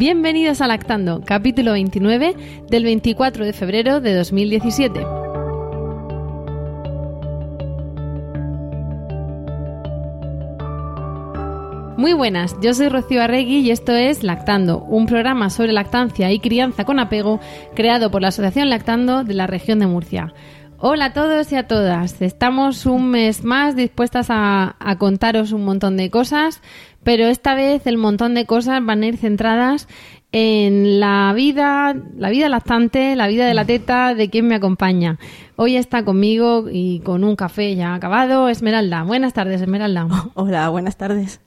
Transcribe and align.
Bienvenidos 0.00 0.62
a 0.62 0.66
Lactando, 0.66 1.20
capítulo 1.26 1.72
29 1.72 2.34
del 2.70 2.84
24 2.84 3.44
de 3.44 3.52
febrero 3.52 4.00
de 4.00 4.14
2017. 4.14 4.98
Muy 11.98 12.14
buenas, 12.14 12.56
yo 12.62 12.72
soy 12.72 12.88
Rocío 12.88 13.22
Arregui 13.22 13.58
y 13.58 13.70
esto 13.72 13.92
es 13.92 14.22
Lactando, 14.22 14.78
un 14.84 15.04
programa 15.04 15.50
sobre 15.50 15.72
lactancia 15.72 16.32
y 16.32 16.40
crianza 16.40 16.86
con 16.86 16.98
apego 16.98 17.38
creado 17.74 18.10
por 18.10 18.22
la 18.22 18.28
Asociación 18.28 18.70
Lactando 18.70 19.22
de 19.22 19.34
la 19.34 19.46
región 19.46 19.80
de 19.80 19.86
Murcia. 19.86 20.32
Hola 20.82 21.04
a 21.04 21.12
todos 21.12 21.52
y 21.52 21.56
a 21.56 21.68
todas. 21.68 22.22
Estamos 22.22 22.86
un 22.86 23.10
mes 23.10 23.44
más 23.44 23.76
dispuestas 23.76 24.28
a, 24.30 24.74
contaros 24.98 25.52
un 25.52 25.62
montón 25.62 25.98
de 25.98 26.08
cosas, 26.08 26.62
pero 27.02 27.26
esta 27.26 27.54
vez 27.54 27.86
el 27.86 27.98
montón 27.98 28.32
de 28.32 28.46
cosas 28.46 28.82
van 28.82 29.02
a 29.02 29.06
ir 29.08 29.18
centradas 29.18 29.88
en 30.32 30.98
la 30.98 31.34
vida, 31.36 31.94
la 32.16 32.30
vida 32.30 32.48
lactante, 32.48 33.14
la 33.14 33.28
vida 33.28 33.46
de 33.46 33.52
la 33.52 33.66
teta, 33.66 34.14
de 34.14 34.30
quien 34.30 34.48
me 34.48 34.54
acompaña. 34.54 35.18
Hoy 35.56 35.76
está 35.76 36.02
conmigo 36.02 36.64
y 36.72 37.00
con 37.00 37.24
un 37.24 37.36
café 37.36 37.76
ya 37.76 37.92
acabado, 37.92 38.48
Esmeralda. 38.48 39.02
Buenas 39.02 39.34
tardes, 39.34 39.60
Esmeralda. 39.60 40.08
Hola, 40.34 40.70
buenas 40.70 40.96
tardes. 40.96 41.42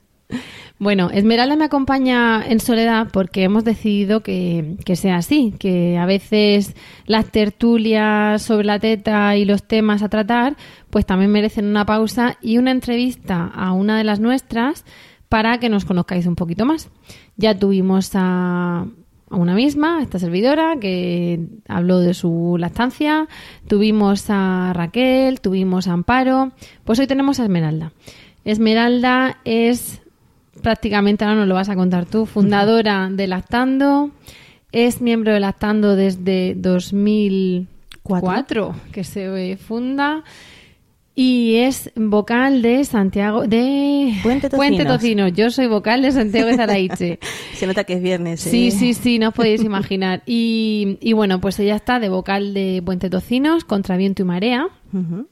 Bueno, 0.78 1.08
Esmeralda 1.10 1.54
me 1.54 1.66
acompaña 1.66 2.44
en 2.44 2.58
soledad 2.58 3.06
porque 3.12 3.44
hemos 3.44 3.62
decidido 3.64 4.22
que, 4.22 4.76
sea 4.94 5.16
así, 5.16 5.54
que 5.56 5.96
a 5.96 6.04
veces 6.04 6.74
las 7.06 7.30
tertulias 7.30 8.42
sobre 8.42 8.66
la 8.66 8.80
teta 8.80 9.36
y 9.36 9.44
los 9.44 9.62
temas 9.62 10.02
a 10.02 10.08
tratar, 10.08 10.56
pues 10.90 11.06
también 11.06 11.30
merecen 11.30 11.66
una 11.66 11.86
pausa 11.86 12.38
y 12.42 12.58
una 12.58 12.72
entrevista 12.72 13.46
a 13.54 13.72
una 13.72 13.96
de 13.96 14.04
las 14.04 14.18
nuestras 14.18 14.84
para 15.28 15.58
que 15.58 15.68
nos 15.68 15.84
conozcáis 15.84 16.26
un 16.26 16.34
poquito 16.34 16.64
más. 16.66 16.90
Ya 17.36 17.56
tuvimos 17.56 18.10
a, 18.14 18.80
a 19.30 19.36
una 19.36 19.54
misma, 19.54 19.98
a 19.98 20.02
esta 20.02 20.18
servidora, 20.18 20.76
que 20.80 21.38
habló 21.68 22.00
de 22.00 22.14
su 22.14 22.56
lactancia, 22.58 23.28
tuvimos 23.68 24.26
a 24.28 24.72
Raquel, 24.74 25.40
tuvimos 25.40 25.86
a 25.86 25.92
Amparo, 25.92 26.50
pues 26.82 26.98
hoy 26.98 27.06
tenemos 27.06 27.38
a 27.38 27.44
Esmeralda. 27.44 27.92
Esmeralda 28.44 29.38
es 29.44 30.03
prácticamente, 30.64 31.24
ahora 31.24 31.36
nos 31.36 31.46
lo 31.46 31.54
vas 31.54 31.68
a 31.68 31.76
contar 31.76 32.06
tú, 32.06 32.26
fundadora 32.26 33.08
de 33.12 33.28
Lactando, 33.28 34.10
es 34.72 35.00
miembro 35.00 35.32
de 35.32 35.38
Lactando 35.38 35.94
desde 35.94 36.56
2004, 36.56 38.74
que 38.90 39.04
se 39.04 39.56
funda, 39.58 40.24
y 41.14 41.54
es 41.56 41.92
vocal 41.94 42.62
de 42.62 42.84
Santiago, 42.84 43.46
de 43.46 44.14
Puente 44.22 44.48
Tocinos. 44.84 45.32
Yo 45.34 45.50
soy 45.50 45.68
vocal 45.68 46.02
de 46.02 46.10
Santiago 46.10 46.48
de 46.48 46.56
Zaraiche. 46.56 47.20
se 47.54 47.68
nota 47.68 47.84
que 47.84 47.92
es 47.92 48.02
viernes. 48.02 48.44
¿eh? 48.46 48.50
Sí, 48.50 48.72
sí, 48.72 48.94
sí, 48.94 49.20
no 49.20 49.28
os 49.28 49.34
podéis 49.34 49.62
imaginar. 49.64 50.24
Y, 50.26 50.98
y, 51.00 51.12
bueno, 51.12 51.40
pues 51.40 51.60
ella 51.60 51.76
está 51.76 52.00
de 52.00 52.08
vocal 52.08 52.52
de 52.52 52.82
Puente 52.84 53.08
Tocinos, 53.10 53.62
contra 53.64 53.96
viento 53.96 54.22
y 54.22 54.24
marea. 54.24 54.66
Uh 54.92 54.98
-huh 54.98 55.26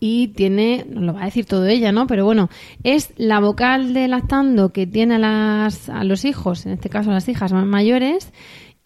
y 0.00 0.28
tiene, 0.28 0.84
nos 0.88 1.04
lo 1.04 1.14
va 1.14 1.22
a 1.22 1.26
decir 1.26 1.46
todo 1.46 1.66
ella, 1.66 1.92
¿no? 1.92 2.06
Pero 2.06 2.24
bueno, 2.24 2.50
es 2.82 3.12
la 3.16 3.40
vocal 3.40 3.94
de 3.94 4.08
lactando 4.08 4.72
que 4.72 4.86
tiene 4.86 5.16
a, 5.16 5.18
las, 5.18 5.88
a 5.88 6.04
los 6.04 6.24
hijos, 6.24 6.66
en 6.66 6.72
este 6.72 6.88
caso 6.88 7.10
a 7.10 7.14
las 7.14 7.28
hijas 7.28 7.52
más 7.52 7.66
mayores, 7.66 8.32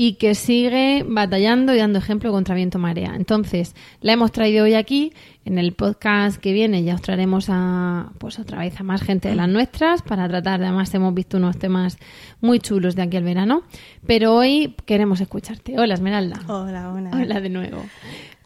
y 0.02 0.14
que 0.14 0.34
sigue 0.34 1.04
batallando 1.06 1.74
y 1.74 1.78
dando 1.78 1.98
ejemplo 1.98 2.32
contra 2.32 2.54
viento 2.54 2.78
marea. 2.78 3.12
Entonces, 3.16 3.74
la 4.00 4.14
hemos 4.14 4.32
traído 4.32 4.64
hoy 4.64 4.72
aquí. 4.72 5.12
En 5.44 5.58
el 5.58 5.72
podcast 5.74 6.40
que 6.40 6.54
viene 6.54 6.84
ya 6.84 6.94
os 6.94 7.02
traeremos 7.02 7.48
a, 7.50 8.10
pues 8.16 8.38
otra 8.38 8.60
vez 8.60 8.80
a 8.80 8.82
más 8.82 9.02
gente 9.02 9.28
de 9.28 9.34
las 9.34 9.48
nuestras 9.48 10.00
para 10.00 10.26
tratar, 10.26 10.62
además 10.62 10.94
hemos 10.94 11.12
visto 11.12 11.36
unos 11.36 11.58
temas 11.58 11.98
muy 12.40 12.60
chulos 12.60 12.96
de 12.96 13.02
aquí 13.02 13.18
al 13.18 13.24
verano. 13.24 13.62
Pero 14.06 14.34
hoy 14.34 14.74
queremos 14.86 15.20
escucharte. 15.20 15.78
Hola, 15.78 15.92
Esmeralda. 15.92 16.40
Hola, 16.46 16.92
hola. 16.92 17.10
Hola 17.12 17.40
de 17.42 17.50
nuevo. 17.50 17.84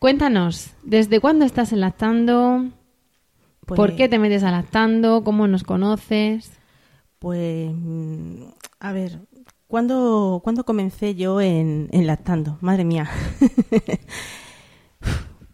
Cuéntanos, 0.04 0.69
¿desde 0.82 1.19
cuándo 1.19 1.47
estás 1.47 1.72
en 1.72 1.81
lactando? 1.81 2.66
Pues, 3.65 3.78
¿Por 3.78 3.97
qué 3.97 4.06
te 4.06 4.19
metes 4.19 4.42
a 4.42 4.50
lactando? 4.50 5.25
¿Cómo 5.25 5.48
nos 5.48 5.65
conoces? 5.65 6.53
Pues, 7.19 7.70
a 8.81 8.93
ver, 8.93 9.20
¿cuándo, 9.66 10.43
¿cuándo 10.44 10.64
comencé 10.64 11.14
yo 11.14 11.41
en, 11.41 11.88
en 11.91 12.06
lactando? 12.06 12.59
Madre 12.60 12.84
mía. 12.84 13.09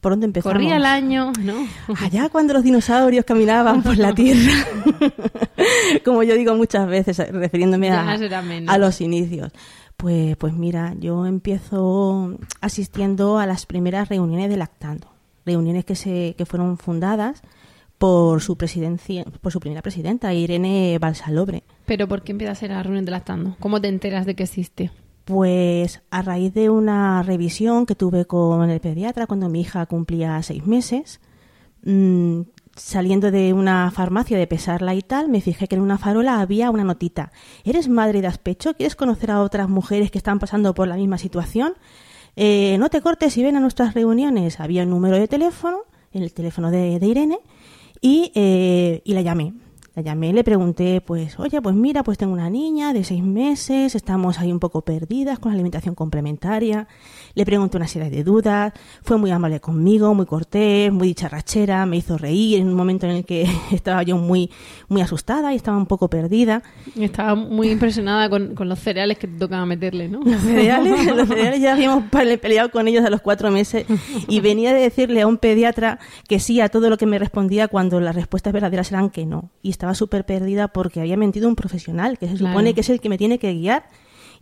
¿Por 0.01 0.15
dónde 0.15 0.27
empezamos? 0.27 0.53
Corría 0.53 0.79
el 0.79 0.85
año, 0.85 1.31
¿no? 1.39 1.69
Allá 2.01 2.29
cuando 2.29 2.53
los 2.53 2.65
dinosaurios 2.65 3.25
caminaban 3.25 3.85
por 3.85 3.99
la 3.99 4.13
Tierra. 4.17 4.67
Como 6.05 6.25
yo 6.25 6.35
digo 6.35 6.57
muchas 6.57 6.89
veces, 6.89 7.19
refiriéndome 7.19 7.93
a, 7.93 8.19
a 8.67 8.79
los 8.79 9.01
inicios. 9.01 9.53
Pues, 10.01 10.35
pues 10.39 10.55
mira, 10.55 10.95
yo 10.99 11.27
empiezo 11.27 12.39
asistiendo 12.63 13.39
a 13.39 13.45
las 13.45 13.67
primeras 13.67 14.09
reuniones 14.09 14.49
de 14.49 14.57
Lactando, 14.57 15.09
reuniones 15.45 15.85
que 15.85 15.95
se 15.95 16.35
que 16.39 16.47
fueron 16.47 16.79
fundadas 16.79 17.43
por 17.99 18.41
su 18.41 18.57
presidencia, 18.57 19.27
por 19.43 19.53
su 19.53 19.61
primera 19.61 19.83
presidenta, 19.83 20.33
Irene 20.33 20.97
Balsalobre. 20.99 21.65
Pero 21.85 22.09
¿por 22.09 22.23
qué 22.23 22.33
empiezas 22.33 22.63
a 22.63 22.65
ir 22.65 22.73
a 22.73 22.77
la 22.77 22.83
reunión 22.83 23.05
de 23.05 23.11
Lactando? 23.11 23.57
¿Cómo 23.61 23.79
te 23.79 23.89
enteras 23.89 24.25
de 24.25 24.35
que 24.35 24.45
existe? 24.45 24.91
Pues 25.27 26.01
a 26.11 26.23
raíz 26.23 26.55
de 26.55 26.71
una 26.71 27.23
revisión 27.23 27.85
que 27.85 27.95
tuve 27.95 28.25
con 28.25 28.71
el 28.71 28.81
pediatra 28.81 29.27
cuando 29.27 29.51
mi 29.51 29.61
hija 29.61 29.85
cumplía 29.85 30.43
seis 30.43 30.67
meses, 30.67 31.21
mmm, 31.85 32.41
saliendo 32.81 33.31
de 33.31 33.53
una 33.53 33.91
farmacia 33.91 34.39
de 34.39 34.47
pesarla 34.47 34.95
y 34.95 35.03
tal, 35.03 35.29
me 35.29 35.41
fijé 35.41 35.69
que 35.69 35.77
en 35.77 35.83
una 35.83 35.99
farola 35.99 36.41
había 36.41 36.71
una 36.71 36.85
notita. 36.85 37.31
¿Eres 37.65 37.89
madre 37.89 38.21
de 38.21 38.27
aspecho? 38.27 38.75
¿Quieres 38.75 38.97
conocer 38.97 39.31
a 39.31 39.43
otras 39.43 39.69
mujeres 39.69 40.11
que 40.11 40.19
están 40.19 40.39
pasando 40.39 40.75
por 40.75 40.89
la 40.89 40.97
misma 40.97 41.19
situación? 41.19 41.75
Eh, 42.37 42.77
no 42.79 42.89
te 42.89 43.01
cortes 43.01 43.37
y 43.37 43.43
ven 43.43 43.57
a 43.57 43.61
nuestras 43.61 43.95
reuniones. 43.95 44.61
Había 44.61 44.85
un 44.85 44.91
número 44.91 45.19
de 45.19 45.29
teléfono, 45.29 45.81
el 46.13 46.33
teléfono 46.33 46.71
de, 46.71 46.99
Irene, 47.03 47.39
y, 48.01 48.33
eh, 48.35 49.03
y 49.05 49.15
la 49.15 49.21
llamé. 49.21 49.55
La 49.97 50.03
llamé, 50.03 50.33
le 50.33 50.45
pregunté, 50.45 51.01
pues, 51.01 51.37
oye, 51.41 51.61
pues 51.61 51.75
mira, 51.75 52.05
pues 52.05 52.17
tengo 52.17 52.33
una 52.33 52.49
niña 52.49 52.93
de 52.93 53.03
seis 53.03 53.25
meses, 53.25 53.97
estamos 53.97 54.39
ahí 54.39 54.53
un 54.53 54.61
poco 54.61 54.83
perdidas 54.83 55.41
con 55.41 55.51
la 55.51 55.55
alimentación 55.55 55.97
complementaria. 55.97 56.87
Le 57.35 57.45
pregunté 57.45 57.77
una 57.77 57.89
serie 57.89 58.09
de 58.09 58.23
dudas, 58.23 58.73
fue 59.03 59.19
muy 59.19 59.33
amable 59.33 59.59
conmigo, 59.59 60.15
muy 60.15 60.27
cortés, 60.27 60.93
muy 60.93 61.09
dicharrachera, 61.09 61.87
me 61.87 61.97
hizo 61.97 62.17
reír 62.17 62.61
en 62.61 62.69
un 62.69 62.75
momento 62.75 63.07
en 63.07 63.17
el 63.17 63.25
que 63.25 63.49
estaba 63.73 64.05
yo 64.05 64.17
muy, 64.17 64.53
muy 64.89 65.01
asustada 65.03 65.53
y 65.53 65.57
estaba 65.57 65.77
un 65.77 65.87
poco 65.87 66.09
perdida. 66.09 66.63
Estaba 66.97 67.35
muy 67.35 67.71
impresionada 67.71 68.31
con, 68.31 68.55
con 68.55 68.69
los 68.69 68.79
cereales 68.79 69.19
que 69.19 69.27
te 69.27 69.39
tocaba 69.39 69.67
meterle, 69.67 70.09
¿no? 70.09 70.21
Los 70.23 70.41
cereales, 70.41 71.05
los 71.17 71.27
cereales 71.27 71.61
ya 71.61 71.73
habíamos 71.73 72.05
peleado 72.41 72.71
con 72.71 72.87
ellos 72.87 73.05
a 73.05 73.11
los 73.11 73.23
cuatro 73.23 73.51
meses 73.51 73.87
y 74.29 74.39
venía 74.39 74.73
de 74.73 74.83
decirle 74.83 75.23
a 75.23 75.27
un 75.27 75.39
pediatra 75.39 75.99
que 76.29 76.39
sí 76.39 76.61
a 76.61 76.69
todo 76.69 76.91
lo 76.91 76.97
que 76.97 77.07
me 77.07 77.19
respondía 77.19 77.67
cuando 77.67 77.99
las 77.99 78.15
respuestas 78.15 78.53
verdaderas 78.53 78.93
eran 78.93 79.11
que 79.11 79.27
no. 79.27 79.51
Y 79.63 79.80
estaba 79.81 79.95
súper 79.95 80.27
perdida 80.27 80.69
porque 80.69 81.01
había 81.01 81.17
mentido 81.17 81.49
un 81.49 81.57
profesional, 81.57 82.19
que 82.19 82.29
se 82.29 82.35
Claro. 82.37 82.53
supone 82.53 82.75
que 82.75 82.83
es 82.83 82.91
el 82.91 83.01
que 83.01 83.09
me 83.09 83.17
tiene 83.17 83.39
que 83.39 83.55
guiar. 83.55 83.89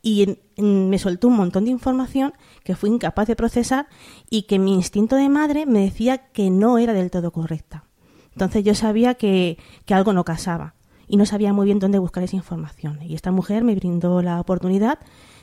Y 0.02 0.22
en- 0.24 0.38
en- 0.56 0.90
me 0.90 0.98
soltó 0.98 1.28
un 1.28 1.36
montón 1.36 1.64
de 1.64 1.70
información 1.70 2.32
que 2.64 2.74
fui 2.74 2.90
incapaz 2.90 3.28
de 3.28 3.36
procesar 3.36 3.86
y 4.30 4.42
que 4.42 4.58
mi 4.58 4.74
instinto 4.74 5.14
de 5.14 5.28
madre 5.28 5.64
me 5.64 5.80
decía 5.80 6.18
que 6.32 6.50
no 6.50 6.78
era 6.78 6.92
del 6.92 7.10
todo 7.12 7.30
correcta. 7.30 7.84
Entonces 8.32 8.64
yo 8.64 8.74
sabía 8.74 9.14
que, 9.14 9.58
que 9.86 9.94
algo 9.94 10.12
no 10.12 10.24
casaba 10.24 10.74
y 11.06 11.16
no 11.16 11.24
sabía 11.24 11.52
muy 11.52 11.66
bien 11.66 11.78
dónde 11.78 11.98
buscar 12.00 12.22
esa 12.24 12.36
información. 12.36 12.98
Y 13.02 13.14
esta 13.14 13.30
mujer 13.32 13.62
me 13.64 13.74
brindó 13.76 14.22
la 14.22 14.40
oportunidad 14.40 14.98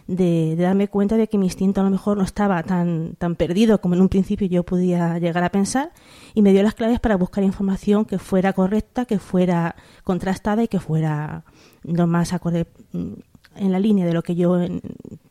de, 0.07 0.56
de 0.56 0.63
darme 0.63 0.88
cuenta 0.88 1.18
de 1.18 1.28
que 1.28 1.38
mi 1.38 1.46
instinto 1.48 1.81
a 1.81 1.84
lo 1.84 1.90
mejor 1.90 2.18
no 2.18 2.24
estaba 2.24 2.62
tan, 2.63 3.16
tan 3.18 3.36
perdido 3.36 3.81
como 3.81 3.96
en 3.96 4.02
un 4.02 4.10
principio 4.10 4.48
yo 4.48 4.63
podía 4.63 5.18
llegar 5.19 5.44
a 5.44 5.50
pensar 5.50 5.92
y 6.34 6.42
me 6.42 6.52
dio 6.54 6.62
las 6.63 6.75
claves 6.75 7.00
para 7.00 7.16
buscar 7.18 7.44
información 7.44 8.06
que 8.06 8.19
fuera 8.19 8.54
correcta, 8.54 9.06
que 9.06 9.18
fuera 9.19 9.75
contrastada 10.04 10.63
y 10.63 10.68
que 10.68 10.80
fuera 10.80 11.44
lo 11.84 12.06
más 12.07 12.34
acorde 12.34 12.68
mm, 12.92 13.13
en 13.57 13.72
la 13.72 13.80
línea 13.80 14.06
de 14.06 14.13
lo 14.13 14.22
que 14.22 14.36
yo 14.36 14.60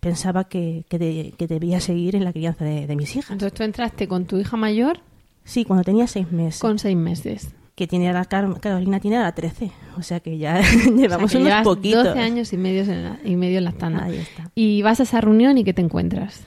pensaba 0.01 0.45
que, 0.45 0.85
que, 0.89 0.99
de- 0.99 1.35
que 1.39 1.47
debía 1.47 1.79
seguir 1.81 2.17
en 2.17 2.25
la 2.25 2.33
crianza 2.33 2.65
de, 2.65 2.87
de 2.87 2.97
mis 2.97 3.15
hijas. 3.17 3.31
Entonces 3.33 3.53
tú 3.57 3.63
entraste 3.63 4.09
con 4.09 4.25
tu 4.27 4.39
hija 4.39 4.57
mayor 4.57 5.01
Sí, 5.45 5.65
cuando 5.67 5.85
tenía 5.85 6.07
seis 6.07 6.33
meses. 6.33 6.61
con 6.61 6.79
seis 6.79 6.97
meses. 6.97 7.55
Que 7.75 7.87
tiene 7.89 8.13
la 8.13 8.25
Carolina 8.25 9.01
tiene 9.01 9.19
la 9.19 9.33
13, 9.33 9.73
o 9.99 10.03
sea 10.03 10.21
que 10.21 10.39
ya 10.39 10.61
llevamos 10.97 11.35
unos 11.35 11.63
poquitos. 11.63 12.05
12 12.05 12.21
años 12.21 12.53
y 12.53 12.57
medio 12.57 12.83
en 12.83 13.05
la, 13.05 13.19
y 13.25 13.37
medio. 13.37 13.61
Ahí 14.01 14.17
está. 14.17 14.51
Y 14.55 14.83
vas 14.83 15.01
a 15.01 15.03
esa 15.03 15.21
reunión 15.21 15.59
y 15.59 15.65
¿qué 15.65 15.75
te 15.75 15.83
encuentras? 15.83 16.45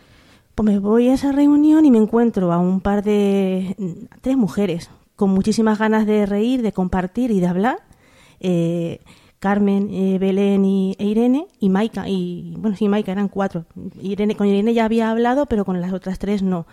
Pues 0.55 0.65
me 0.65 0.79
voy 0.79 1.09
a 1.09 1.13
esa 1.13 1.31
reunión 1.31 1.85
y 1.85 1.91
me 1.91 1.97
encuentro 1.97 2.51
a 2.53 2.57
un 2.57 2.79
par 2.79 3.03
de 3.03 3.75
tres 4.21 4.37
mujeres 4.37 4.89
con 5.15 5.31
muchísimas 5.31 5.77
ganas 5.79 6.05
de 6.05 6.25
reír, 6.25 6.61
de 6.61 6.71
compartir 6.71 7.31
y 7.31 7.39
de 7.39 7.47
hablar. 7.47 7.79
Eh, 8.39 8.99
Carmen, 9.39 9.89
eh, 9.91 10.17
Belén 10.19 10.65
y, 10.65 10.95
e 10.97 11.05
Irene 11.05 11.45
y 11.59 11.69
Maika 11.69 12.09
y 12.09 12.55
bueno 12.57 12.75
sí 12.75 12.87
Maika 12.87 13.11
eran 13.11 13.27
cuatro. 13.27 13.65
Irene 14.01 14.35
con 14.35 14.47
Irene 14.47 14.73
ya 14.73 14.85
había 14.85 15.11
hablado 15.11 15.45
pero 15.45 15.65
con 15.65 15.81
las 15.81 15.93
otras 15.93 16.17
tres 16.19 16.41
no. 16.41 16.65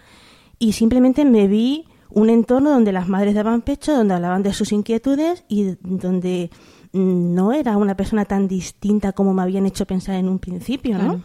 Y 0.59 0.73
simplemente 0.73 1.25
me 1.25 1.47
vi 1.49 1.87
un 2.15 2.31
entorno 2.31 2.71
donde 2.71 2.93
las 2.93 3.09
madres 3.09 3.35
daban 3.35 3.63
pecho, 3.63 3.95
donde 3.95 4.15
hablaban 4.15 4.43
de 4.43 4.53
sus 4.53 4.73
inquietudes 4.73 5.45
y 5.49 5.77
donde 5.81 6.51
no 6.93 7.53
era 7.53 7.77
una 7.77 7.97
persona 7.97 8.25
tan 8.25 8.47
distinta 8.47 9.13
como 9.13 9.35
me 9.35 9.43
habían 9.43 9.67
hecho 9.67 9.85
pensar 9.85 10.15
en 10.15 10.29
un 10.29 10.39
principio, 10.39 10.97
¿no? 10.97 11.21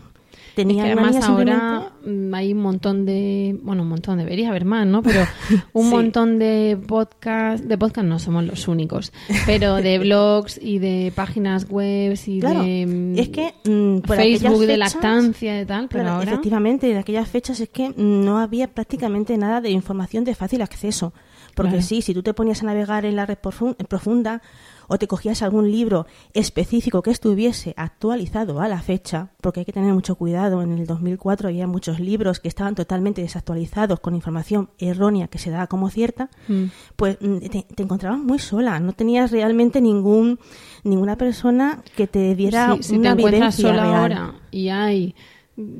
Tenía 0.55 0.85
además 0.85 1.15
ahora 1.23 1.91
mm, 2.05 2.33
hay 2.33 2.53
un 2.53 2.59
montón 2.59 3.05
de, 3.05 3.57
bueno, 3.61 3.83
un 3.83 3.89
montón, 3.89 4.17
debería 4.17 4.49
haber 4.49 4.65
más, 4.65 4.85
¿no? 4.85 5.01
Pero 5.01 5.25
un 5.73 5.89
montón 5.89 6.39
de 6.39 6.77
podcast, 6.87 7.63
de 7.63 7.77
podcast 7.77 8.07
no 8.07 8.19
somos 8.19 8.43
los 8.43 8.67
únicos, 8.67 9.11
pero 9.45 9.75
de 9.75 9.99
blogs 9.99 10.59
y 10.61 10.79
de 10.79 11.11
páginas 11.15 11.67
web 11.69 12.17
y 12.25 12.39
de 12.39 13.13
es 13.15 13.29
que, 13.29 13.53
mm, 13.65 13.99
Facebook 14.01 14.65
de 14.65 14.77
lactancia 14.77 15.61
y 15.61 15.65
tal, 15.65 15.87
pero 15.89 16.09
ahora... 16.09 16.31
Efectivamente, 16.31 16.91
en 16.91 16.97
aquellas 16.97 17.27
fechas 17.27 17.59
es 17.59 17.69
que 17.69 17.93
no 17.95 18.39
había 18.39 18.67
prácticamente 18.67 19.37
nada 19.37 19.61
de 19.61 19.69
información 19.69 20.23
de 20.23 20.35
fácil 20.35 20.61
acceso. 20.61 21.13
Porque 21.55 21.81
sí, 21.81 22.01
si 22.01 22.13
tú 22.13 22.23
te 22.23 22.33
ponías 22.33 22.63
a 22.63 22.67
navegar 22.67 23.05
en 23.05 23.15
la 23.15 23.25
red 23.25 23.37
profunda 23.37 24.41
o 24.89 24.97
te 24.97 25.07
cogías 25.07 25.41
algún 25.41 25.71
libro 25.71 26.05
específico 26.33 27.01
que 27.01 27.11
estuviese 27.11 27.73
actualizado 27.77 28.59
a 28.59 28.67
la 28.67 28.81
fecha, 28.81 29.29
porque 29.39 29.61
hay 29.61 29.65
que 29.65 29.71
tener 29.71 29.93
mucho 29.93 30.15
cuidado, 30.15 30.61
en 30.61 30.73
el 30.73 30.85
2004 30.85 31.47
había 31.47 31.67
muchos 31.67 32.01
libros 32.01 32.41
que 32.41 32.49
estaban 32.49 32.75
totalmente 32.75 33.21
desactualizados 33.21 34.01
con 34.01 34.15
información 34.15 34.69
errónea 34.79 35.27
que 35.27 35.37
se 35.37 35.51
daba 35.51 35.67
como 35.67 35.89
cierta, 35.89 36.29
mm. 36.47 36.63
pues 36.97 37.17
mm, 37.21 37.37
te, 37.37 37.83
encontrabas 37.83 38.19
muy 38.19 38.39
sola, 38.39 38.79
no 38.81 38.91
tenías 38.91 39.31
realmente 39.31 39.79
ningún 39.79 40.39
ninguna 40.83 41.17
persona 41.17 41.83
que 41.95 42.07
te 42.07 42.35
diera 42.35 42.75
si 42.81 42.97
una 42.97 43.15
te 43.15 43.21
encuentras 43.21 43.55
sola 43.55 43.99
ahora 43.99 44.33
y 44.51 44.69
hay 44.69 45.15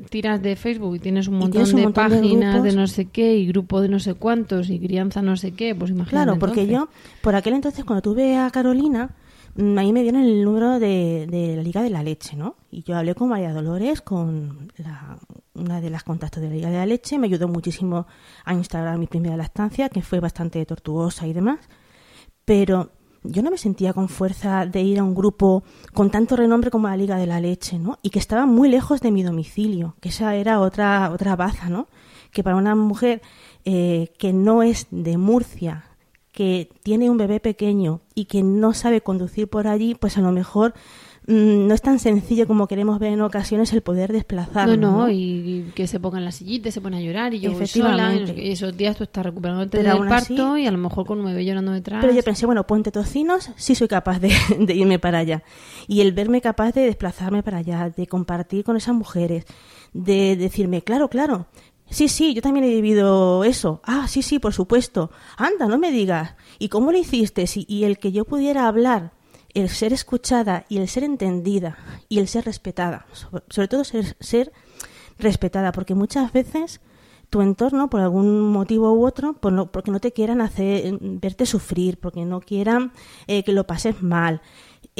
tiras 0.08 0.42
de 0.42 0.56
Facebook 0.56 0.96
y 0.96 0.98
tienes 0.98 1.28
un 1.28 1.38
montón, 1.38 1.64
de 1.64 1.90
páginas 1.90 2.62
de, 2.62 2.72
no 2.72 2.86
sé 2.86 3.06
qué 3.06 3.36
y 3.36 3.46
grupo 3.46 3.80
de 3.80 3.88
no 3.88 3.98
sé 3.98 4.14
cuántos 4.14 4.70
y 4.70 4.78
crianza 4.78 5.22
no 5.22 5.36
sé 5.36 5.52
qué, 5.52 5.74
pues 5.74 5.90
imagínate. 5.90 6.24
Claro, 6.24 6.38
porque 6.38 6.66
yo, 6.66 6.88
por 7.22 7.34
aquel 7.34 7.54
entonces, 7.54 7.84
cuando 7.84 8.02
tuve 8.02 8.36
a 8.36 8.50
Carolina, 8.50 9.10
mm, 9.56 9.78
ahí 9.78 9.92
me 9.92 10.02
dieron 10.02 10.22
el 10.22 10.44
número 10.44 10.78
de, 10.78 11.54
la 11.56 11.62
Liga 11.62 11.82
de 11.82 11.90
la 11.90 12.02
Leche, 12.02 12.36
¿no? 12.36 12.56
Y 12.70 12.82
yo 12.82 12.96
hablé 12.96 13.14
con 13.14 13.28
María 13.28 13.52
Dolores, 13.52 14.00
con 14.00 14.72
una 15.54 15.80
de 15.80 15.90
las 15.90 16.04
contactos 16.04 16.42
de 16.42 16.48
la 16.48 16.54
Liga 16.54 16.70
de 16.70 16.76
la 16.76 16.86
Leche, 16.86 17.18
me 17.18 17.26
ayudó 17.26 17.48
muchísimo 17.48 18.06
a 18.44 18.54
instalar 18.54 18.98
mi 18.98 19.06
primera 19.06 19.36
lactancia, 19.36 19.88
que 19.88 20.02
fue 20.02 20.20
bastante 20.20 20.64
tortuosa 20.66 21.26
y 21.26 21.32
demás. 21.32 21.58
Pero 22.44 22.90
yo 23.22 23.42
no 23.42 23.50
me 23.50 23.58
sentía 23.58 23.92
con 23.92 24.08
fuerza 24.08 24.66
de 24.66 24.82
ir 24.82 24.98
a 24.98 25.04
un 25.04 25.14
grupo 25.14 25.62
con 25.92 26.10
tanto 26.10 26.36
renombre 26.36 26.70
como 26.70 26.88
la 26.88 26.96
Liga 26.96 27.16
de 27.16 27.26
la 27.26 27.40
Leche, 27.40 27.78
¿no? 27.78 27.98
Y 28.02 28.10
que 28.10 28.18
estaba 28.18 28.46
muy 28.46 28.68
lejos 28.68 29.00
de 29.00 29.10
mi 29.10 29.22
domicilio, 29.22 29.94
que 30.00 30.08
esa 30.08 30.34
era 30.34 30.60
otra, 30.60 31.10
otra 31.10 31.36
baza, 31.36 31.68
¿no? 31.68 31.88
Que 32.32 32.42
para 32.42 32.56
una 32.56 32.74
mujer 32.74 33.22
eh, 33.64 34.12
que 34.18 34.32
no 34.32 34.62
es 34.62 34.86
de 34.90 35.18
Murcia, 35.18 35.84
que 36.32 36.70
tiene 36.82 37.10
un 37.10 37.18
bebé 37.18 37.40
pequeño 37.40 38.00
y 38.14 38.26
que 38.26 38.42
no 38.42 38.72
sabe 38.72 39.00
conducir 39.00 39.48
por 39.48 39.66
allí, 39.66 39.94
pues 39.94 40.16
a 40.16 40.22
lo 40.22 40.32
mejor 40.32 40.74
Mm, 41.26 41.68
no 41.68 41.74
es 41.74 41.82
tan 41.82 41.98
sencillo 41.98 42.46
como 42.46 42.66
queremos 42.66 42.98
ver 42.98 43.12
en 43.12 43.20
ocasiones 43.20 43.72
el 43.72 43.82
poder 43.82 44.12
desplazarnos. 44.12 44.78
No, 44.78 45.02
no, 45.02 45.10
y 45.10 45.70
que 45.74 45.86
se 45.86 46.00
ponga 46.00 46.18
en 46.18 46.24
la 46.24 46.32
sillita, 46.32 46.70
se 46.70 46.80
pone 46.80 46.96
a 46.96 47.00
llorar 47.00 47.34
y 47.34 47.40
yo 47.40 47.52
voy 47.52 47.66
sola. 47.66 48.14
Y 48.14 48.50
esos 48.50 48.76
días 48.76 48.96
tú 48.96 49.04
estás 49.04 49.26
recuperándote 49.26 49.82
del 49.82 50.08
parto 50.08 50.56
y 50.56 50.66
a 50.66 50.70
lo 50.70 50.78
mejor 50.78 51.06
con 51.06 51.20
un 51.20 51.26
bebé 51.26 51.44
llorando 51.44 51.72
detrás. 51.72 52.00
Pero 52.00 52.14
yo 52.14 52.22
pensé, 52.22 52.46
bueno, 52.46 52.66
puente 52.66 52.90
tocinos, 52.90 53.50
sí 53.56 53.74
soy 53.74 53.88
capaz 53.88 54.18
de, 54.20 54.74
irme 54.74 54.98
para 54.98 55.18
allá. 55.18 55.42
Y 55.86 56.00
el 56.00 56.12
verme 56.12 56.40
capaz 56.40 56.72
de 56.72 56.82
desplazarme 56.82 57.42
para 57.42 57.58
allá, 57.58 57.90
de 57.94 58.06
compartir 58.06 58.64
con 58.64 58.76
esas 58.76 58.94
mujeres, 58.94 59.44
de 59.92 60.36
decirme, 60.36 60.82
claro, 60.82 61.08
claro, 61.08 61.46
Sí, 61.92 62.06
sí, 62.06 62.34
yo 62.34 62.40
también 62.40 62.64
he 62.66 62.68
vivido 62.68 63.42
eso. 63.42 63.80
Ah, 63.82 64.06
sí, 64.06 64.22
sí, 64.22 64.38
por 64.38 64.52
supuesto. 64.52 65.10
Anda, 65.36 65.66
no 65.66 65.76
me 65.76 65.90
digas. 65.90 66.36
¿Y 66.60 66.68
cómo 66.68 66.92
lo 66.92 66.98
hiciste? 66.98 67.44
y 67.56 67.82
el 67.82 67.98
que 67.98 68.12
yo 68.12 68.24
pudiera 68.24 68.68
hablar 68.68 69.10
el 69.54 69.68
ser 69.68 69.92
escuchada 69.92 70.64
y 70.68 70.78
el 70.78 70.88
ser 70.88 71.04
entendida 71.04 71.78
y 72.08 72.18
el 72.18 72.28
ser 72.28 72.44
respetada, 72.44 73.06
sobre, 73.48 73.68
todo 73.68 73.84
ser, 73.84 74.52
respetada, 75.18 75.72
porque 75.72 75.94
muchas 75.94 76.32
veces 76.32 76.80
tu 77.28 77.42
entorno, 77.42 77.88
por 77.90 78.00
algún 78.00 78.40
motivo 78.50 78.92
u 78.92 79.06
otro, 79.06 79.34
porque 79.34 79.90
no 79.90 80.00
te 80.00 80.12
quieran 80.12 80.40
hacer 80.40 80.98
verte 81.00 81.46
sufrir, 81.46 81.98
porque 81.98 82.24
no 82.24 82.40
quieran 82.40 82.92
eh, 83.28 83.44
que 83.44 83.52
lo 83.52 83.66
pases 83.66 84.02
mal, 84.02 84.42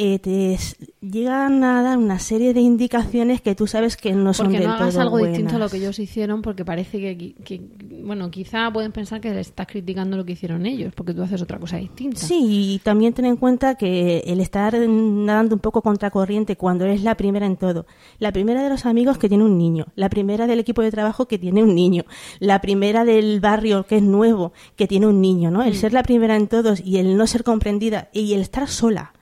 eh, 0.03 0.17
te 0.17 0.57
llegan 0.99 1.63
a 1.63 1.83
dar 1.83 1.99
una 1.99 2.17
serie 2.17 2.55
de 2.55 2.59
indicaciones 2.59 3.39
que 3.39 3.53
tú 3.53 3.67
sabes 3.67 3.95
que 3.97 4.13
no 4.13 4.33
son 4.33 4.47
porque 4.47 4.61
no 4.61 4.73
hagas 4.73 4.97
algo 4.97 5.19
distinto 5.19 5.57
a 5.57 5.59
lo 5.59 5.69
que 5.69 5.77
ellos 5.77 5.99
hicieron 5.99 6.41
porque 6.41 6.65
parece 6.65 6.99
que, 7.43 7.61
bueno 8.03 8.31
quizá 8.31 8.71
pueden 8.73 8.91
pensar 8.91 9.21
que 9.21 9.29
le 9.29 9.41
estás 9.41 9.67
criticando 9.67 10.17
lo 10.17 10.25
que 10.25 10.31
hicieron 10.31 10.65
ellos 10.65 10.91
porque 10.95 11.13
tú 11.13 11.21
haces 11.21 11.39
otra 11.43 11.59
cosa 11.59 11.77
distinta. 11.77 12.19
Sí 12.19 12.73
y 12.73 12.79
también 12.79 13.13
ten 13.13 13.25
en 13.25 13.35
cuenta 13.35 13.75
que 13.75 14.23
el 14.25 14.39
estar 14.39 14.73
nadando 14.75 15.53
un 15.53 15.61
poco 15.61 15.83
contracorriente 15.83 16.55
cuando 16.55 16.85
eres 16.85 17.03
la 17.03 17.13
primera 17.13 17.45
en 17.45 17.55
todo 17.55 17.85
la 18.17 18.31
primera 18.31 18.63
de 18.63 18.69
los 18.69 18.87
amigos 18.87 19.19
que 19.19 19.29
tiene 19.29 19.43
un 19.43 19.59
niño 19.59 19.85
la 19.95 20.09
primera 20.09 20.47
del 20.47 20.59
equipo 20.59 20.81
de 20.81 20.89
trabajo 20.89 21.27
que 21.27 21.37
tiene 21.37 21.61
un 21.61 21.75
niño 21.75 22.05
la 22.39 22.59
primera 22.59 23.05
del 23.05 23.39
barrio 23.39 23.85
que 23.85 23.97
es 23.97 24.03
nuevo 24.03 24.51
que 24.75 24.87
tiene 24.87 25.05
un 25.05 25.21
niño 25.21 25.51
no 25.51 25.61
el 25.61 25.73
mm. 25.73 25.75
ser 25.75 25.93
la 25.93 26.01
primera 26.01 26.35
en 26.35 26.47
todos 26.47 26.81
y 26.83 26.97
el 26.97 27.15
no 27.17 27.27
ser 27.27 27.43
comprendida 27.43 28.09
y 28.13 28.33
el 28.33 28.41
estar 28.41 28.67
sola 28.67 29.13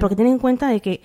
porque 0.00 0.16
ten 0.16 0.26
en 0.26 0.38
cuenta 0.38 0.68
de 0.68 0.80
que 0.80 1.02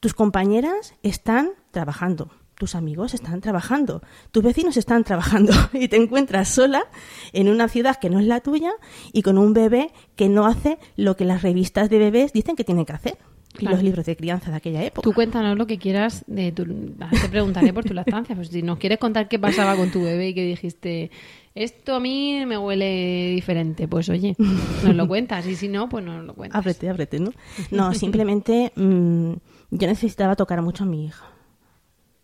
tus 0.00 0.14
compañeras 0.14 0.94
están 1.02 1.50
trabajando, 1.70 2.30
tus 2.54 2.74
amigos 2.74 3.14
están 3.14 3.40
trabajando, 3.40 4.02
tus 4.30 4.42
vecinos 4.42 4.76
están 4.76 5.04
trabajando 5.04 5.52
y 5.72 5.88
te 5.88 5.96
encuentras 5.96 6.48
sola 6.48 6.84
en 7.32 7.48
una 7.48 7.68
ciudad 7.68 7.96
que 7.96 8.10
no 8.10 8.20
es 8.20 8.26
la 8.26 8.40
tuya 8.40 8.72
y 9.12 9.22
con 9.22 9.38
un 9.38 9.52
bebé 9.52 9.92
que 10.16 10.28
no 10.28 10.46
hace 10.46 10.78
lo 10.96 11.16
que 11.16 11.24
las 11.24 11.42
revistas 11.42 11.90
de 11.90 11.98
bebés 11.98 12.32
dicen 12.32 12.56
que 12.56 12.64
tiene 12.64 12.86
que 12.86 12.92
hacer. 12.92 13.18
Y 13.58 13.66
los 13.66 13.82
libros 13.82 14.06
de 14.06 14.16
crianza 14.16 14.50
de 14.50 14.56
aquella 14.56 14.82
época. 14.82 15.02
Tú 15.02 15.12
cuéntanos 15.12 15.58
lo 15.58 15.66
que 15.66 15.78
quieras. 15.78 16.24
De 16.26 16.52
tu, 16.52 16.64
te 16.64 17.28
preguntaré 17.28 17.72
por 17.72 17.84
tu 17.84 17.92
lactancia. 17.92 18.34
Pues 18.34 18.48
si 18.48 18.62
nos 18.62 18.78
quieres 18.78 18.98
contar 18.98 19.28
qué 19.28 19.38
pasaba 19.38 19.76
con 19.76 19.90
tu 19.90 20.02
bebé 20.02 20.28
y 20.28 20.34
que 20.34 20.44
dijiste, 20.44 21.10
esto 21.54 21.94
a 21.94 22.00
mí 22.00 22.44
me 22.46 22.56
huele 22.56 23.32
diferente. 23.34 23.86
Pues 23.88 24.08
oye, 24.08 24.34
nos 24.38 24.94
lo 24.94 25.06
cuentas 25.06 25.46
y 25.46 25.54
si 25.54 25.68
no, 25.68 25.88
pues 25.88 26.04
no 26.04 26.22
lo 26.22 26.34
cuentas. 26.34 26.58
Ábrete, 26.58 26.88
ábrete, 26.88 27.20
¿no? 27.20 27.32
No, 27.70 27.92
simplemente 27.94 28.72
mm, 28.74 29.32
yo 29.70 29.86
necesitaba 29.86 30.34
tocar 30.34 30.62
mucho 30.62 30.84
a 30.84 30.86
mi 30.86 31.06
hija. 31.06 31.26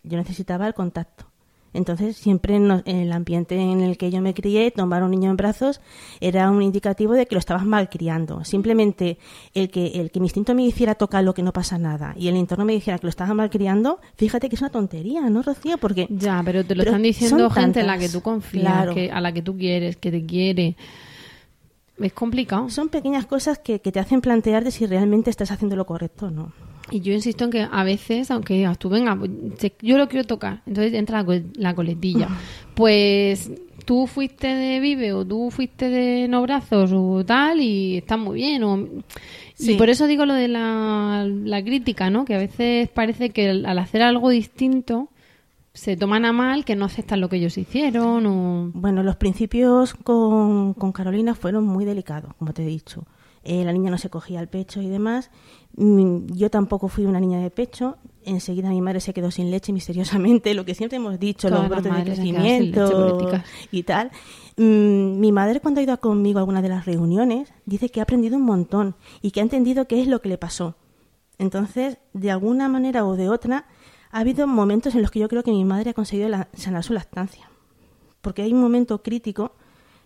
Yo 0.03 0.17
necesitaba 0.17 0.65
el 0.65 0.73
contacto. 0.73 1.28
Entonces, 1.73 2.17
siempre 2.17 2.55
en, 2.55 2.83
el 2.85 3.11
ambiente 3.11 3.55
en 3.55 3.81
el 3.81 3.97
que 3.97 4.11
yo 4.11 4.21
me 4.21 4.33
crié, 4.33 4.71
tomar 4.71 5.01
a 5.01 5.05
un 5.05 5.11
niño 5.11 5.29
en 5.29 5.37
brazos 5.37 5.81
era 6.19 6.49
un 6.49 6.61
indicativo 6.61 7.13
de 7.13 7.25
que 7.25 7.35
lo 7.35 7.39
estabas 7.39 7.65
malcriando. 7.65 8.43
Simplemente 8.43 9.17
el 9.53 9.69
que, 9.69 9.87
el 9.87 10.11
que 10.11 10.19
mi 10.19 10.25
instinto 10.25 10.55
me 10.55 10.63
hiciera 10.63 10.95
tocar 10.95 11.23
lo 11.23 11.33
que 11.33 11.43
no 11.43 11.53
pasa 11.53 11.77
nada 11.77 12.13
y 12.17 12.27
el 12.27 12.35
entorno 12.35 12.65
me 12.65 12.73
dijera 12.73 12.97
que 12.97 13.05
lo 13.05 13.09
estabas 13.09 13.35
malcriando, 13.35 13.99
fíjate 14.15 14.49
que 14.49 14.55
es 14.55 14.61
una 14.61 14.71
tontería, 14.71 15.21
¿no, 15.29 15.41
Rocío? 15.41 15.77
Porque, 15.77 16.07
ya, 16.09 16.41
pero 16.43 16.65
te 16.65 16.75
lo 16.75 16.83
están 16.83 17.01
diciendo 17.01 17.49
gente 17.49 17.81
en 17.81 17.87
la 17.87 17.97
que 17.97 18.09
tú 18.09 18.21
confías, 18.21 18.89
a 19.11 19.21
la 19.21 19.31
que 19.31 19.41
tú 19.41 19.57
quieres, 19.57 19.97
que 19.97 20.11
te 20.11 20.25
quiere. 20.25 20.75
Es 21.97 22.13
complicado. 22.13 22.69
Son 22.69 22.89
pequeñas 22.89 23.25
cosas 23.25 23.59
que, 23.59 23.81
que 23.81 23.91
te 23.91 23.99
hacen 23.99 24.21
plantear 24.21 24.63
de 24.63 24.71
si 24.71 24.85
realmente 24.85 25.29
estás 25.29 25.51
haciendo 25.51 25.75
lo 25.75 25.85
correcto 25.85 26.27
o 26.27 26.31
no. 26.31 26.53
Y 26.91 27.01
yo 27.01 27.13
insisto 27.13 27.45
en 27.45 27.51
que 27.51 27.67
a 27.69 27.83
veces, 27.83 28.31
aunque 28.31 28.55
digas 28.55 28.77
tú, 28.77 28.89
venga, 28.89 29.15
pues, 29.15 29.31
yo 29.81 29.97
lo 29.97 30.07
quiero 30.07 30.25
tocar, 30.25 30.61
entonces 30.65 30.93
entra 30.93 31.25
la, 31.55 31.75
coletilla. 31.75 32.27
Pues 32.75 33.51
tú 33.83 34.07
fuiste 34.07 34.47
de 34.47 34.79
Vive 34.79 35.11
o 35.11 35.25
tú 35.25 35.51
fuiste 35.51 35.89
de 35.89 36.29
No 36.29 36.41
Brazos 36.43 36.91
o 36.93 37.25
tal 37.25 37.59
y 37.59 37.97
está 37.97 38.15
muy 38.15 38.37
bien. 38.37 38.63
O... 38.63 38.87
Y 39.57 39.75
por 39.75 39.89
eso 39.89 40.07
digo 40.07 40.25
lo 40.25 40.33
de 40.33 40.47
la, 40.47 41.27
la, 41.27 41.61
crítica, 41.61 42.09
¿no? 42.09 42.23
Que 42.23 42.35
a 42.35 42.37
veces 42.37 42.87
parece 42.87 43.31
que 43.31 43.49
al 43.49 43.79
hacer 43.79 44.01
algo 44.01 44.29
distinto 44.29 45.09
se 45.73 45.97
toman 45.97 46.23
a 46.23 46.31
mal, 46.31 46.63
que 46.63 46.77
no 46.77 46.85
aceptan 46.85 47.19
lo 47.19 47.27
que 47.27 47.35
ellos 47.35 47.57
hicieron. 47.57 48.25
O... 48.25 48.71
Bueno, 48.73 49.03
los 49.03 49.17
principios 49.17 49.93
con, 49.93 50.73
con 50.73 50.93
Carolina 50.93 51.35
fueron 51.35 51.65
muy 51.65 51.83
delicados, 51.83 52.33
como 52.35 52.53
te 52.53 52.63
he 52.63 52.67
dicho 52.67 53.05
eh, 53.43 53.63
la 53.63 53.71
niña 53.73 53.89
no 53.91 53.97
se 53.97 54.09
cogía 54.09 54.39
el 54.39 54.47
pecho 54.47 54.81
y 54.81 54.89
demás. 54.89 55.31
Mm, 55.77 56.27
Yo 56.33 56.49
tampoco 56.49 56.87
fui 56.89 57.05
una 57.05 57.19
niña 57.19 57.39
de 57.39 57.49
pecho. 57.51 57.97
Enseguida 58.25 58.69
mi 58.69 58.81
madre 58.81 58.99
se 58.99 59.13
quedó 59.13 59.31
sin 59.31 59.49
leche 59.49 59.71
misteriosamente, 59.79 60.53
lo 60.53 60.65
que 60.65 60.75
siempre 60.75 60.97
hemos 60.97 61.19
dicho, 61.19 61.47
Todas 61.47 61.61
los 61.63 61.69
brotes 61.69 61.91
de 61.91 61.97
leche, 61.99 62.05
crecimiento 62.15 63.41
y 63.71 63.83
tal. 63.83 64.11
Mm, 64.57 65.19
Mi 65.19 65.31
madre 65.31 65.59
cuando 65.61 65.79
ha 65.79 65.83
ido 65.83 65.99
conmigo 65.99 66.39
a 66.39 66.41
alguna 66.41 66.61
de 66.61 66.69
las 66.69 66.85
reuniones 66.85 67.53
dice 67.65 67.89
que 67.89 67.99
ha 68.01 68.03
aprendido 68.03 68.35
un 68.37 68.43
montón 68.43 68.95
y 69.21 69.31
que 69.31 69.39
ha 69.39 69.43
entendido 69.43 69.87
qué 69.87 70.01
es 70.01 70.07
lo 70.07 70.21
que 70.21 70.29
le 70.29 70.37
pasó. 70.37 70.75
Entonces, 71.37 71.97
de 72.13 72.31
alguna 72.31 72.67
manera 72.67 73.05
o 73.05 73.15
de 73.15 73.29
otra, 73.29 73.65
ha 74.11 74.19
habido 74.19 74.45
momentos 74.47 74.95
en 74.95 75.01
los 75.01 75.11
que 75.11 75.19
yo 75.19 75.29
creo 75.29 75.43
que 75.43 75.51
mi 75.51 75.63
madre 75.63 75.91
ha 75.91 75.93
conseguido 75.93 76.27
la- 76.27 76.49
sanar 76.53 76.83
su 76.83 76.93
lactancia. 76.93 77.49
Porque 78.21 78.41
hay 78.41 78.51
un 78.51 78.59
momento 78.59 79.01
crítico 79.01 79.53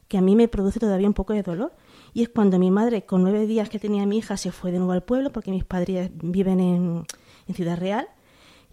que 0.08 0.18
a 0.20 0.22
mí 0.22 0.36
me 0.36 0.48
produce 0.48 0.80
todavía 0.80 1.08
un 1.08 1.14
poco 1.16 1.34
de 1.34 1.42
dolor. 1.42 1.74
Y 2.14 2.22
es 2.22 2.30
cuando 2.30 2.60
mi 2.60 2.70
madre, 2.70 3.06
con 3.06 3.24
nueve 3.24 3.48
días 3.48 3.70
que 3.70 3.80
tenía 3.80 4.06
mi 4.06 4.18
hija, 4.20 4.38
se 4.38 4.52
fue 4.52 4.72
de 4.72 4.78
nuevo 4.78 4.94
al 4.94 5.04
pueblo, 5.04 5.32
porque 5.32 5.52
mis 5.52 5.64
padres 5.64 6.12
viven 6.14 6.60
en, 6.60 7.06
en 7.48 7.56
Ciudad 7.56 7.78
Real, 7.78 8.08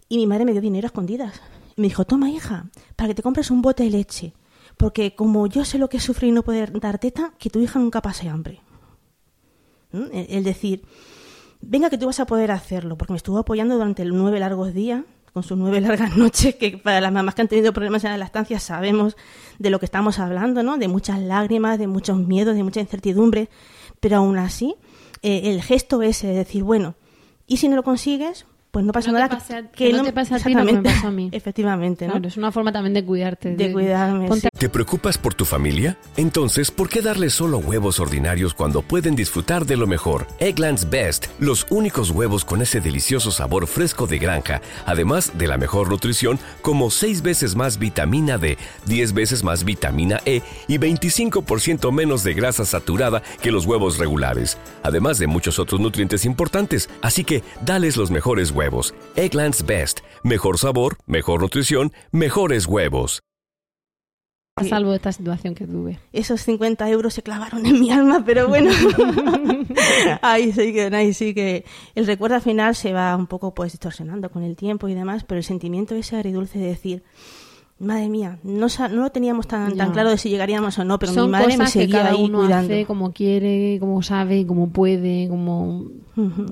y 0.07 0.17
mi 0.17 0.27
madre 0.27 0.45
me 0.45 0.51
dio 0.51 0.61
dinero 0.61 0.85
a 0.85 0.89
escondidas. 0.89 1.41
Y 1.75 1.81
me 1.81 1.87
dijo, 1.87 2.05
toma 2.05 2.29
hija, 2.29 2.69
para 2.95 3.07
que 3.07 3.15
te 3.15 3.23
compres 3.23 3.49
un 3.49 3.61
bote 3.61 3.83
de 3.83 3.89
leche. 3.89 4.33
Porque 4.77 5.15
como 5.15 5.47
yo 5.47 5.65
sé 5.65 5.77
lo 5.77 5.89
que 5.89 5.97
es 5.97 6.03
sufrir 6.03 6.33
no 6.33 6.43
poder 6.43 6.79
dar 6.79 6.99
teta, 6.99 7.33
que 7.39 7.49
tu 7.49 7.59
hija 7.59 7.79
nunca 7.79 8.01
pase 8.01 8.29
hambre. 8.29 8.61
¿Mm? 9.91 10.05
El, 10.13 10.25
el 10.29 10.43
decir, 10.43 10.83
venga 11.61 11.89
que 11.89 11.97
tú 11.97 12.05
vas 12.05 12.19
a 12.19 12.25
poder 12.25 12.51
hacerlo, 12.51 12.97
porque 12.97 13.13
me 13.13 13.17
estuvo 13.17 13.37
apoyando 13.37 13.75
durante 13.75 14.05
nueve 14.05 14.39
largos 14.39 14.73
días, 14.73 15.03
con 15.33 15.43
sus 15.43 15.57
nueve 15.57 15.81
largas 15.81 16.17
noches, 16.17 16.55
que 16.55 16.77
para 16.77 17.01
las 17.01 17.11
mamás 17.11 17.35
que 17.35 17.41
han 17.41 17.47
tenido 17.47 17.73
problemas 17.73 18.03
en 18.03 18.11
la 18.11 18.17
lactancia 18.17 18.59
sabemos 18.59 19.15
de 19.59 19.69
lo 19.69 19.79
que 19.79 19.85
estamos 19.85 20.19
hablando, 20.19 20.63
¿no? 20.63 20.77
De 20.77 20.87
muchas 20.87 21.19
lágrimas, 21.19 21.79
de 21.79 21.87
muchos 21.87 22.17
miedos, 22.17 22.55
de 22.55 22.63
mucha 22.63 22.79
incertidumbre, 22.79 23.49
pero 23.99 24.17
aún 24.17 24.37
así, 24.37 24.75
eh, 25.21 25.41
el 25.45 25.61
gesto 25.61 26.01
ese 26.01 26.27
de 26.27 26.35
decir, 26.35 26.63
bueno, 26.63 26.95
y 27.47 27.57
si 27.57 27.67
no 27.67 27.75
lo 27.75 27.83
consigues, 27.83 28.45
pues 28.71 28.85
no 28.85 28.93
pasa 28.93 29.11
No 29.11 29.19
nada. 29.19 29.29
pase 29.29 29.55
a- 29.55 29.63
que 29.69 29.91
no 29.91 30.03
te 30.03 30.13
pase 30.13 30.33
a 30.35 30.37
ti 30.39 30.55
que 30.55 30.63
me 30.63 30.81
pasó 30.81 31.07
a 31.07 31.11
mí. 31.11 31.29
Efectivamente, 31.33 32.05
¿no? 32.07 32.13
Claro, 32.13 32.27
es 32.29 32.37
una 32.37 32.51
forma 32.53 32.71
también 32.71 32.93
de 32.93 33.03
cuidarte. 33.03 33.53
De 33.55 33.71
cuidarme, 33.73 34.27
ponte- 34.29 34.47
sí. 34.53 34.57
¿Te 34.57 34.69
preocupas 34.69 35.17
por 35.17 35.33
tu 35.33 35.43
familia? 35.43 35.97
Entonces, 36.15 36.71
¿por 36.71 36.87
qué 36.87 37.01
darles 37.01 37.33
solo 37.33 37.57
huevos 37.57 37.99
ordinarios 37.99 38.53
cuando 38.53 38.81
pueden 38.81 39.15
disfrutar 39.15 39.65
de 39.65 39.75
lo 39.75 39.87
mejor? 39.87 40.25
Eggland's 40.39 40.89
Best, 40.89 41.25
los 41.39 41.67
únicos 41.69 42.11
huevos 42.11 42.45
con 42.45 42.61
ese 42.61 42.79
delicioso 42.79 43.29
sabor 43.31 43.67
fresco 43.67 44.07
de 44.07 44.19
granja, 44.19 44.61
además 44.85 45.37
de 45.37 45.47
la 45.47 45.57
mejor 45.57 45.89
nutrición, 45.89 46.39
como 46.61 46.91
6 46.91 47.23
veces 47.23 47.55
más 47.55 47.77
vitamina 47.77 48.37
D, 48.37 48.57
10 48.85 49.13
veces 49.13 49.43
más 49.43 49.65
vitamina 49.65 50.19
E 50.25 50.41
y 50.69 50.77
25% 50.77 51.91
menos 51.91 52.23
de 52.23 52.33
grasa 52.33 52.63
saturada 52.63 53.21
que 53.41 53.51
los 53.51 53.65
huevos 53.65 53.97
regulares, 53.97 54.57
además 54.81 55.17
de 55.17 55.27
muchos 55.27 55.59
otros 55.59 55.81
nutrientes 55.81 56.23
importantes. 56.23 56.89
Así 57.01 57.25
que, 57.25 57.43
dales 57.65 57.97
los 57.97 58.11
mejores 58.11 58.51
huevos. 58.51 58.60
Eggland's 59.15 59.65
Best, 59.65 60.01
mejor 60.23 60.57
sabor, 60.57 60.97
mejor 61.07 61.41
nutrición, 61.41 61.91
mejores 62.11 62.67
huevos. 62.67 63.21
a 64.57 64.63
salvo 64.63 64.91
de 64.91 64.97
esta 64.97 65.11
situación 65.11 65.55
que 65.55 65.65
tuve. 65.65 65.99
esos 66.11 66.41
50 66.41 66.87
euros 66.89 67.13
se 67.13 67.23
clavaron 67.23 67.65
en 67.65 67.79
mi 67.79 67.89
alma, 67.91 68.23
pero 68.25 68.47
bueno, 68.47 68.69
ahí 70.21 70.51
sí 70.51 70.73
que, 70.73 70.83
ahí 70.93 71.13
sí 71.13 71.33
que 71.33 71.65
el 71.95 72.05
recuerdo 72.05 72.35
al 72.35 72.41
final 72.41 72.75
se 72.75 72.93
va 72.93 73.15
un 73.15 73.27
poco 73.27 73.53
pues 73.53 73.71
distorsionando 73.71 74.29
con 74.29 74.43
el 74.43 74.55
tiempo 74.55 74.87
y 74.89 74.93
demás, 74.93 75.23
pero 75.23 75.39
el 75.39 75.45
sentimiento 75.45 75.95
ese 75.95 76.17
agridulce 76.17 76.59
de 76.59 76.67
decir, 76.67 77.03
madre 77.81 78.09
mía, 78.09 78.37
no, 78.43 78.67
no 78.67 79.01
lo 79.01 79.09
teníamos 79.09 79.47
tan, 79.47 79.75
tan 79.75 79.91
claro 79.91 80.09
de 80.09 80.17
si 80.17 80.29
llegaríamos 80.29 80.77
o 80.79 80.83
no, 80.85 80.99
pero 80.99 81.13
Son 81.13 81.25
mi 81.25 81.31
madre 81.31 81.47
me 81.47 81.57
cosas 81.57 81.73
que 81.73 81.79
seguía 81.81 81.97
cada 81.99 82.11
ahí 82.11 82.23
uno 82.23 82.39
cuidando. 82.39 82.73
hace 82.73 82.85
como 82.85 83.11
quiere, 83.11 83.77
como 83.79 84.01
sabe, 84.03 84.45
como 84.45 84.69
puede, 84.69 85.27
como 85.27 85.85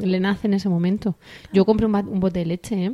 le 0.02 0.20
nace 0.20 0.48
en 0.48 0.56
ese 0.56 0.70
momento. 0.70 1.16
Yo 1.54 1.66
compré 1.66 1.86
un, 1.86 1.96
un 1.96 2.20
bote 2.20 2.40
de 2.40 2.46
leche, 2.46 2.86
¿eh? 2.86 2.94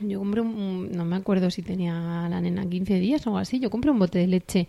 Yo 0.00 0.18
compré 0.18 0.40
un, 0.40 0.90
no 0.92 1.04
me 1.04 1.16
acuerdo 1.16 1.50
si 1.50 1.62
tenía 1.62 2.26
la 2.28 2.40
nena 2.40 2.66
15 2.66 2.98
días 2.98 3.26
o 3.26 3.30
algo 3.30 3.38
así, 3.38 3.60
yo 3.60 3.70
compré 3.70 3.90
un 3.90 3.98
bote 3.98 4.18
de 4.18 4.26
leche 4.26 4.68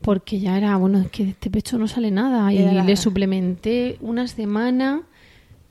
porque 0.00 0.38
ya 0.40 0.56
era, 0.56 0.76
bueno, 0.76 0.98
es 1.00 1.10
que 1.10 1.24
de 1.24 1.30
este 1.30 1.50
pecho 1.50 1.76
no 1.78 1.88
sale 1.88 2.10
nada 2.10 2.52
y 2.52 2.58
Era 2.58 2.84
le 2.84 2.96
suplementé 2.96 3.98
una 4.00 4.26
semana 4.28 5.02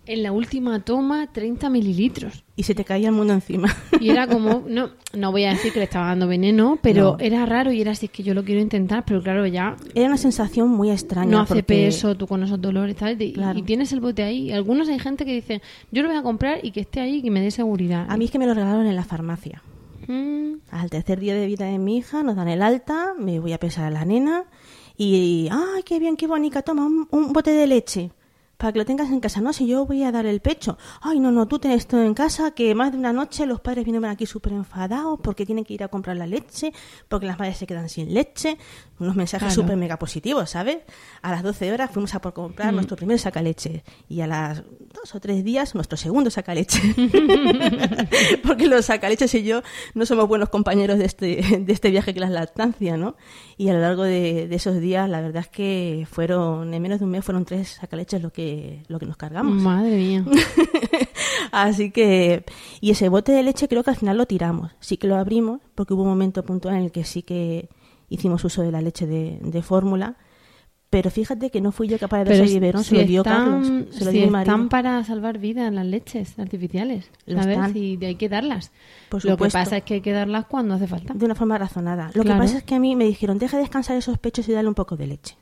en 0.07 0.23
la 0.23 0.31
última 0.31 0.79
toma 0.83 1.31
30 1.31 1.69
mililitros. 1.69 2.43
Y 2.55 2.63
se 2.63 2.73
te 2.73 2.83
caía 2.85 3.09
el 3.09 3.13
mundo 3.13 3.33
encima. 3.33 3.75
Y 3.99 4.09
era 4.09 4.25
como, 4.27 4.63
no, 4.67 4.89
no 5.13 5.31
voy 5.31 5.43
a 5.43 5.49
decir 5.49 5.71
que 5.73 5.79
le 5.79 5.85
estaba 5.85 6.07
dando 6.07 6.27
veneno, 6.27 6.79
pero 6.81 7.11
No. 7.13 7.17
era 7.19 7.45
raro 7.45 7.71
y 7.71 7.81
era 7.81 7.91
así, 7.91 8.07
es 8.07 8.11
que 8.11 8.23
yo 8.23 8.33
lo 8.33 8.43
quiero 8.43 8.61
intentar, 8.61 9.03
pero 9.05 9.21
claro, 9.21 9.45
ya 9.45 9.75
Era 9.93 10.07
una 10.07 10.17
sensación 10.17 10.69
muy 10.69 10.89
extraña. 10.91 11.29
no 11.31 11.39
hace 11.41 11.55
porque- 11.55 11.63
peso, 11.63 12.15
tú 12.15 12.25
con 12.27 12.41
esos 12.43 12.59
dolores, 12.61 12.95
tal, 12.95 13.21
y, 13.21 13.33
Claro. 13.33 13.59
y 13.59 13.63
tienes 13.63 13.91
el 13.93 13.99
bote 13.99 14.23
ahí. 14.23 14.51
Algunos 14.51 14.89
hay 14.89 14.99
gente 14.99 15.25
que 15.25 15.33
dice, 15.33 15.61
yo 15.91 16.01
lo 16.01 16.07
voy 16.09 16.17
a 16.17 16.23
comprar 16.23 16.59
y 16.63 16.71
que 16.71 16.79
esté 16.79 16.99
ahí 17.01 17.17
y 17.17 17.21
que 17.21 17.31
me 17.31 17.41
dé 17.41 17.51
seguridad. 17.51 18.05
A 18.09 18.17
mí 18.17 18.25
es 18.25 18.31
que 18.31 18.39
me 18.39 18.47
lo 18.47 18.53
regalaron 18.53 18.85
en 18.87 18.95
la 18.95 19.03
farmacia. 19.03 19.61
Mm, 20.07 20.37
Al 20.71 20.89
tercer 20.89 21.19
día 21.19 21.35
de 21.35 21.45
vida 21.47 21.65
de 21.65 21.77
mi 21.79 21.97
hija 21.97 22.23
nos 22.23 22.35
dan 22.35 22.47
el 22.47 22.61
alta, 22.61 23.13
me 23.19 23.39
voy 23.39 23.53
a 23.53 23.57
pesar 23.59 23.85
a 23.85 23.89
la 23.89 24.05
nena 24.05 24.43
y, 24.97 25.47
¡ay, 25.51 25.83
qué 25.83 25.99
bien, 25.99 26.15
qué 26.17 26.27
bonita! 26.27 26.61
Toma 26.61 26.85
un, 26.85 27.07
un 27.11 27.33
bote 27.33 27.51
de 27.51 27.67
leche 27.67 28.11
para 28.57 28.73
que 28.73 28.79
lo 28.79 28.85
tengas 28.85 29.09
en 29.09 29.19
casa. 29.19 29.39
No, 29.39 29.53
si 29.53 29.67
yo 29.67 29.85
voy 29.85 30.03
a 30.03 30.11
dar 30.11 30.25
el 30.25 30.39
pecho. 30.39 30.77
¡Ay, 31.01 31.19
no, 31.19 31.31
no, 31.31 31.47
tú 31.47 31.59
tienes 31.59 31.85
todo 31.87 32.01
en 32.03 32.13
casa! 32.13 32.51
Que 32.51 32.73
más 32.75 32.91
de 32.91 32.97
una 32.97 33.13
noche 33.13 33.45
los 33.45 33.61
padres 33.61 33.85
vienen 33.85 34.03
aquí 34.05 34.25
súper 34.25 34.53
enfadados 34.53 35.19
porque 35.21 35.45
tienen 35.45 35.63
que 35.63 35.73
ir 35.75 35.83
a 35.83 35.87
comprar 35.89 36.17
la 36.17 36.25
leche, 36.27 36.73
porque 37.07 37.25
las 37.27 37.37
madres 37.37 37.57
se 37.57 37.67
quedan 37.67 37.87
sin 37.89 38.13
leche. 38.13 38.57
Unos 38.99 39.15
mensajes 39.15 39.49
Claro. 39.53 39.61
súper 39.61 39.77
mega 39.77 39.97
positivos, 39.99 40.49
¿sabes? 40.49 40.79
A 41.21 41.29
las 41.31 41.43
12 41.43 41.71
horas 41.71 41.91
fuimos 41.91 42.15
a 42.15 42.19
por 42.21 42.33
comprar 42.33 42.71
Mm. 42.71 42.75
nuestro 42.75 42.97
primer 42.97 43.19
sacaleche 43.19 43.83
y 44.09 44.21
a 44.21 44.27
las 44.27 44.63
dos 44.93 45.13
o 45.13 45.19
tres 45.19 45.43
días 45.43 45.75
nuestro 45.75 45.95
segundo 45.97 46.31
sacaleche. 46.31 46.81
porque 48.43 48.67
los 48.67 48.85
sacaleches 48.85 49.33
y 49.35 49.43
yo 49.43 49.61
no 49.93 50.05
somos 50.05 50.27
buenos 50.27 50.49
compañeros 50.49 50.97
de 50.97 51.05
este, 51.05 51.59
de 51.59 51.73
este 51.73 51.91
viaje 51.91 52.13
que 52.13 52.19
la 52.19 52.29
lactancia, 52.29 52.97
¿no? 52.97 53.15
Y 53.57 53.69
a 53.69 53.73
lo 53.73 53.81
largo 53.81 54.03
de, 54.03 54.47
de 54.47 54.55
esos 54.55 54.79
días, 54.79 55.09
la 55.09 55.21
verdad 55.21 55.41
es 55.43 55.49
que 55.49 56.07
fueron, 56.09 56.73
en 56.73 56.81
menos 56.81 56.99
de 56.99 57.05
un 57.05 57.11
mes, 57.11 57.23
fueron 57.23 57.45
tres 57.45 57.69
sacaleches 57.79 58.21
lo 58.21 58.31
que, 58.31 58.46
lo 58.87 58.99
que 58.99 59.05
nos 59.05 59.17
cargamos. 59.17 59.55
madre 59.55 59.95
mía. 59.97 60.25
Así 61.51 61.91
que, 61.91 62.43
y 62.81 62.91
ese 62.91 63.09
bote 63.09 63.31
de 63.31 63.43
leche 63.43 63.67
creo 63.67 63.83
que 63.83 63.89
al 63.91 63.95
final 63.95 64.17
lo 64.17 64.25
tiramos. 64.25 64.71
Sí 64.79 64.97
que 64.97 65.07
lo 65.07 65.15
abrimos, 65.15 65.61
porque 65.75 65.93
hubo 65.93 66.03
un 66.03 66.09
momento 66.09 66.43
puntual 66.43 66.75
en 66.75 66.83
el 66.83 66.91
que 66.91 67.03
sí 67.03 67.21
que 67.23 67.69
hicimos 68.09 68.43
uso 68.43 68.61
de 68.61 68.71
la 68.71 68.81
leche 68.81 69.05
de, 69.07 69.39
de 69.41 69.61
fórmula. 69.61 70.17
Pero 70.89 71.11
fíjate 71.11 71.49
que 71.49 71.59
no 71.59 71.73
fui 71.73 71.89
yo 71.89 71.99
capaz 71.99 72.19
de 72.19 72.25
Pero 72.25 72.37
darse 72.37 72.53
biberón, 72.53 72.83
se 72.83 72.95
lo 72.95 73.03
dio 73.03 73.21
están, 73.21 73.43
Carlos. 73.61 73.67
Se 73.93 74.05
lo 74.05 74.11
si 74.11 74.17
dio 74.19 74.31
mi 74.31 74.39
están 74.39 74.69
para 74.69 75.03
salvar 75.03 75.37
vidas 75.37 75.73
las 75.73 75.85
leches 75.85 76.39
artificiales, 76.39 77.11
Lo. 77.25 77.41
Y 77.75 77.99
hay 78.05 78.15
que 78.15 78.29
darlas. 78.29 78.71
Por 79.09 79.23
Lo 79.25 79.35
que 79.35 79.49
pasa 79.49 79.77
es 79.77 79.83
que 79.83 79.95
hay 79.95 80.01
que 80.01 80.13
darlas 80.13 80.45
cuando 80.45 80.75
hace 80.75 80.87
falta. 80.87 81.13
de 81.13 81.25
una 81.25 81.35
forma 81.35 81.57
razonada. 81.57 82.07
Lo 82.13 82.23
Claro. 82.23 82.39
que 82.39 82.45
pasa 82.45 82.57
es 82.59 82.63
que 82.63 82.75
a 82.75 82.79
mí 82.79 82.95
me 82.95 83.03
dijeron, 83.03 83.37
deja 83.37 83.57
descansar 83.57 83.97
esos 83.97 84.17
pechos 84.17 84.47
y 84.47 84.53
dale 84.53 84.69
un 84.69 84.75
poco 84.75 84.95
de 84.95 85.07
leche. 85.07 85.37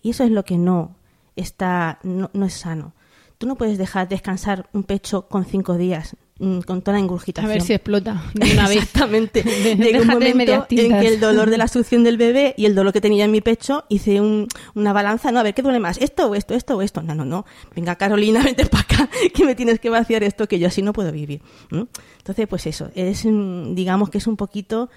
Y 0.00 0.10
eso 0.10 0.22
es 0.22 0.30
lo 0.30 0.44
que 0.44 0.58
no 0.58 0.94
está, 1.36 1.98
no, 2.02 2.30
no 2.32 2.46
es 2.46 2.54
sano. 2.54 2.94
Tú 3.38 3.46
no 3.46 3.56
puedes 3.56 3.76
dejar 3.78 4.08
descansar 4.08 4.68
un 4.72 4.84
pecho 4.84 5.26
con 5.28 5.44
cinco 5.44 5.76
días, 5.76 6.14
mm, 6.38 6.60
con 6.60 6.80
toda 6.80 6.92
la 6.92 6.98
A 6.98 7.00
ingurgitación. 7.02 7.52
ver 7.52 7.60
si 7.62 7.72
explota 7.72 8.22
de 8.34 8.52
una 8.52 8.68
vez. 8.68 8.76
Exactamente. 8.78 9.42
De- 9.42 9.74
Llegó 9.74 10.02
un 10.02 10.06
momento 10.08 10.66
en 10.70 11.00
que 11.00 11.08
el 11.08 11.18
dolor 11.18 11.50
de 11.50 11.58
la 11.58 11.66
succión 11.68 12.04
del 12.04 12.18
bebé 12.18 12.54
y 12.56 12.66
el 12.66 12.76
dolor 12.76 12.92
que 12.92 13.00
tenía 13.00 13.24
en 13.24 13.32
mi 13.32 13.40
pecho, 13.40 13.84
hice 13.88 14.20
un- 14.20 14.46
una 14.76 14.92
balanza, 14.92 15.32
no, 15.32 15.40
a 15.40 15.42
ver, 15.42 15.54
¿qué 15.54 15.62
duele 15.62 15.80
más? 15.80 15.98
¿Esto 15.98 16.28
o 16.30 16.36
esto, 16.36 16.54
esto 16.54 16.76
o 16.76 16.82
esto? 16.82 17.02
No, 17.02 17.16
no, 17.16 17.24
no. 17.24 17.44
Venga, 17.74 17.96
Carolina, 17.96 18.42
vente 18.44 18.64
para 18.66 18.84
acá, 18.84 19.08
que 19.34 19.44
me 19.44 19.56
tienes 19.56 19.80
que 19.80 19.90
vaciar 19.90 20.22
esto, 20.22 20.46
que 20.46 20.60
yo 20.60 20.68
así 20.68 20.80
no 20.82 20.92
puedo 20.92 21.10
vivir. 21.10 21.42
Entonces, 21.72 22.46
pues 22.46 22.66
eso, 22.68 22.90
es, 22.94 23.24
mm, 23.24 23.74
digamos 23.74 24.08
que 24.08 24.18
es 24.18 24.28
un 24.28 24.36
poquito, 24.36 24.88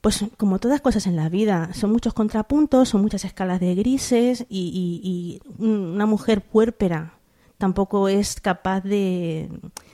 pues 0.00 0.24
como 0.36 0.58
todas 0.58 0.80
cosas 0.80 1.06
en 1.06 1.16
la 1.16 1.28
vida, 1.28 1.70
son 1.74 1.92
muchos 1.92 2.14
contrapuntos, 2.14 2.88
son 2.88 3.02
muchas 3.02 3.24
escalas 3.24 3.60
de 3.60 3.74
grises 3.74 4.46
y, 4.48 4.70
y- 5.02 5.60
y 5.60 5.64
una 5.64 6.06
mujer 6.06 6.40
puérpera 6.42 7.14
tampoco 7.58 8.08
es 8.08 8.40
capaz 8.40 8.80
de, 8.80 9.50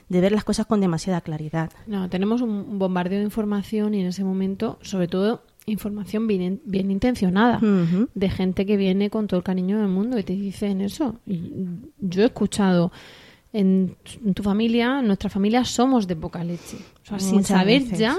de 0.07 0.21
ver 0.21 0.31
las 0.31 0.45
cosas 0.45 0.65
con 0.65 0.79
demasiada 0.79 1.19
claridad. 1.19 1.69
No, 1.85 2.09
tenemos 2.09 2.39
un 2.41 2.79
bombardeo 2.79 3.19
de 3.19 3.25
información 3.25 3.93
y 3.93 3.99
en 3.99 4.07
ese 4.07 4.23
momento, 4.23 4.79
sobre 4.81 5.09
todo, 5.09 5.43
información 5.65 6.27
bien, 6.27 6.61
bien 6.63 6.89
intencionada. 6.91 7.59
De 8.13 8.29
gente 8.29 8.65
que 8.65 8.77
viene 8.77 9.09
con 9.09 9.27
todo 9.27 9.39
el 9.39 9.43
cariño 9.43 9.79
del 9.79 9.89
mundo 9.89 10.17
y 10.17 10.23
te 10.23 10.31
dicen 10.31 10.79
eso. 10.79 11.19
Yo 11.99 12.21
he 12.21 12.25
escuchado 12.27 12.93
en, 13.51 13.97
tu 14.33 14.43
familia, 14.43 14.99
en 15.01 15.07
nuestra 15.07 15.29
familia 15.29 15.65
somos 15.65 16.07
de 16.07 16.15
poca 16.15 16.45
leche. 16.45 16.77
O 17.03 17.05
sea, 17.05 17.19
sin 17.19 17.43
saber 17.43 17.81
veces. 17.81 17.99
ya 17.99 18.17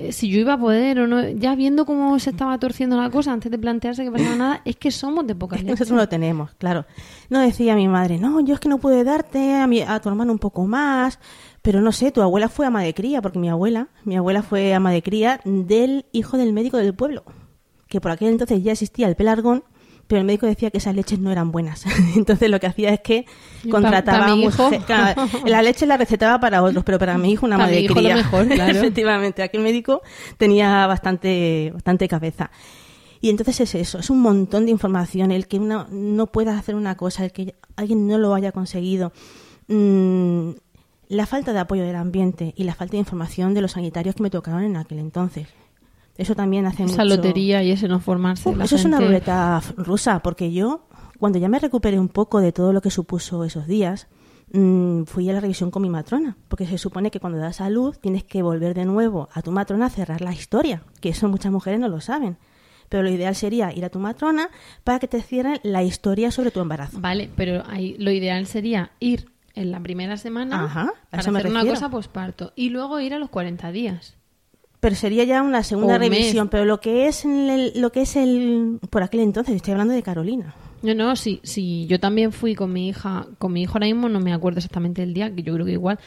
eh, 0.00 0.12
si 0.12 0.28
yo 0.28 0.38
iba 0.38 0.52
a 0.52 0.58
poder 0.58 1.00
o 1.00 1.08
no, 1.08 1.28
ya 1.28 1.56
viendo 1.56 1.84
cómo 1.84 2.16
se 2.20 2.30
estaba 2.30 2.56
torciendo 2.60 2.96
la 2.96 3.10
cosa 3.10 3.32
antes 3.32 3.50
de 3.50 3.58
plantearse 3.58 4.04
que 4.04 4.12
pasaba 4.12 4.36
nada, 4.36 4.62
es 4.64 4.76
que 4.76 4.92
somos 4.92 5.26
de 5.26 5.34
poca 5.34 5.56
Es 5.56 5.62
que 5.62 5.70
nosotros 5.70 5.90
no 5.90 5.96
lo 5.96 6.08
tenemos, 6.08 6.54
claro. 6.54 6.86
No 7.30 7.40
decía 7.40 7.74
mi 7.74 7.88
madre, 7.88 8.16
no, 8.16 8.38
yo 8.38 8.54
es 8.54 8.60
que 8.60 8.68
no 8.68 8.78
pude 8.78 9.02
darte 9.02 9.56
a, 9.56 9.66
mi, 9.66 9.80
a 9.80 9.98
tu 9.98 10.08
hermano 10.08 10.30
un 10.30 10.38
poco 10.38 10.68
más, 10.68 11.18
pero 11.62 11.80
no 11.80 11.90
sé, 11.90 12.12
tu 12.12 12.22
abuela 12.22 12.48
fue 12.48 12.64
ama 12.64 12.80
de 12.80 12.94
cría, 12.94 13.20
porque 13.20 13.40
mi 13.40 13.48
abuela, 13.48 13.88
mi 14.04 14.16
abuela 14.16 14.44
fue 14.44 14.72
ama 14.72 14.92
de 14.92 15.02
cría 15.02 15.40
del 15.44 16.06
hijo 16.12 16.36
del 16.38 16.52
médico 16.52 16.76
del 16.76 16.94
pueblo, 16.94 17.24
que 17.88 18.00
por 18.00 18.12
aquel 18.12 18.28
entonces 18.28 18.62
ya 18.62 18.70
existía 18.70 19.08
el 19.08 19.16
pelargón, 19.16 19.64
pero 20.08 20.20
el 20.20 20.26
médico 20.26 20.46
decía 20.46 20.70
que 20.70 20.78
esas 20.78 20.96
leches 20.96 21.20
no 21.20 21.30
eran 21.30 21.52
buenas. 21.52 21.84
Entonces 22.16 22.50
lo 22.50 22.58
que 22.58 22.66
hacía 22.66 22.92
es 22.92 23.00
que 23.00 23.26
contrataba 23.70 24.26
claro, 24.86 25.22
la 25.44 25.62
leche 25.62 25.86
la 25.86 25.96
recetaba 25.96 26.40
para 26.40 26.62
otros, 26.62 26.82
pero 26.82 26.98
para 26.98 27.16
mi 27.18 27.30
hijo 27.30 27.46
una 27.46 27.58
madre 27.58 27.86
cría. 27.86 28.16
mejor, 28.16 28.48
claro. 28.48 28.76
Efectivamente, 28.76 29.42
aquel 29.42 29.60
médico 29.60 30.02
tenía 30.38 30.86
bastante, 30.86 31.70
bastante 31.74 32.08
cabeza. 32.08 32.50
Y 33.20 33.30
entonces 33.30 33.60
es 33.60 33.74
eso, 33.74 33.98
es 33.98 34.10
un 34.10 34.20
montón 34.20 34.64
de 34.64 34.70
información, 34.70 35.30
el 35.30 35.46
que 35.46 35.58
una 35.58 35.86
no 35.90 36.28
pueda 36.28 36.56
hacer 36.56 36.74
una 36.74 36.96
cosa, 36.96 37.24
el 37.24 37.32
que 37.32 37.56
alguien 37.76 38.06
no 38.06 38.16
lo 38.16 38.34
haya 38.34 38.52
conseguido. 38.52 39.12
Mm, 39.66 40.50
la 41.08 41.26
falta 41.26 41.52
de 41.52 41.58
apoyo 41.58 41.84
del 41.84 41.96
ambiente 41.96 42.54
y 42.56 42.64
la 42.64 42.74
falta 42.74 42.92
de 42.92 42.98
información 42.98 43.54
de 43.54 43.60
los 43.60 43.72
sanitarios 43.72 44.14
que 44.14 44.22
me 44.22 44.30
tocaron 44.30 44.62
en 44.62 44.76
aquel 44.76 45.00
entonces. 45.00 45.48
Eso 46.18 46.34
también 46.34 46.66
hace 46.66 46.82
Esa 46.82 47.04
mucho... 47.04 47.16
lotería 47.16 47.62
y 47.62 47.70
ese 47.70 47.86
no 47.86 48.00
formarse. 48.00 48.54
La 48.54 48.64
eso 48.64 48.74
es 48.74 48.84
una 48.84 49.00
ruleta 49.00 49.62
rusa, 49.76 50.20
porque 50.20 50.52
yo, 50.52 50.88
cuando 51.18 51.38
ya 51.38 51.48
me 51.48 51.60
recuperé 51.60 51.98
un 51.98 52.08
poco 52.08 52.40
de 52.40 52.50
todo 52.50 52.72
lo 52.72 52.82
que 52.82 52.90
supuso 52.90 53.44
esos 53.44 53.68
días, 53.68 54.08
mm, 54.52 55.04
fui 55.04 55.30
a 55.30 55.32
la 55.32 55.40
revisión 55.40 55.70
con 55.70 55.80
mi 55.80 55.88
matrona, 55.88 56.36
porque 56.48 56.66
se 56.66 56.76
supone 56.76 57.12
que 57.12 57.20
cuando 57.20 57.38
das 57.38 57.60
a 57.60 57.70
luz 57.70 58.00
tienes 58.00 58.24
que 58.24 58.42
volver 58.42 58.74
de 58.74 58.84
nuevo 58.84 59.28
a 59.32 59.42
tu 59.42 59.52
matrona 59.52 59.86
a 59.86 59.90
cerrar 59.90 60.20
la 60.20 60.32
historia, 60.32 60.82
que 61.00 61.10
eso 61.10 61.28
muchas 61.28 61.52
mujeres 61.52 61.78
no 61.78 61.88
lo 61.88 62.00
saben. 62.00 62.36
Pero 62.88 63.04
lo 63.04 63.10
ideal 63.10 63.36
sería 63.36 63.72
ir 63.72 63.84
a 63.84 63.90
tu 63.90 64.00
matrona 64.00 64.48
para 64.82 64.98
que 64.98 65.06
te 65.06 65.22
cierren 65.22 65.60
la 65.62 65.84
historia 65.84 66.32
sobre 66.32 66.50
tu 66.50 66.58
embarazo. 66.58 66.98
Vale, 67.00 67.30
pero 67.36 67.62
ahí 67.68 67.94
lo 67.98 68.10
ideal 68.10 68.46
sería 68.46 68.90
ir 68.98 69.30
en 69.54 69.70
la 69.70 69.78
primera 69.80 70.16
semana 70.16 70.64
Ajá, 70.64 70.92
a 71.10 71.10
para 71.10 71.38
hacer 71.38 71.46
una 71.48 71.64
cosa 71.64 71.90
posparto 71.90 72.52
y 72.56 72.70
luego 72.70 72.98
ir 72.98 73.14
a 73.14 73.18
los 73.18 73.28
40 73.28 73.70
días. 73.70 74.17
Pero 74.80 74.94
sería 74.94 75.24
ya 75.24 75.42
una 75.42 75.62
segunda 75.64 75.98
mes. 75.98 76.08
revisión. 76.10 76.48
Pero 76.48 76.64
lo 76.64 76.80
que 76.80 77.08
es 77.08 77.24
el, 77.24 77.72
lo 77.80 77.90
que 77.90 78.02
es 78.02 78.14
el 78.16 78.78
por 78.90 79.02
aquel 79.02 79.20
entonces, 79.20 79.56
estoy 79.56 79.72
hablando 79.72 79.94
de 79.94 80.02
Carolina. 80.02 80.54
No, 80.82 80.94
no, 80.94 81.16
sí, 81.16 81.40
sí, 81.42 81.86
yo 81.88 81.98
también 81.98 82.30
fui 82.30 82.54
con 82.54 82.72
mi 82.72 82.88
hija, 82.88 83.26
con 83.38 83.52
mi 83.52 83.62
hijo 83.62 83.72
ahora 83.74 83.86
mismo 83.86 84.08
no 84.08 84.20
me 84.20 84.32
acuerdo 84.32 84.58
exactamente 84.58 85.02
el 85.02 85.12
día, 85.12 85.34
que 85.34 85.42
yo 85.42 85.52
creo 85.54 85.66
que 85.66 85.72
igual, 85.72 85.98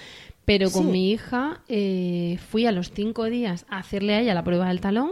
pero 0.45 0.71
con 0.71 0.85
Sí. 0.85 0.91
mi 0.91 1.11
hija 1.11 1.59
eh, 1.67 2.37
fui 2.49 2.65
a 2.65 2.71
los 2.71 2.91
cinco 2.91 3.25
días 3.25 3.65
a 3.69 3.79
hacerle 3.79 4.13
a 4.15 4.21
ella 4.21 4.33
la 4.33 4.45
prueba 4.45 4.69
del 4.69 4.79
talón, 4.79 5.11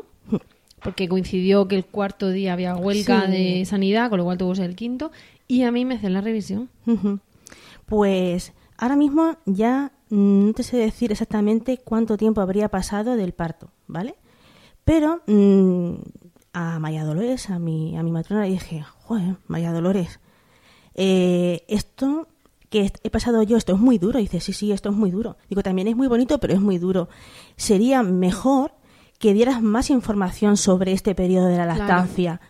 porque 0.81 1.09
coincidió 1.09 1.67
que 1.67 1.75
el 1.75 1.83
cuarto 1.83 2.29
día 2.29 2.53
había 2.53 2.73
huelga 2.77 3.25
Sí. 3.25 3.31
de 3.33 3.65
sanidad, 3.65 4.09
con 4.09 4.19
lo 4.19 4.23
cual 4.23 4.37
tuvo 4.37 4.51
que 4.51 4.55
ser 4.57 4.69
el 4.69 4.77
quinto, 4.77 5.11
y 5.49 5.63
a 5.63 5.71
mí 5.73 5.83
me 5.83 5.95
hacen 5.95 6.13
la 6.13 6.21
revisión. 6.21 6.69
Pues 7.85 8.53
ahora 8.77 8.95
mismo 8.95 9.35
ya 9.45 9.91
no 10.09 10.53
te 10.53 10.63
sé 10.63 10.77
decir 10.77 11.11
exactamente 11.11 11.77
cuánto 11.77 12.17
tiempo 12.17 12.41
habría 12.41 12.69
pasado 12.69 13.15
del 13.15 13.33
parto, 13.33 13.71
¿vale? 13.87 14.15
Pero 14.85 15.21
mm, 15.27 15.93
a 16.53 16.79
Maya 16.79 17.03
Dolores, 17.05 17.49
a 17.49 17.59
mi, 17.59 17.95
a 17.97 18.03
mi 18.03 18.11
matrona, 18.11 18.43
le 18.43 18.51
dije, 18.51 18.83
joder, 19.03 19.35
Maya 19.47 19.71
Dolores, 19.71 20.19
eh, 20.95 21.63
esto 21.67 22.27
que 22.69 22.91
he 23.03 23.09
pasado 23.09 23.41
yo, 23.43 23.57
esto 23.57 23.73
es 23.73 23.79
muy 23.79 23.97
duro. 23.97 24.19
Y 24.19 24.23
dice, 24.23 24.39
sí, 24.39 24.53
sí, 24.53 24.71
esto 24.71 24.89
es 24.89 24.95
muy 24.95 25.11
duro. 25.11 25.37
Digo, 25.49 25.63
también 25.63 25.87
es 25.87 25.95
muy 25.95 26.07
bonito, 26.07 26.39
pero 26.39 26.53
es 26.53 26.61
muy 26.61 26.77
duro. 26.77 27.09
Sería 27.55 28.03
mejor 28.03 28.73
que 29.17 29.33
dieras 29.33 29.61
más 29.61 29.89
información 29.89 30.55
sobre 30.57 30.91
este 30.91 31.15
periodo 31.15 31.47
de 31.47 31.57
la 31.57 31.65
Claro. 31.65 31.79
lactancia. 31.79 32.41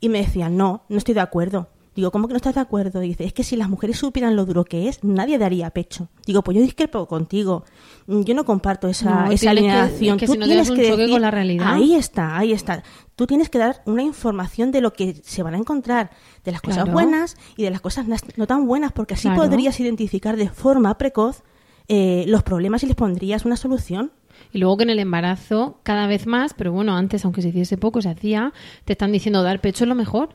Y 0.00 0.08
me 0.08 0.18
decían, 0.18 0.56
no, 0.56 0.82
no 0.88 0.98
estoy 0.98 1.14
de 1.14 1.20
acuerdo. 1.20 1.68
Digo, 1.94 2.10
¿cómo 2.10 2.26
que 2.26 2.32
no 2.32 2.36
estás 2.38 2.54
de 2.54 2.60
acuerdo? 2.60 3.00
Dice, 3.00 3.24
es 3.24 3.32
que 3.34 3.44
si 3.44 3.54
las 3.56 3.68
mujeres 3.68 3.98
supieran 3.98 4.34
lo 4.34 4.46
duro 4.46 4.64
que 4.64 4.88
es, 4.88 5.04
nadie 5.04 5.36
daría 5.38 5.68
pecho. 5.70 6.08
Digo, 6.26 6.42
pues 6.42 6.56
yo 6.56 6.62
discrepo 6.62 7.06
contigo. 7.06 7.64
Mm, 8.06 8.22
Yo 8.22 8.34
no 8.34 8.44
comparto 8.44 8.88
esa, 8.88 9.26
No, 9.26 9.30
esa 9.32 9.42
que- 9.42 9.48
alineación. 9.50 10.16
es 10.16 10.20
que 10.20 10.26
Tú 10.26 10.32
si 10.32 10.38
no 10.38 10.46
tienes 10.46 10.70
un 10.70 10.76
que 10.76 10.90
decir, 10.96 11.10
con 11.10 11.20
la 11.20 11.30
realidad. 11.30 11.66
Ahí 11.74 11.94
está, 11.94 12.38
ahí 12.38 12.52
está. 12.52 12.82
Tú 13.14 13.26
tienes 13.26 13.50
que 13.50 13.58
dar 13.58 13.82
una 13.84 14.02
información 14.02 14.70
de 14.72 14.80
lo 14.80 14.92
que 14.94 15.14
se 15.22 15.42
van 15.42 15.54
a 15.54 15.58
encontrar, 15.58 16.10
de 16.44 16.52
las 16.52 16.62
cosas 16.62 16.84
Claro. 16.84 16.92
buenas 16.92 17.36
y 17.56 17.62
de 17.64 17.70
las 17.70 17.80
cosas 17.82 18.06
no 18.36 18.46
tan 18.46 18.66
buenas, 18.66 18.92
porque 18.92 19.14
así 19.14 19.28
Claro. 19.28 19.42
podrías 19.42 19.78
identificar 19.78 20.36
de 20.36 20.48
forma 20.48 20.96
precoz 20.96 21.42
eh, 21.88 22.24
los 22.28 22.42
problemas 22.44 22.82
y 22.84 22.86
les 22.86 22.94
pondrías 22.96 23.44
una 23.44 23.56
solución. 23.56 24.12
Y 24.52 24.58
luego 24.58 24.76
que 24.78 24.84
en 24.84 24.90
el 24.90 24.98
embarazo, 24.98 25.78
cada 25.82 26.06
vez 26.06 26.26
más, 26.26 26.54
pero 26.54 26.72
bueno, 26.72 26.96
antes, 26.96 27.24
aunque 27.24 27.42
se 27.42 27.48
hiciese 27.48 27.76
poco, 27.76 28.00
se 28.00 28.08
hacía, 28.08 28.52
te 28.84 28.92
están 28.94 29.12
diciendo 29.12 29.42
dar 29.42 29.60
pecho 29.60 29.84
es 29.84 29.88
lo 29.88 29.94
mejor. 29.94 30.30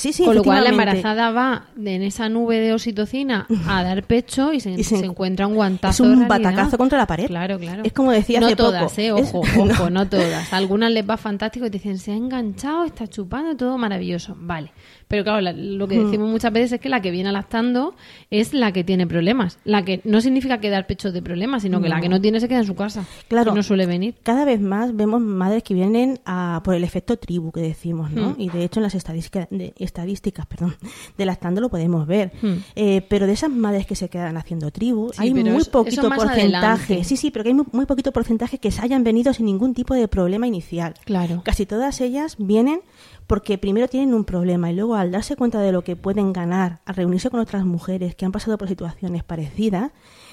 Sí, 0.00 0.12
sí, 0.12 0.24
Con 0.24 0.34
lo 0.34 0.42
cual 0.42 0.64
la 0.64 0.70
embarazada 0.70 1.30
va 1.30 1.64
de- 1.76 1.94
en 1.96 2.02
esa 2.02 2.28
nube 2.28 2.58
de 2.58 2.72
oxitocina 2.72 3.46
a 3.68 3.82
dar 3.84 4.02
pecho 4.04 4.52
y 4.52 4.60
se, 4.60 4.70
Y 4.72 4.82
se- 4.84 4.96
se 4.98 5.04
encuentra 5.04 5.46
un 5.46 5.54
guantazo. 5.54 6.04
es 6.04 6.10
un 6.10 6.26
batacazo 6.26 6.78
contra 6.78 6.98
la 6.98 7.06
pared. 7.06 7.26
Claro, 7.26 7.58
claro. 7.58 7.82
Es 7.84 7.92
como 7.92 8.10
decía 8.12 8.40
No 8.40 8.46
hace 8.46 8.56
poco. 8.56 8.68
todas, 8.70 8.98
¿eh? 8.98 9.08
Es- 9.16 9.30
Ojo, 9.34 9.40
ojo, 9.58 9.90
no 9.90 10.06
todas. 10.08 10.52
A 10.52 10.56
algunas 10.56 10.90
les 10.90 11.08
va 11.08 11.16
fantástico 11.16 11.66
y 11.66 11.70
te 11.70 11.78
dicen, 11.78 11.98
se 11.98 12.12
ha 12.12 12.16
enganchado, 12.16 12.84
está 12.84 13.06
chupando, 13.06 13.56
todo 13.56 13.76
maravilloso. 13.78 14.36
Vale. 14.40 14.72
Pero 15.08 15.24
claro, 15.24 15.40
la- 15.40 15.52
lo 15.52 15.88
que 15.88 15.98
Hmm. 15.98 16.04
decimos 16.06 16.30
muchas 16.30 16.52
veces 16.52 16.72
es 16.72 16.80
que 16.80 16.88
la 16.88 17.02
que 17.02 17.10
viene 17.10 17.32
lactando 17.32 17.94
es 18.30 18.54
la 18.54 18.72
que 18.72 18.84
tiene 18.84 19.06
problemas. 19.06 19.58
La 19.64 19.84
que 19.84 20.00
no 20.04 20.20
significa 20.20 20.58
que 20.58 20.70
dar 20.70 20.86
pecho 20.86 21.10
de 21.12 21.20
problemas, 21.20 21.62
sino 21.62 21.80
que 21.82 21.88
la 21.88 22.00
que 22.00 22.08
no 22.08 22.20
tiene 22.20 22.38
se 22.40 22.48
queda 22.48 22.58
en 22.60 22.66
su 22.66 22.76
casa. 22.76 23.04
Claro. 23.28 23.54
No 23.54 23.62
suele 23.62 23.86
venir. 23.86 24.14
Cada 24.22 24.44
vez 24.44 24.60
más 24.60 24.94
vemos 24.94 25.20
madres 25.20 25.62
que 25.64 25.74
vienen 25.74 26.20
a, 26.24 26.60
por 26.64 26.74
el 26.74 26.84
efecto 26.84 27.16
tribu 27.18 27.50
que 27.50 27.60
decimos, 27.60 28.12
¿no? 28.12 28.30
Hmm. 28.30 28.34
Y 28.40 28.48
de 28.50 28.62
hecho 28.64 28.78
en 28.78 28.84
las 28.84 28.94
estadísticas, 28.94 29.48
de, 29.50 29.74
estadísticas 29.90 30.46
perdón, 30.46 30.76
de 31.18 31.24
lactando 31.26 31.60
lo 31.60 31.68
podemos 31.68 32.06
ver. 32.06 32.32
Hmm. 32.40 32.54
Eh, 32.76 33.04
pero 33.08 33.26
de 33.26 33.32
esas 33.34 33.50
madres 33.50 33.86
que 33.86 33.94
se 33.94 34.08
quedan 34.08 34.36
haciendo 34.36 34.70
tribu, 34.70 35.10
Sí, 35.12 35.18
hay 35.22 35.34
muy 35.34 35.48
eso- 35.60 35.70
poquito 35.70 36.00
eso 36.02 36.08
porcentaje. 36.08 36.40
adelante. 36.42 37.04
Sí, 37.04 37.16
sí, 37.16 37.30
pero 37.30 37.42
que 37.42 37.48
hay 37.50 37.54
muy, 37.54 37.66
muy 37.72 37.86
poquito 37.86 38.12
porcentaje 38.12 38.58
que 38.58 38.70
se 38.70 38.80
hayan 38.82 39.04
venido 39.04 39.32
sin 39.32 39.46
ningún 39.46 39.74
tipo 39.74 39.94
de 39.94 40.08
problema 40.08 40.46
inicial. 40.46 40.94
Claro. 41.04 41.42
Casi 41.44 41.66
todas 41.66 42.00
ellas 42.00 42.36
vienen 42.38 42.80
porque 43.26 43.58
primero 43.58 43.86
tienen 43.88 44.14
un 44.14 44.24
problema 44.24 44.70
y 44.70 44.74
luego 44.74 44.94
al 44.96 45.12
darse 45.12 45.36
cuenta 45.36 45.60
de 45.60 45.70
lo 45.72 45.82
que 45.84 45.94
pueden 45.96 46.32
ganar 46.32 46.80
al 46.84 46.96
reunirse 46.96 47.30
con 47.30 47.38
otras 47.40 47.64
mujeres 47.64 48.14
que 48.14 48.24
han 48.24 48.32
pasado 48.32 48.58
por 48.58 48.68
situaciones 48.68 49.22
parecidas, 49.22 49.92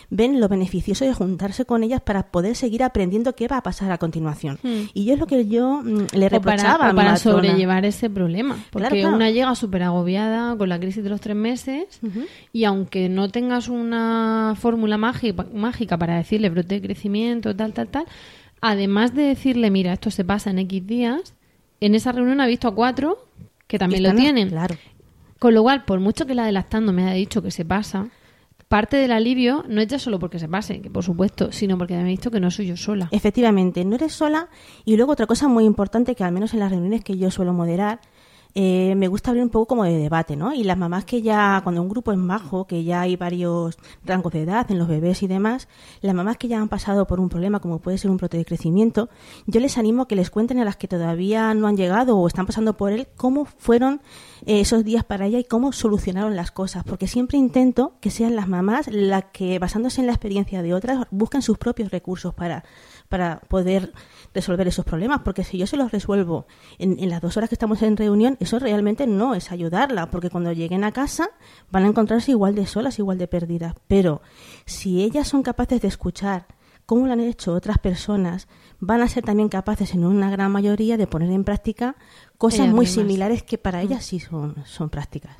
ven 0.09 0.39
lo 0.39 0.47
beneficioso 0.47 1.03
de 1.05 1.13
juntarse 1.13 1.65
con 1.65 1.83
ellas 1.83 2.01
para 2.01 2.27
poder 2.31 2.55
seguir 2.55 2.83
aprendiendo 2.83 3.35
qué 3.35 3.47
va 3.47 3.57
a 3.57 3.63
pasar 3.63 3.91
a 3.91 3.97
continuación. 3.97 4.57
Y 4.93 5.05
yo 5.05 5.13
es 5.13 5.19
lo 5.19 5.27
que 5.27 5.47
yo 5.47 5.81
mm, 5.83 6.07
le 6.13 6.27
Hmm. 6.27 6.35
O 6.35 6.39
reprochaba 6.39 6.93
para, 6.93 7.09
a 7.09 7.13
mi 7.13 7.19
sobrellevar 7.19 7.85
ese 7.85 8.09
problema. 8.09 8.57
Porque 8.71 8.87
Claro, 8.87 9.01
claro. 9.01 9.15
una 9.15 9.31
llega 9.31 9.53
súper 9.55 9.83
agobiada 9.83 10.55
con 10.55 10.69
la 10.69 10.79
crisis 10.79 11.03
de 11.03 11.09
los 11.09 11.21
tres 11.21 11.35
meses 11.35 11.99
y 12.53 12.63
aunque 12.63 13.09
no 13.09 13.29
tengas 13.29 13.67
una 13.67 14.55
fórmula 14.57 14.97
mágica, 14.97 15.45
mágica 15.53 15.97
para 15.97 16.15
decirle 16.17 16.49
brote 16.49 16.75
de 16.75 16.81
crecimiento, 16.81 17.55
tal, 17.55 17.73
tal, 17.73 17.87
tal, 17.89 18.05
además 18.61 19.13
de 19.13 19.23
decirle, 19.23 19.71
mira, 19.71 19.93
esto 19.93 20.11
se 20.11 20.23
pasa 20.23 20.49
en 20.49 20.59
X 20.59 20.85
días, 20.87 21.33
en 21.79 21.95
esa 21.95 22.11
reunión 22.11 22.41
ha 22.41 22.47
visto 22.47 22.67
a 22.67 22.75
cuatro 22.75 23.25
que 23.67 23.77
también 23.77 24.03
lo 24.03 24.13
tienen. 24.13 24.49
Claro. 24.49 24.75
Con 25.39 25.53
lo 25.53 25.61
cual, 25.61 25.85
por 25.85 25.99
mucho 25.99 26.25
que 26.25 26.33
la 26.33 26.45
de 26.45 26.51
lactando 26.51 26.93
me 26.93 27.03
haya 27.03 27.13
dicho 27.13 27.43
que 27.43 27.51
se 27.51 27.63
pasa, 27.63 28.07
parte 28.67 28.97
del 28.97 29.11
alivio 29.11 29.63
no 29.67 29.81
es 29.81 29.87
ya 29.87 29.99
solo 29.99 30.19
porque 30.19 30.39
se 30.39 30.47
pase, 30.47 30.81
que 30.81 30.89
por 30.89 31.03
supuesto, 31.03 31.51
sino 31.51 31.77
porque 31.77 31.95
me 31.95 32.01
ha 32.01 32.05
visto 32.05 32.31
que 32.31 32.39
no 32.39 32.51
soy 32.51 32.67
yo 32.67 32.77
sola. 32.77 33.07
Efectivamente, 33.11 33.85
no 33.85 33.95
eres 33.95 34.13
sola. 34.13 34.49
Y 34.85 34.97
luego 34.97 35.13
otra 35.13 35.25
cosa 35.25 35.47
muy 35.47 35.65
importante 35.65 36.15
que 36.15 36.23
al 36.23 36.31
menos 36.31 36.53
en 36.53 36.59
las 36.59 36.71
reuniones 36.71 37.03
que 37.03 37.17
yo 37.17 37.31
suelo 37.31 37.53
moderar, 37.53 37.99
eh, 38.55 38.95
me 38.95 39.07
gusta 39.07 39.31
abrir 39.31 39.43
un 39.43 39.49
poco 39.49 39.67
como 39.67 39.83
de 39.83 39.97
debate, 39.97 40.35
¿no? 40.35 40.53
Y 40.53 40.63
las 40.63 40.77
mamás 40.77 41.05
que 41.05 41.21
ya, 41.21 41.61
cuando 41.63 41.81
un 41.81 41.89
grupo 41.89 42.11
es 42.11 42.17
majo, 42.17 42.65
que 42.65 42.83
ya 42.83 43.01
hay 43.01 43.15
varios 43.15 43.77
rangos 44.03 44.33
de 44.33 44.43
edad 44.43 44.69
en 44.71 44.79
los 44.79 44.87
bebés 44.87 45.23
y 45.23 45.27
demás, 45.27 45.67
las 46.01 46.15
mamás 46.15 46.37
que 46.37 46.47
ya 46.47 46.59
han 46.59 46.69
pasado 46.69 47.05
por 47.07 47.19
un 47.19 47.29
problema 47.29 47.59
como 47.59 47.79
puede 47.79 47.97
ser 47.97 48.11
un 48.11 48.17
brote 48.17 48.37
de 48.37 48.45
crecimiento, 48.45 49.09
yo 49.45 49.59
les 49.59 49.77
animo 49.77 50.03
a 50.03 50.07
que 50.07 50.15
les 50.15 50.29
cuenten 50.29 50.59
a 50.59 50.65
las 50.65 50.77
que 50.77 50.87
todavía 50.87 51.53
no 51.53 51.67
han 51.67 51.77
llegado 51.77 52.17
o 52.17 52.27
están 52.27 52.45
pasando 52.45 52.77
por 52.77 52.91
él 52.91 53.07
cómo 53.15 53.45
fueron 53.45 54.01
eh, 54.45 54.61
esos 54.61 54.83
días 54.83 55.03
para 55.03 55.25
ella 55.25 55.39
y 55.39 55.43
cómo 55.43 55.71
solucionaron 55.71 56.35
las 56.35 56.51
cosas, 56.51 56.83
porque 56.83 57.07
siempre 57.07 57.37
intento 57.37 57.93
que 58.01 58.09
sean 58.09 58.35
las 58.35 58.47
mamás 58.47 58.87
las 58.91 59.25
que, 59.31 59.59
basándose 59.59 60.01
en 60.01 60.07
la 60.07 60.13
experiencia 60.13 60.61
de 60.61 60.73
otras, 60.73 61.07
buscan 61.11 61.41
sus 61.41 61.57
propios 61.57 61.91
recursos 61.91 62.33
para, 62.33 62.63
para 63.09 63.39
poder 63.47 63.93
resolver 64.33 64.67
esos 64.67 64.85
problemas, 64.85 65.21
porque 65.23 65.43
si 65.43 65.57
yo 65.57 65.67
se 65.67 65.77
los 65.77 65.91
resuelvo 65.91 66.47
en, 66.77 66.99
en 66.99 67.09
las 67.09 67.21
dos 67.21 67.37
horas 67.37 67.49
que 67.49 67.55
estamos 67.55 67.81
en 67.81 67.97
reunión, 67.97 68.37
eso 68.39 68.59
realmente 68.59 69.07
no 69.07 69.33
es 69.33 69.51
ayudarla, 69.51 70.09
porque 70.09 70.29
cuando 70.29 70.51
lleguen 70.51 70.83
a 70.83 70.91
casa 70.91 71.29
van 71.71 71.83
a 71.85 71.87
encontrarse 71.87 72.31
igual 72.31 72.55
de 72.55 72.65
solas, 72.65 72.99
igual 72.99 73.17
de 73.17 73.27
perdidas. 73.27 73.75
Pero 73.87 74.21
si 74.65 75.03
ellas 75.03 75.27
son 75.27 75.43
capaces 75.43 75.81
de 75.81 75.87
escuchar 75.87 76.47
cómo 76.87 77.05
lo 77.05 77.13
han 77.13 77.19
hecho 77.19 77.53
otras 77.53 77.77
personas, 77.77 78.47
van 78.79 79.01
a 79.01 79.09
ser 79.09 79.23
también 79.23 79.49
capaces 79.49 79.93
en 79.93 80.05
una 80.05 80.31
gran 80.31 80.51
mayoría 80.51 80.97
de 80.97 81.05
poner 81.05 81.31
en 81.31 81.43
práctica 81.43 81.95
cosas 82.37 82.69
muy 82.69 82.85
similares 82.85 83.43
que 83.43 83.57
para 83.57 83.81
ellas 83.81 84.05
sí 84.05 84.19
son, 84.19 84.55
son 84.65 84.89
prácticas. 84.89 85.35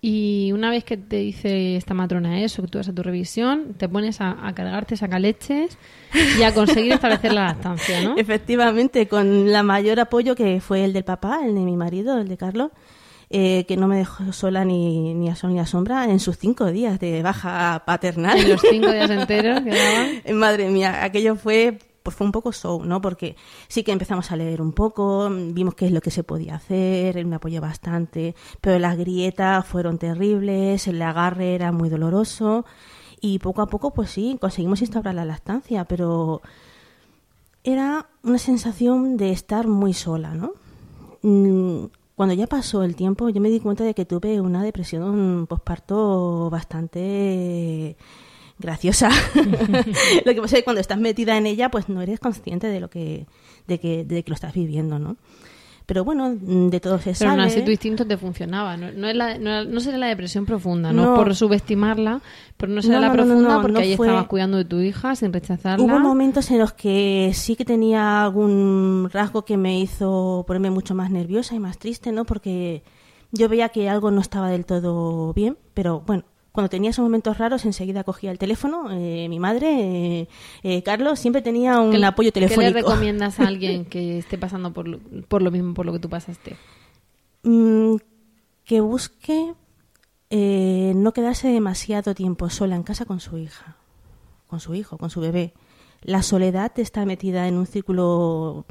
Y 0.00 0.52
una 0.52 0.70
vez 0.70 0.84
que 0.84 0.96
te 0.96 1.16
dice 1.16 1.76
esta 1.76 1.94
matrona 1.94 2.40
eso, 2.42 2.62
que 2.62 2.68
tú 2.68 2.78
vas 2.78 2.88
a 2.88 2.94
tu 2.94 3.02
revisión, 3.02 3.74
te 3.76 3.88
pones 3.88 4.20
a, 4.20 4.46
a 4.46 4.54
cargarte 4.54 4.96
sacaleches 4.96 5.78
y 6.38 6.42
a 6.42 6.54
conseguir 6.54 6.92
establecer 6.92 7.32
la 7.32 7.46
lactancia, 7.46 8.02
¿no? 8.02 8.14
Efectivamente, 8.18 9.08
con 9.08 9.50
la 9.50 9.62
mayor 9.62 9.98
apoyo 9.98 10.36
que 10.36 10.60
fue 10.60 10.84
el 10.84 10.92
del 10.92 11.04
papá, 11.04 11.40
el 11.44 11.54
de 11.54 11.62
mi 11.62 11.76
marido, 11.76 12.18
el 12.18 12.28
de 12.28 12.36
Carlos, 12.36 12.70
eh, 13.28 13.64
que 13.66 13.76
no 13.76 13.88
me 13.88 13.96
dejó 13.96 14.32
sola 14.32 14.64
ni, 14.64 15.12
ni 15.14 15.28
a 15.28 15.34
sol 15.34 15.52
ni 15.52 15.58
a 15.58 15.66
sombra 15.66 16.04
en 16.04 16.20
sus 16.20 16.38
cinco 16.38 16.66
días 16.66 17.00
de 17.00 17.22
baja 17.22 17.82
paternal. 17.84 18.38
En 18.38 18.50
los 18.50 18.60
cinco 18.60 18.92
días 18.92 19.10
enteros. 19.10 19.62
Madre 20.32 20.70
mía, 20.70 21.02
aquello 21.02 21.34
fue 21.34 21.78
pues 22.06 22.14
fue 22.14 22.24
un 22.24 22.30
poco 22.30 22.52
show, 22.52 22.84
¿no? 22.84 23.00
Porque 23.00 23.34
sí 23.66 23.82
que 23.82 23.90
empezamos 23.90 24.30
a 24.30 24.36
leer 24.36 24.62
un 24.62 24.70
poco, 24.70 25.28
vimos 25.28 25.74
qué 25.74 25.86
es 25.86 25.92
lo 25.92 26.00
que 26.00 26.12
se 26.12 26.22
podía 26.22 26.54
hacer, 26.54 27.16
él 27.16 27.26
me 27.26 27.34
apoyó 27.34 27.60
bastante, 27.60 28.36
pero 28.60 28.78
las 28.78 28.96
grietas 28.96 29.66
fueron 29.66 29.98
terribles, 29.98 30.86
el 30.86 31.02
agarre 31.02 31.56
era 31.56 31.72
muy 31.72 31.88
doloroso 31.88 32.64
y 33.20 33.40
poco 33.40 33.60
a 33.60 33.66
poco, 33.66 33.92
pues 33.92 34.10
sí, 34.10 34.38
conseguimos 34.40 34.82
instaurar 34.82 35.16
la 35.16 35.24
lactancia, 35.24 35.84
pero 35.86 36.42
era 37.64 38.06
una 38.22 38.38
sensación 38.38 39.16
de 39.16 39.32
estar 39.32 39.66
muy 39.66 39.92
sola, 39.92 40.32
¿no? 40.32 40.52
Mm, 41.22 41.86
cuando 42.14 42.36
ya 42.36 42.46
pasó 42.46 42.84
el 42.84 42.94
tiempo, 42.94 43.30
yo 43.30 43.40
me 43.40 43.50
di 43.50 43.58
cuenta 43.58 43.82
de 43.82 43.94
que 43.94 44.04
tuve 44.04 44.40
una 44.40 44.62
depresión 44.62 45.48
postparto 45.48 46.50
bastante 46.50 47.96
graciosa. 48.58 49.10
lo 50.24 50.34
que 50.34 50.40
pasa 50.40 50.56
es 50.56 50.60
que 50.60 50.64
cuando 50.64 50.80
estás 50.80 50.98
metida 50.98 51.36
en 51.36 51.46
ella, 51.46 51.70
pues 51.70 51.88
no 51.88 52.00
eres 52.02 52.20
consciente 52.20 52.66
de 52.68 52.80
lo 52.80 52.88
que, 52.90 53.26
de 53.66 53.78
que, 53.78 54.04
de 54.04 54.22
que 54.22 54.30
lo 54.30 54.34
estás 54.34 54.54
viviendo, 54.54 54.98
¿no? 54.98 55.16
Pero 55.86 56.04
bueno, 56.04 56.34
de 56.34 56.80
todo 56.80 56.98
se 56.98 57.12
Pero 57.16 57.30
sale. 57.30 57.42
así 57.44 57.62
tu 57.64 57.70
instinto 57.70 58.04
te 58.04 58.16
funcionaba. 58.16 58.76
No, 58.76 58.90
no, 58.90 59.06
es 59.08 59.14
la, 59.14 59.38
no, 59.38 59.64
no 59.64 59.78
sería 59.78 59.98
la 60.00 60.08
depresión 60.08 60.44
profunda, 60.44 60.92
no, 60.92 61.14
por 61.14 61.32
subestimarla, 61.32 62.22
pero 62.56 62.72
no 62.72 62.82
será 62.82 62.96
No, 62.96 63.00
la 63.02 63.06
no, 63.06 63.14
no, 63.14 63.22
profunda 63.24 63.54
no, 63.54 63.60
porque 63.62 63.72
no 63.74 63.78
ahí 63.78 63.96
fue- 63.96 64.08
estabas 64.08 64.26
cuidando 64.26 64.56
de 64.56 64.64
tu 64.64 64.80
hija 64.80 65.14
sin 65.14 65.32
rechazarla. 65.32 65.84
Hubo 65.84 66.00
momentos 66.00 66.50
en 66.50 66.58
los 66.58 66.72
que 66.72 67.30
sí 67.34 67.54
que 67.54 67.64
tenía 67.64 68.24
algún 68.24 69.08
rasgo 69.12 69.44
que 69.44 69.56
me 69.56 69.78
hizo 69.78 70.44
ponerme 70.48 70.70
mucho 70.70 70.96
más 70.96 71.12
nerviosa 71.12 71.54
y 71.54 71.60
más 71.60 71.78
triste, 71.78 72.10
¿no? 72.10 72.24
Porque 72.24 72.82
yo 73.30 73.48
veía 73.48 73.68
que 73.68 73.88
algo 73.88 74.10
no 74.10 74.20
estaba 74.20 74.48
del 74.50 74.64
todo 74.66 75.32
bien, 75.34 75.56
pero 75.72 76.00
bueno, 76.00 76.24
cuando 76.56 76.68
tenía 76.70 76.90
esos 76.90 77.04
momentos 77.04 77.38
raros 77.38 77.64
enseguida 77.64 78.02
cogía 78.02 78.32
el 78.32 78.38
teléfono. 78.38 78.90
eh, 78.90 79.28
mi 79.28 79.38
madre, 79.38 79.68
eh, 80.22 80.28
eh, 80.64 80.82
Carlos, 80.82 81.20
siempre 81.20 81.42
tenía 81.42 81.78
un 81.78 81.92
¿Qué 81.92 81.98
le- 81.98 82.06
apoyo 82.06 82.32
¿Qué 82.32 82.40
le 82.40 82.48
telefónico. 82.48 82.88
recomiendas 82.88 83.38
a 83.38 83.46
alguien 83.46 83.84
que 83.92 84.18
esté 84.18 84.36
pasando 84.38 84.72
por 84.72 84.88
lo, 84.88 84.98
por 85.28 85.42
lo 85.42 85.50
mismo 85.52 85.74
por 85.74 85.86
lo 85.86 85.92
que 85.92 86.00
tú 86.00 86.08
pasaste? 86.08 86.56
Mm, 87.44 87.96
que 88.64 88.80
busque 88.80 89.54
eh, 90.30 90.92
no 90.96 91.12
quedarse 91.12 91.46
demasiado 91.48 92.14
tiempo 92.14 92.50
sola 92.50 92.74
en 92.74 92.82
casa 92.82 93.04
con 93.04 93.20
su 93.20 93.38
hija, 93.38 93.76
con 94.48 94.58
su 94.58 94.74
hijo, 94.74 94.98
con 94.98 95.10
su 95.10 95.20
bebé. 95.20 95.54
La 96.02 96.22
soledad 96.22 96.72
está 96.78 97.04
metida 97.06 97.46
en 97.48 97.56
un 97.56 97.66
círculo 97.66 98.66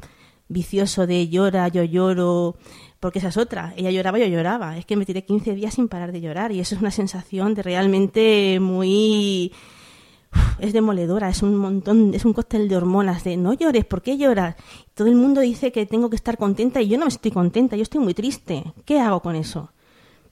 vicioso 0.48 1.06
de 1.06 1.28
llora, 1.28 1.68
yo 1.68 1.82
lloro, 1.84 2.56
porque 3.00 3.18
esa 3.18 3.28
es 3.28 3.36
otra. 3.36 3.74
Ella 3.76 3.90
lloraba, 3.90 4.18
yo 4.18 4.26
lloraba. 4.26 4.78
Es 4.78 4.86
que 4.86 4.96
me 4.96 5.06
tiré 5.06 5.24
15 5.24 5.54
días 5.54 5.74
sin 5.74 5.88
parar 5.88 6.12
de 6.12 6.20
llorar 6.20 6.52
y 6.52 6.60
eso 6.60 6.74
es 6.74 6.80
una 6.80 6.90
sensación 6.90 7.54
de 7.54 7.62
realmente 7.62 8.58
muy 8.60 9.52
es 10.58 10.72
demoledora, 10.72 11.28
es 11.28 11.42
un 11.42 11.56
montón, 11.56 12.14
es 12.14 12.24
un 12.24 12.32
cóctel 12.32 12.68
de 12.68 12.76
hormonas 12.76 13.24
de 13.24 13.36
no 13.36 13.52
llores, 13.52 13.84
¿por 13.84 14.02
qué 14.02 14.16
lloras? 14.16 14.56
Todo 14.94 15.08
el 15.08 15.14
mundo 15.14 15.40
dice 15.40 15.72
que 15.72 15.86
tengo 15.86 16.10
que 16.10 16.16
estar 16.16 16.36
contenta 16.38 16.80
y 16.80 16.88
yo 16.88 16.98
no 16.98 17.06
estoy 17.06 17.30
contenta, 17.30 17.76
yo 17.76 17.82
estoy 17.82 18.00
muy 18.00 18.14
triste. 18.14 18.64
¿Qué 18.84 19.00
hago 19.00 19.20
con 19.20 19.36
eso? 19.36 19.70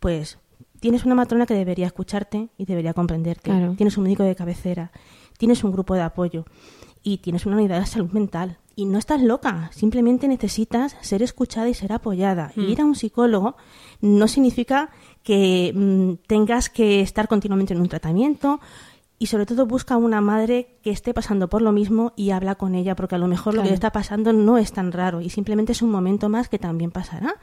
Pues 0.01 0.39
tienes 0.81 1.05
una 1.05 1.15
matrona 1.15 1.47
que 1.47 1.55
debería 1.55 1.87
escucharte 1.87 2.49
y 2.59 2.65
debería 2.65 2.95
comprenderte. 2.95 3.51
Claro. 3.51 3.75
Tienes 3.77 3.97
un 3.97 4.05
médico 4.05 4.23
de 4.23 4.35
cabecera, 4.35 4.93
tienes 5.39 5.65
un 5.65 5.73
grupo 5.73 5.95
de 5.95 6.03
apoyo 6.03 6.45
y 7.03 7.19
tienes 7.19 7.47
una 7.47 7.57
unidad 7.57 7.81
de 7.81 7.87
salud 7.87 8.11
mental. 8.13 8.59
Y 8.77 8.87
no 8.87 8.99
estás 8.99 9.23
loca, 9.23 9.71
simplemente 9.73 10.27
necesitas 10.27 10.97
ser 11.01 11.23
escuchada 11.23 11.69
y 11.69 11.75
ser 11.75 11.93
apoyada. 11.93 12.51
Y 12.57 12.63
ir 12.63 12.81
a 12.81 12.85
un 12.85 12.97
psicólogo 12.97 13.57
no 14.01 14.27
significa 14.27 14.91
que 15.23 15.73
mm, 15.75 16.27
tengas 16.27 16.69
que 16.71 17.01
estar 17.01 17.29
continuamente 17.29 17.73
en 17.73 17.81
un 17.81 17.89
tratamiento 17.89 18.61
y 19.17 19.27
sobre 19.27 19.47
todo 19.47 19.65
busca 19.67 19.97
una 19.97 20.21
madre 20.21 20.77
que 20.83 20.91
esté 20.91 21.15
pasando 21.15 21.49
por 21.49 21.63
lo 21.63 21.71
mismo 21.71 22.13
y 22.17 22.31
habla 22.31 22.57
con 22.57 22.75
ella 22.75 22.97
porque 22.97 23.15
a 23.15 23.19
lo 23.19 23.29
mejor 23.29 23.55
lo 23.55 23.63
que 23.63 23.69
le 23.69 23.75
está 23.75 23.93
pasando 23.93 24.33
no 24.33 24.59
es 24.59 24.73
tan 24.73 24.91
raro 24.91 25.21
y 25.21 25.31
simplemente 25.31 25.71
es 25.73 25.81
un 25.81 25.91
momento 25.91 26.29
más 26.29 26.49
que 26.49 26.59
también 26.59 26.91
pasará. 26.91 27.37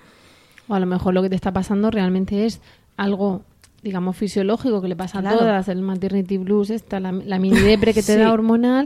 O 0.67 0.74
a 0.76 0.80
lo 0.82 0.86
mejor 0.86 1.13
lo 1.13 1.22
que 1.22 1.30
te 1.30 1.36
está 1.36 1.54
pasando 1.54 1.89
realmente 1.91 2.46
es 2.46 2.62
algo, 2.98 3.41
digamos, 3.84 4.17
fisiológico 4.17 4.82
que 4.82 4.89
le 4.89 4.98
pasa 4.98 5.22
Claro. 5.22 5.38
a 5.38 5.39
todas, 5.39 5.70
el 5.70 5.82
maternity 5.82 6.38
blues, 6.38 6.70
esta, 6.72 7.00
la, 7.00 7.13
la 7.13 7.39
mini 7.39 7.58
depre 7.62 7.94
que 7.94 8.04
te 8.04 8.13
Sí. 8.15 8.20
da 8.20 8.34
hormonal. 8.34 8.86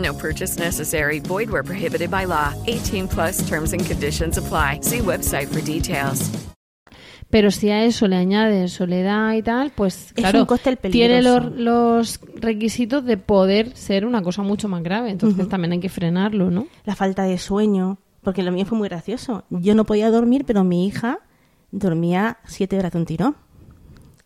No 0.00 0.14
purchase 0.14 0.58
necessary. 0.58 1.20
Void 1.20 1.50
where 1.50 1.62
prohibited 1.62 2.10
by 2.10 2.26
law. 2.26 2.54
18 2.66 3.08
plus 3.08 3.46
terms 3.48 3.72
and 3.72 3.84
conditions 3.84 4.38
apply. 4.38 4.80
See 4.82 5.00
website 5.00 5.48
for 5.48 5.60
details. 5.60 6.30
Pero 7.30 7.52
si 7.52 7.70
a 7.70 7.84
eso 7.84 8.08
le 8.08 8.16
añades 8.16 8.72
soledad 8.72 9.34
y 9.34 9.42
tal, 9.42 9.70
pues 9.70 10.12
claro, 10.14 10.40
un 10.40 10.46
cóctel 10.46 10.78
tiene 10.78 11.22
los, 11.22 11.52
los 11.52 12.20
requisitos 12.34 13.04
de 13.04 13.16
poder 13.16 13.76
ser 13.76 14.04
una 14.04 14.20
cosa 14.20 14.42
mucho 14.42 14.68
más 14.68 14.82
grave. 14.82 15.10
Entonces 15.10 15.48
también 15.48 15.70
hay 15.72 15.78
que 15.78 15.88
frenarlo, 15.88 16.50
¿no? 16.50 16.66
La 16.84 16.96
falta 16.96 17.22
de 17.22 17.38
sueño, 17.38 17.98
porque 18.22 18.42
lo 18.42 18.50
mío 18.50 18.66
fue 18.66 18.76
muy 18.76 18.88
gracioso. 18.88 19.44
Yo 19.50 19.76
no 19.76 19.84
podía 19.84 20.10
dormir, 20.10 20.44
pero 20.44 20.64
mi 20.64 20.88
hija 20.88 21.20
dormía 21.70 22.38
siete 22.46 22.76
horas 22.76 22.90
de 22.92 22.98
un 22.98 23.06
tirón. 23.06 23.36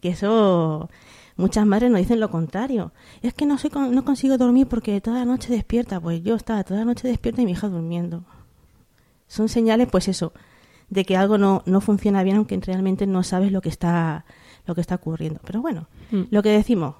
Que 0.00 0.08
eso 0.08 0.88
muchas 1.36 1.66
madres 1.66 1.90
nos 1.90 2.00
dicen 2.00 2.20
lo 2.20 2.30
contrario. 2.30 2.92
Es 3.22 3.34
que 3.34 3.46
no 3.46 3.58
soy 3.58 3.70
con- 3.70 3.94
no 3.94 4.04
consigo 4.04 4.38
dormir 4.38 4.66
porque 4.66 5.00
toda 5.00 5.18
la 5.20 5.24
noche 5.24 5.52
despierta. 5.52 6.00
Pues 6.00 6.22
yo 6.22 6.34
estaba 6.34 6.62
toda 6.64 6.80
la 6.80 6.86
noche 6.86 7.08
despierta 7.08 7.42
y 7.42 7.46
mi 7.46 7.52
hija 7.52 7.68
durmiendo. 7.68 8.24
Son 9.26 9.48
señales, 9.48 9.88
pues 9.90 10.08
eso, 10.08 10.32
de 10.90 11.04
que 11.04 11.16
algo 11.16 11.38
no, 11.38 11.62
no 11.66 11.80
funciona 11.80 12.22
bien, 12.22 12.36
aunque 12.36 12.58
realmente 12.60 13.06
no 13.06 13.22
sabes 13.22 13.50
lo 13.52 13.60
que 13.60 13.68
está, 13.70 14.24
lo 14.66 14.74
que 14.74 14.80
está 14.80 14.94
ocurriendo. 14.96 15.40
Pero 15.44 15.60
bueno, 15.60 15.88
Mm. 16.10 16.22
lo 16.30 16.42
que 16.42 16.50
decimos, 16.50 16.94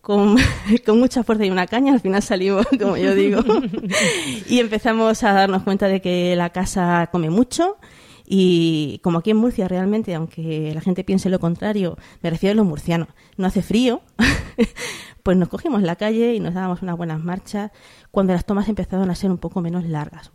con, 0.00 0.36
con 0.86 0.98
mucha 0.98 1.22
fuerza 1.22 1.44
y 1.44 1.50
una 1.50 1.66
caña, 1.66 1.92
al 1.92 2.00
final 2.00 2.22
salimos, 2.22 2.66
como 2.80 2.96
yo 2.96 3.14
digo, 3.14 3.40
y 4.48 4.58
empezamos 4.60 5.22
a 5.22 5.32
darnos 5.32 5.62
cuenta 5.62 5.86
de 5.88 6.00
que 6.00 6.34
la 6.36 6.50
casa 6.50 7.08
come 7.12 7.30
mucho. 7.30 7.76
Y 8.26 9.00
como 9.02 9.18
aquí 9.18 9.30
en 9.30 9.36
Murcia 9.36 9.68
realmente, 9.68 10.14
aunque 10.14 10.72
la 10.74 10.80
gente 10.80 11.04
piense 11.04 11.30
lo 11.30 11.38
contrario, 11.38 11.96
me 12.22 12.30
refiero 12.30 12.52
a 12.52 12.56
los 12.56 12.66
murcianos, 12.66 13.08
no 13.36 13.46
hace 13.46 13.62
frío, 13.62 14.00
pues 15.22 15.36
nos 15.36 15.48
cogimos 15.48 15.82
la 15.82 15.96
calle 15.96 16.34
y 16.34 16.40
nos 16.40 16.54
dábamos 16.54 16.82
unas 16.82 16.96
buenas 16.96 17.20
marchas 17.20 17.70
cuando 18.10 18.32
las 18.32 18.44
tomas 18.44 18.68
empezaron 18.68 19.10
a 19.10 19.14
ser 19.14 19.30
un 19.30 19.38
poco 19.38 19.60
menos 19.60 19.84
largas. 19.84 20.32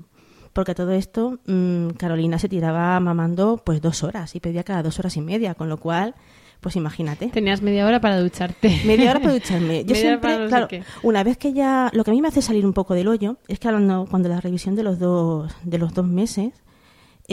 Porque 0.53 0.75
todo 0.75 0.91
esto, 0.91 1.39
mm, 1.47 1.91
Carolina 1.91 2.37
se 2.37 2.49
tiraba 2.49 2.99
mamando 2.99 3.61
pues 3.63 3.81
dos 3.81 4.03
horas 4.03 4.35
y 4.35 4.39
pedía 4.39 4.63
cada 4.63 4.83
dos 4.83 4.99
horas 4.99 5.15
y 5.15 5.21
media, 5.21 5.55
con 5.55 5.69
lo 5.69 5.77
cual, 5.77 6.15
pues 6.59 6.75
imagínate. 6.75 7.27
Tenías 7.27 7.61
media 7.61 7.85
hora 7.85 8.01
para 8.01 8.19
ducharte. 8.19 8.81
Media 8.85 9.11
hora 9.11 9.19
para 9.21 9.33
ducharme. 9.39 9.85
Yo 9.85 9.95
siempre, 9.95 10.37
no 10.37 10.43
sé 10.43 10.49
claro, 10.49 10.67
qué. 10.67 10.83
una 11.03 11.23
vez 11.23 11.37
que 11.37 11.53
ya, 11.53 11.89
lo 11.93 12.03
que 12.03 12.11
a 12.11 12.13
mí 12.13 12.21
me 12.21 12.27
hace 12.27 12.41
salir 12.41 12.65
un 12.65 12.73
poco 12.73 12.93
del 12.93 13.07
hoyo 13.07 13.37
es 13.47 13.59
que 13.59 13.69
hablando, 13.69 14.07
cuando 14.09 14.27
la 14.27 14.41
revisión 14.41 14.75
de 14.75 14.83
los 14.83 14.99
dos, 14.99 15.53
de 15.63 15.77
los 15.77 15.93
dos 15.93 16.05
meses, 16.05 16.51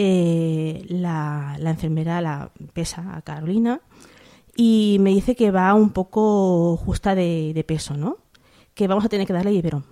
eh, 0.01 0.85
la, 0.87 1.57
enfermera 1.59 2.21
la 2.21 2.53
pesa 2.71 3.17
a 3.17 3.21
Carolina 3.21 3.81
y 4.55 4.95
me 5.01 5.09
dice 5.09 5.35
que 5.35 5.51
va 5.51 5.73
un 5.73 5.89
poco 5.89 6.77
justa 6.77 7.15
de, 7.15 7.65
peso, 7.67 7.97
¿no? 7.97 8.15
Que 8.75 8.87
vamos 8.87 9.03
a 9.03 9.09
tener 9.09 9.27
que 9.27 9.33
darle 9.33 9.51
biberón. 9.51 9.83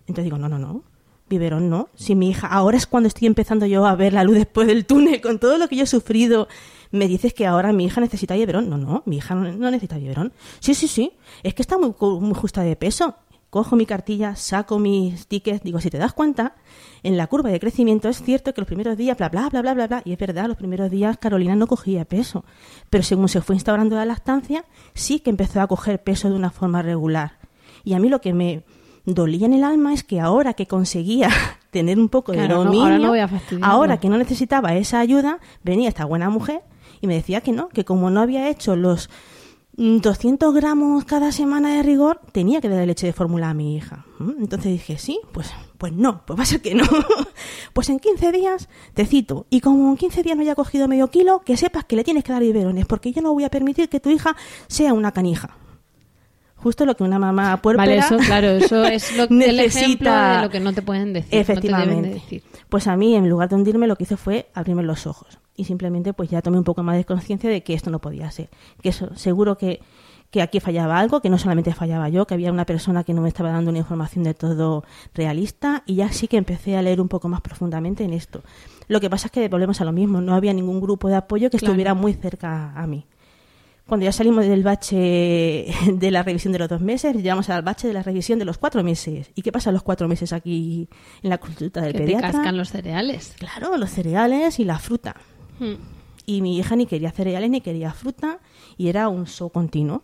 Entonces 0.00 0.24
digo, 0.24 0.36
no, 0.36 0.50
no, 0.50 0.58
no. 0.58 0.84
Biberón 1.30 1.70
no. 1.70 1.88
Si 1.94 2.14
mi 2.14 2.28
hija, 2.28 2.46
ahora 2.46 2.76
es 2.76 2.86
cuando 2.86 3.06
estoy 3.06 3.26
empezando 3.26 3.64
yo 3.64 3.86
a 3.86 3.94
ver 3.94 4.12
la 4.12 4.22
luz 4.22 4.36
después 4.36 4.66
del 4.66 4.84
túnel, 4.84 5.22
con 5.22 5.38
todo 5.38 5.56
lo 5.56 5.66
que 5.66 5.76
yo 5.76 5.84
he 5.84 5.86
sufrido, 5.86 6.46
me 6.90 7.08
dices 7.08 7.32
que 7.32 7.46
ahora 7.46 7.72
mi 7.72 7.86
hija 7.86 8.02
necesita 8.02 8.34
biberón. 8.34 8.68
No, 8.68 8.76
no, 8.76 9.02
mi 9.06 9.16
hija 9.16 9.34
no, 9.34 9.70
necesita 9.70 9.96
biberón. 9.96 10.34
Sí, 10.60 10.74
sí, 10.74 10.88
sí. 10.88 11.14
Es 11.42 11.54
que 11.54 11.62
está 11.62 11.78
muy, 11.78 11.94
muy 11.98 12.34
justa 12.34 12.60
de 12.60 12.76
peso. 12.76 13.16
Cojo 13.52 13.76
mi 13.76 13.84
cartilla, 13.84 14.34
saco 14.34 14.78
mis 14.78 15.26
tickets, 15.26 15.62
digo, 15.62 15.78
si 15.78 15.90
te 15.90 15.98
das 15.98 16.14
cuenta, 16.14 16.54
en 17.02 17.18
la 17.18 17.26
curva 17.26 17.50
de 17.50 17.60
crecimiento 17.60 18.08
es 18.08 18.22
cierto 18.22 18.54
que 18.54 18.62
los 18.62 18.66
primeros 18.66 18.96
días, 18.96 19.14
bla, 19.18 19.28
bla, 19.28 19.50
bla, 19.50 19.60
bla, 19.60 19.74
bla, 19.74 19.86
bla, 19.88 20.02
y 20.06 20.12
es 20.14 20.18
verdad, 20.18 20.46
los 20.46 20.56
primeros 20.56 20.90
días 20.90 21.18
Carolina 21.18 21.54
no 21.54 21.66
cogía 21.66 22.06
peso, 22.06 22.46
pero 22.88 23.04
según 23.04 23.28
se 23.28 23.42
fue 23.42 23.54
instaurando 23.54 23.94
la 23.94 24.06
lactancia, 24.06 24.64
sí 24.94 25.20
que 25.20 25.28
empezó 25.28 25.60
a 25.60 25.66
coger 25.66 26.02
peso 26.02 26.30
de 26.30 26.36
una 26.36 26.50
forma 26.50 26.80
regular. 26.80 27.40
Y 27.84 27.92
a 27.92 27.98
mí 27.98 28.08
lo 28.08 28.22
que 28.22 28.32
me 28.32 28.64
dolía 29.04 29.44
en 29.44 29.52
el 29.52 29.64
alma 29.64 29.92
es 29.92 30.02
que 30.02 30.18
ahora 30.18 30.54
que 30.54 30.66
conseguía 30.66 31.28
tener 31.70 31.98
un 31.98 32.08
poco 32.08 32.32
de 32.32 32.48
no, 32.48 32.64
dominio, 32.64 33.08
ahora 33.08 33.28
no 33.28 33.66
ahora 33.66 34.00
que 34.00 34.08
no 34.08 34.16
necesitaba 34.16 34.76
esa 34.76 34.98
ayuda, 34.98 35.40
venía 35.62 35.90
esta 35.90 36.06
buena 36.06 36.30
mujer 36.30 36.62
y 37.02 37.06
me 37.06 37.16
decía 37.16 37.42
que 37.42 37.52
no, 37.52 37.68
que 37.68 37.84
como 37.84 38.08
no 38.08 38.22
había 38.22 38.48
hecho 38.48 38.76
los 38.76 39.10
200 40.00 40.54
gramos 40.54 41.04
cada 41.04 41.32
semana 41.32 41.74
de 41.74 41.82
rigor, 41.82 42.20
tenía 42.30 42.60
que 42.60 42.68
darle 42.68 42.86
leche 42.86 43.06
de 43.06 43.12
fórmula 43.12 43.50
a 43.50 43.54
mi 43.54 43.76
hija. 43.76 44.06
¿Mm? 44.18 44.30
Entonces 44.42 44.70
dije, 44.72 44.96
sí, 44.98 45.20
pues, 45.32 45.50
pues 45.78 45.92
no, 45.92 46.24
pues 46.24 46.38
va 46.38 46.44
a 46.44 46.46
ser 46.46 46.62
que 46.62 46.74
no. 46.74 46.84
pues 47.72 47.88
en 47.90 47.98
15 47.98 48.30
días 48.32 48.68
te 48.94 49.06
cito, 49.06 49.46
y 49.50 49.60
como 49.60 49.90
en 49.90 49.96
15 49.96 50.22
días 50.22 50.36
no 50.36 50.42
haya 50.42 50.54
cogido 50.54 50.86
medio 50.86 51.08
kilo, 51.08 51.40
que 51.44 51.56
sepas 51.56 51.84
que 51.84 51.96
le 51.96 52.04
tienes 52.04 52.22
que 52.22 52.32
dar 52.32 52.42
biberones, 52.42 52.86
porque 52.86 53.12
yo 53.12 53.22
no 53.22 53.32
voy 53.32 53.44
a 53.44 53.50
permitir 53.50 53.88
que 53.88 53.98
tu 53.98 54.10
hija 54.10 54.36
sea 54.68 54.92
una 54.92 55.10
canija. 55.12 55.56
Justo 56.56 56.86
lo 56.86 56.94
que 56.96 57.02
una 57.02 57.18
mamá 57.18 57.60
puérpera 57.60 57.84
Vale, 57.84 57.98
eso, 57.98 58.16
claro, 58.18 58.50
eso 58.50 58.84
es 58.86 59.16
lo, 59.16 59.24
el 59.24 59.32
ejemplo 59.58 60.10
necesita- 60.12 60.36
de 60.36 60.42
lo 60.42 60.50
que 60.50 60.60
no 60.60 60.72
te 60.72 60.82
pueden 60.82 61.12
decir. 61.12 61.26
no 61.26 61.44
te 61.44 61.52
Efectivamente. 61.52 61.94
deben 61.96 62.08
de 62.08 62.14
decir. 62.20 62.42
Pues 62.68 62.86
a 62.86 62.96
mí, 62.96 63.16
en 63.16 63.28
lugar 63.28 63.48
de 63.48 63.56
hundirme, 63.56 63.88
lo 63.88 63.96
que 63.96 64.04
hice 64.04 64.16
fue 64.16 64.48
abrirme 64.54 64.84
los 64.84 65.08
ojos. 65.08 65.40
Y 65.56 65.64
simplemente, 65.64 66.12
pues 66.14 66.30
ya 66.30 66.40
tomé 66.42 66.58
un 66.58 66.64
poco 66.64 66.82
más 66.82 66.96
de 66.96 67.04
conciencia 67.04 67.50
de 67.50 67.62
que 67.62 67.74
esto 67.74 67.90
no 67.90 68.00
podía 68.00 68.30
ser. 68.30 68.48
Que 68.82 68.88
eso, 68.88 69.14
seguro 69.16 69.58
que, 69.58 69.80
que 70.30 70.40
aquí 70.40 70.60
fallaba 70.60 70.98
algo, 70.98 71.20
que 71.20 71.28
no 71.28 71.36
solamente 71.36 71.74
fallaba 71.74 72.08
yo, 72.08 72.26
que 72.26 72.32
había 72.34 72.50
una 72.50 72.64
persona 72.64 73.04
que 73.04 73.12
no 73.12 73.20
me 73.20 73.28
estaba 73.28 73.50
dando 73.50 73.68
una 73.70 73.78
información 73.80 74.24
de 74.24 74.32
todo 74.32 74.82
realista. 75.14 75.82
Y 75.84 75.96
ya 75.96 76.10
sí 76.10 76.26
que 76.28 76.38
empecé 76.38 76.76
a 76.78 76.82
leer 76.82 77.00
un 77.02 77.08
poco 77.08 77.28
más 77.28 77.42
profundamente 77.42 78.02
en 78.04 78.14
esto. 78.14 78.42
Lo 78.88 78.98
que 79.00 79.10
pasa 79.10 79.26
es 79.26 79.32
que 79.32 79.48
volvemos 79.48 79.80
a 79.82 79.84
lo 79.84 79.92
mismo. 79.92 80.20
No 80.22 80.34
había 80.34 80.54
ningún 80.54 80.80
grupo 80.80 81.08
de 81.08 81.16
apoyo 81.16 81.50
que 81.50 81.58
Claro. 81.58 81.72
estuviera 81.72 81.92
muy 81.94 82.14
cerca 82.14 82.72
a 82.74 82.86
mí. 82.86 83.04
Cuando 83.86 84.04
ya 84.04 84.12
salimos 84.12 84.46
del 84.46 84.62
bache 84.62 85.66
de 85.92 86.10
la 86.10 86.22
revisión 86.22 86.52
de 86.52 86.60
los 86.60 86.68
dos 86.68 86.80
meses, 86.80 87.14
llegamos 87.16 87.50
al 87.50 87.62
bache 87.62 87.88
de 87.88 87.92
la 87.92 88.02
revisión 88.02 88.38
de 88.38 88.44
los 88.44 88.56
cuatro 88.56 88.82
meses. 88.82 89.30
¿Y 89.34 89.42
qué 89.42 89.52
pasa 89.52 89.70
los 89.72 89.82
cuatro 89.82 90.08
meses 90.08 90.32
aquí 90.32 90.88
en 91.22 91.28
la 91.30 91.38
consulta 91.38 91.82
del 91.82 91.92
Que 91.92 91.98
te 91.98 92.04
pediatra? 92.04 92.32
cascan 92.32 92.56
los 92.56 92.70
cereales. 92.70 93.34
Claro, 93.38 93.76
los 93.76 93.90
cereales 93.90 94.58
y 94.60 94.64
la 94.64 94.78
fruta. 94.78 95.16
Y 96.24 96.40
mi 96.40 96.58
hija 96.58 96.76
ni 96.76 96.86
quería 96.86 97.10
cereales 97.10 97.50
ni 97.50 97.60
quería 97.60 97.92
fruta 97.92 98.38
y 98.76 98.88
era 98.88 99.08
un 99.08 99.26
show 99.26 99.50
continuo. 99.50 100.02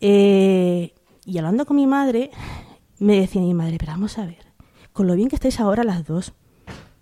Eh, 0.00 0.92
y 1.24 1.38
hablando 1.38 1.66
con 1.66 1.76
mi 1.76 1.86
madre, 1.86 2.30
me 2.98 3.20
decía 3.20 3.42
mi 3.42 3.54
madre, 3.54 3.76
pero 3.78 3.92
vamos 3.92 4.18
a 4.18 4.26
ver, 4.26 4.46
con 4.92 5.06
lo 5.06 5.14
bien 5.14 5.28
que 5.28 5.36
estáis 5.36 5.60
ahora 5.60 5.84
las 5.84 6.06
dos, 6.06 6.32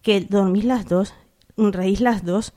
que 0.02 0.20
dormís 0.20 0.64
las 0.64 0.86
dos, 0.86 1.14
reís 1.56 2.00
las 2.00 2.24
dos, 2.24 2.52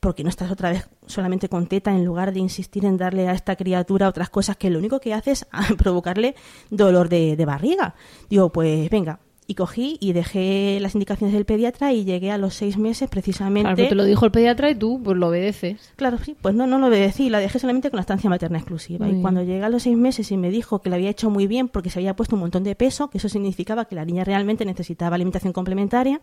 porque 0.00 0.24
no 0.24 0.30
estás 0.30 0.50
otra 0.50 0.70
vez 0.70 0.88
solamente 1.06 1.48
con 1.48 1.66
teta 1.66 1.90
en 1.90 2.04
lugar 2.04 2.32
de 2.32 2.40
insistir 2.40 2.84
en 2.84 2.96
darle 2.96 3.28
a 3.28 3.32
esta 3.32 3.56
criatura 3.56 4.08
otras 4.08 4.30
cosas 4.30 4.56
que 4.56 4.70
lo 4.70 4.78
único 4.78 5.00
que 5.00 5.12
hace 5.12 5.32
es 5.32 5.46
provocarle 5.78 6.34
dolor 6.70 7.08
de, 7.08 7.36
de 7.36 7.44
barriga. 7.44 7.94
Digo, 8.28 8.50
pues 8.50 8.88
venga. 8.90 9.20
Y 9.50 9.56
cogí 9.56 9.96
y 9.98 10.12
dejé 10.12 10.78
las 10.80 10.94
indicaciones 10.94 11.34
del 11.34 11.44
pediatra 11.44 11.92
y 11.92 12.04
llegué 12.04 12.30
a 12.30 12.38
los 12.38 12.54
seis 12.54 12.78
meses 12.78 13.10
precisamente. 13.10 13.62
Claro, 13.62 13.74
pero 13.74 13.88
te 13.88 13.94
lo 13.96 14.04
dijo 14.04 14.24
el 14.24 14.30
pediatra 14.30 14.70
y 14.70 14.76
tú 14.76 15.00
pues 15.02 15.18
lo 15.18 15.26
obedeces. 15.26 15.92
Claro, 15.96 16.18
sí, 16.18 16.36
pues 16.40 16.54
no, 16.54 16.68
no 16.68 16.78
lo 16.78 16.86
obedecí, 16.86 17.30
la 17.30 17.40
dejé 17.40 17.58
solamente 17.58 17.90
con 17.90 17.96
la 17.96 18.02
estancia 18.02 18.30
materna 18.30 18.58
exclusiva. 18.58 19.08
Y 19.08 19.20
cuando 19.20 19.42
llegué 19.42 19.64
a 19.64 19.68
los 19.68 19.82
seis 19.82 19.96
meses 19.96 20.30
y 20.30 20.36
me 20.36 20.50
dijo 20.50 20.80
que 20.82 20.88
lo 20.88 20.94
había 20.94 21.10
hecho 21.10 21.30
muy 21.30 21.48
bien 21.48 21.66
porque 21.66 21.90
se 21.90 21.98
había 21.98 22.14
puesto 22.14 22.36
un 22.36 22.42
montón 22.42 22.62
de 22.62 22.76
peso, 22.76 23.10
que 23.10 23.18
eso 23.18 23.28
significaba 23.28 23.86
que 23.86 23.96
la 23.96 24.04
niña 24.04 24.22
realmente 24.22 24.64
necesitaba 24.64 25.16
alimentación 25.16 25.52
complementaria, 25.52 26.20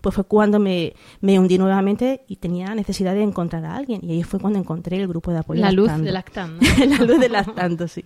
pues 0.00 0.14
fue 0.14 0.24
cuando 0.24 0.58
me, 0.58 0.94
me 1.20 1.38
hundí 1.38 1.58
nuevamente 1.58 2.22
y 2.28 2.36
tenía 2.36 2.74
necesidad 2.74 3.14
de 3.14 3.24
encontrar 3.24 3.66
a 3.66 3.76
alguien. 3.76 4.00
Y 4.02 4.12
ahí 4.12 4.22
fue 4.22 4.40
cuando 4.40 4.58
encontré 4.58 4.96
el 4.96 5.06
grupo 5.06 5.32
de 5.32 5.38
apoyo. 5.40 5.60
La 5.60 5.70
luz 5.70 5.88
Lactando. 5.88 6.06
de 6.06 6.12
lactando. 6.12 6.66
la 6.98 7.04
luz 7.04 7.20
de 7.20 7.28
lactando, 7.28 7.88
sí. 7.88 8.04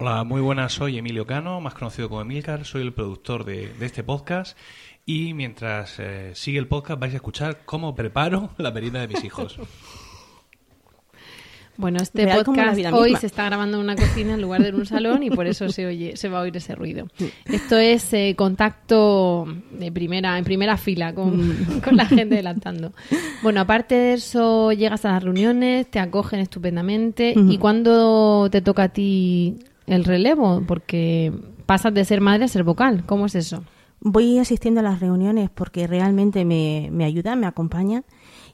Hola, 0.00 0.22
muy 0.22 0.40
buenas, 0.40 0.74
soy 0.74 0.96
Emilio 0.96 1.26
Cano, 1.26 1.60
más 1.60 1.74
conocido 1.74 2.08
como 2.08 2.20
Emilcar, 2.20 2.64
soy 2.64 2.82
el 2.82 2.92
productor 2.92 3.44
de, 3.44 3.66
de 3.80 3.86
este 3.86 4.04
podcast 4.04 4.56
y 5.04 5.34
mientras 5.34 5.98
eh, 5.98 6.30
sigue 6.36 6.60
el 6.60 6.68
podcast 6.68 7.00
vais 7.00 7.14
a 7.14 7.16
escuchar 7.16 7.62
cómo 7.64 7.96
preparo 7.96 8.50
la 8.58 8.70
merienda 8.70 9.00
de 9.00 9.08
mis 9.08 9.24
hijos. 9.24 9.58
Bueno, 11.76 11.98
este 12.00 12.24
Real 12.24 12.44
podcast 12.44 12.78
hoy 12.92 13.16
se 13.16 13.26
está 13.26 13.44
grabando 13.46 13.78
en 13.78 13.84
una 13.84 13.96
cocina 13.96 14.34
en 14.34 14.40
lugar 14.40 14.62
de 14.62 14.68
en 14.68 14.76
un 14.76 14.86
salón 14.86 15.24
y 15.24 15.30
por 15.30 15.48
eso 15.48 15.68
se 15.68 15.86
oye, 15.86 16.16
se 16.16 16.28
va 16.28 16.38
a 16.38 16.42
oír 16.42 16.56
ese 16.56 16.76
ruido. 16.76 17.08
Esto 17.46 17.76
es 17.76 18.12
eh, 18.12 18.34
contacto 18.36 19.46
de 19.72 19.90
primera, 19.90 20.38
en 20.38 20.44
primera 20.44 20.76
fila 20.76 21.12
con, 21.12 21.80
con 21.84 21.96
la 21.96 22.06
gente 22.06 22.36
adelantando. 22.36 22.92
Bueno, 23.42 23.60
aparte 23.60 23.96
de 23.96 24.12
eso, 24.14 24.70
llegas 24.72 25.04
a 25.04 25.12
las 25.12 25.24
reuniones, 25.24 25.88
te 25.88 25.98
acogen 25.98 26.38
estupendamente. 26.38 27.34
¿Y 27.36 27.58
cuándo 27.58 28.48
te 28.50 28.60
toca 28.60 28.84
a 28.84 28.88
ti 28.88 29.58
el 29.88 30.04
relevo? 30.04 30.62
Porque 30.66 31.32
pasas 31.66 31.92
de 31.94 32.04
ser 32.04 32.20
madre 32.20 32.44
a 32.44 32.48
ser 32.48 32.64
vocal. 32.64 33.04
¿Cómo 33.06 33.26
es 33.26 33.34
eso? 33.34 33.62
Voy 34.00 34.38
asistiendo 34.38 34.80
a 34.80 34.82
las 34.82 35.00
reuniones 35.00 35.50
porque 35.50 35.86
realmente 35.86 36.44
me, 36.44 36.88
me 36.92 37.04
ayudan, 37.04 37.40
me 37.40 37.46
acompañan 37.46 38.04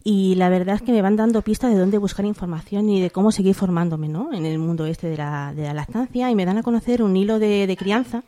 y 0.02 0.34
la 0.34 0.48
verdad 0.48 0.76
es 0.76 0.82
que 0.82 0.92
me 0.92 1.02
van 1.02 1.16
dando 1.16 1.42
pistas 1.42 1.70
de 1.72 1.78
dónde 1.78 1.98
buscar 1.98 2.26
información 2.26 2.88
y 2.90 3.00
de 3.00 3.10
cómo 3.10 3.32
seguir 3.32 3.54
formándome 3.54 4.08
¿no? 4.08 4.32
en 4.32 4.44
el 4.44 4.58
mundo 4.58 4.84
este 4.86 5.08
de 5.08 5.16
la, 5.16 5.52
de 5.54 5.62
la 5.62 5.74
lactancia 5.74 6.30
y 6.30 6.34
me 6.34 6.44
dan 6.44 6.58
a 6.58 6.62
conocer 6.62 7.02
un 7.02 7.16
hilo 7.16 7.38
de, 7.38 7.66
de 7.66 7.76
crianza 7.76 8.22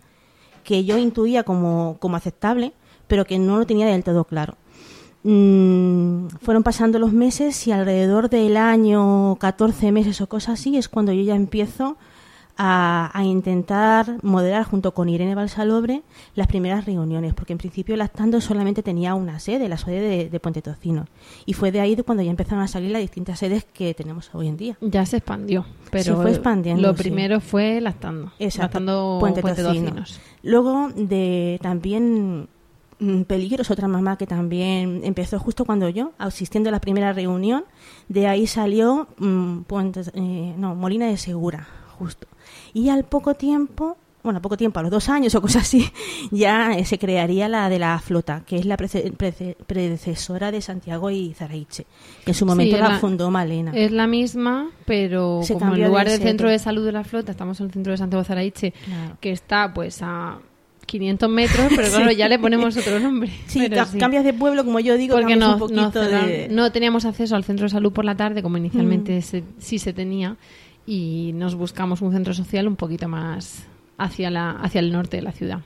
que 0.65 0.85
yo 0.85 0.99
intuía 0.99 1.43
como, 1.43 1.97
como 2.01 2.17
aceptable 2.17 2.73
pero 3.07 3.25
que 3.25 3.39
no 3.39 3.59
lo 3.59 3.67
tenía 3.67 3.87
del 3.87 4.03
todo 4.03 4.25
claro. 4.25 4.57
Mm, 5.23 6.29
fueron 6.41 6.63
pasando 6.63 6.99
los 6.99 7.13
meses 7.13 7.67
y 7.67 7.73
alrededor 7.73 8.31
del 8.31 8.57
año 8.57 9.37
14 9.37 9.91
meses 9.93 10.21
o 10.21 10.29
cosas 10.29 10.61
así 10.61 10.77
es 10.77 10.89
cuando 10.89 11.13
yo 11.13 11.23
ya 11.23 11.35
empiezo 11.35 11.97
a, 12.59 13.11
a 13.13 13.25
intentar 13.25 14.17
moderar 14.23 14.65
junto 14.65 14.93
con 14.93 15.09
Irene 15.09 15.35
Balsalobre 15.35 16.03
las 16.35 16.47
primeras 16.47 16.87
reuniones, 16.87 17.35
porque 17.35 17.53
en 17.53 17.59
principio 17.59 17.97
Lactando 17.97 18.41
solamente 18.41 18.83
tenía 18.83 19.15
una 19.15 19.39
sede, 19.39 19.69
la 19.69 19.77
sede 19.77 20.01
de, 20.01 20.29
de 20.31 20.41
Puente 20.41 20.63
Tocino. 20.63 21.07
Y 21.45 21.53
fue 21.53 21.71
de 21.73 21.81
ahí 21.81 21.95
de 21.95 22.03
cuando 22.03 22.23
ya 22.23 22.31
empezaron 22.31 22.63
a 22.65 22.69
salir 22.69 22.91
las 22.91 23.03
distintas 23.03 23.39
sedes 23.39 23.65
que 23.65 23.93
tenemos 23.95 24.31
hoy 24.35 24.49
en 24.49 24.57
día. 24.57 24.79
Ya 24.81 25.05
se 25.05 25.19
expandió, 25.19 25.67
pero 25.91 26.05
Se 26.05 26.15
fue 26.15 26.31
expandiendo, 26.31 26.83
lo 26.83 26.97
sí. 26.97 27.03
primero 27.03 27.41
fue 27.41 27.81
lactando. 27.81 28.33
Exacto, 28.39 28.63
Lactando 28.81 29.17
Puente 29.21 29.41
Puente 29.43 29.63
Tocino. 29.63 29.85
Tocinos. 29.91 30.21
Luego 30.43 30.89
de 30.97 31.59
también 31.63 32.49
mm, 32.99 33.23
Peligros, 33.23 33.71
otra 33.71 33.89
mamá 33.89 34.17
que 34.17 34.27
también 34.27 35.03
empezó 35.05 35.39
justo 35.39 35.65
cuando 35.67 35.89
yo, 35.91 36.13
asistiendo 36.19 36.69
a 36.71 36.73
la 36.73 36.81
primera 36.81 37.13
reunión. 37.13 37.65
De 38.09 38.27
ahí 38.29 38.47
salió 38.47 39.09
mm, 39.19 39.59
Puente- 39.67 40.11
eh, 40.15 40.55
no, 40.57 40.75
Molina 40.75 41.07
de 41.07 41.17
Segura, 41.19 41.67
justo. 41.99 42.27
Y 42.77 42.89
al 42.91 43.05
poco 43.05 43.35
tiempo, 43.35 43.97
bueno, 44.23 44.41
a 44.41 44.43
poco 44.43 44.57
tiempo, 44.57 44.81
a 44.81 44.83
los 44.83 44.91
dos 44.91 45.09
años 45.09 45.35
o 45.35 45.41
cosas 45.41 45.63
así, 45.63 45.89
ya 46.31 46.77
eh, 46.77 46.85
se 46.85 46.99
crearía 46.99 47.49
la 47.49 47.69
de 47.71 47.79
la 47.79 47.99
flota, 48.01 48.43
que 48.47 48.57
es 48.57 48.67
la 48.67 48.77
prece- 48.77 49.13
prece- 49.17 49.57
predecesora 49.67 50.51
de 50.51 50.61
Santiago 50.61 51.11
y 51.11 51.33
Zaraiche, 51.33 51.87
que 52.25 52.33
en 52.33 52.35
su 52.35 52.45
momento 52.45 52.77
la, 52.77 52.89
la- 52.91 52.99
fundó 52.99 53.31
Malena. 53.31 53.73
Es 53.75 53.93
la 53.93 54.07
misma, 54.07 54.69
pero 54.85 55.41
Se 55.43 55.55
como 55.55 55.75
en 55.75 55.87
lugar 55.87 56.07
de 56.07 56.13
del 56.19 56.23
centro 56.23 56.51
de 56.51 56.59
salud 56.59 56.85
de 56.85 56.93
la 56.93 57.05
flota, 57.05 57.31
estamos 57.33 57.59
en 57.61 57.67
el 57.67 57.73
centro 57.73 57.93
de 57.93 57.97
Santiago 57.99 58.25
Zaraiche, 58.25 58.73
Claro. 58.85 59.17
que 59.21 59.31
está 59.31 59.73
pues 59.73 60.01
a 60.03 60.39
500 60.87 61.31
metros, 61.31 61.67
pero 61.75 61.89
claro, 61.89 62.11
ya 62.21 62.29
le 62.29 62.39
ponemos 62.39 62.77
otro 62.77 63.01
nombre. 63.01 63.31
Sí, 63.47 63.61
Pero 63.69 63.77
ca- 63.87 63.99
cambias 63.99 64.25
de 64.25 64.33
pueblo, 64.35 64.65
como 64.65 64.81
yo 64.81 64.97
digo, 64.97 65.17
Porque 65.17 65.35
no, 65.37 65.47
un 65.47 65.53
no, 65.53 65.59
poquito 65.59 66.03
cerraron- 66.05 66.27
de... 66.27 66.49
no 66.51 66.71
teníamos 66.73 67.05
acceso 67.05 67.37
al 67.37 67.45
centro 67.45 67.65
de 67.65 67.71
salud 67.71 67.93
por 67.93 68.05
la 68.05 68.17
tarde, 68.17 68.43
como 68.43 68.57
inicialmente 68.59 69.19
Mm. 69.19 69.23
se- 69.23 69.45
sí 69.59 69.79
se 69.79 69.93
tenía, 69.93 70.37
y 70.87 71.33
nos 71.35 71.55
buscamos 71.55 72.01
un 72.03 72.13
centro 72.13 72.33
social 72.35 72.69
un 72.69 72.77
poquito 72.77 73.09
más 73.09 73.65
hacia, 73.99 74.31
la, 74.31 74.51
hacia 74.53 74.79
el 74.81 74.93
norte 74.93 75.17
de 75.17 75.23
la 75.23 75.33
ciudad. 75.33 75.61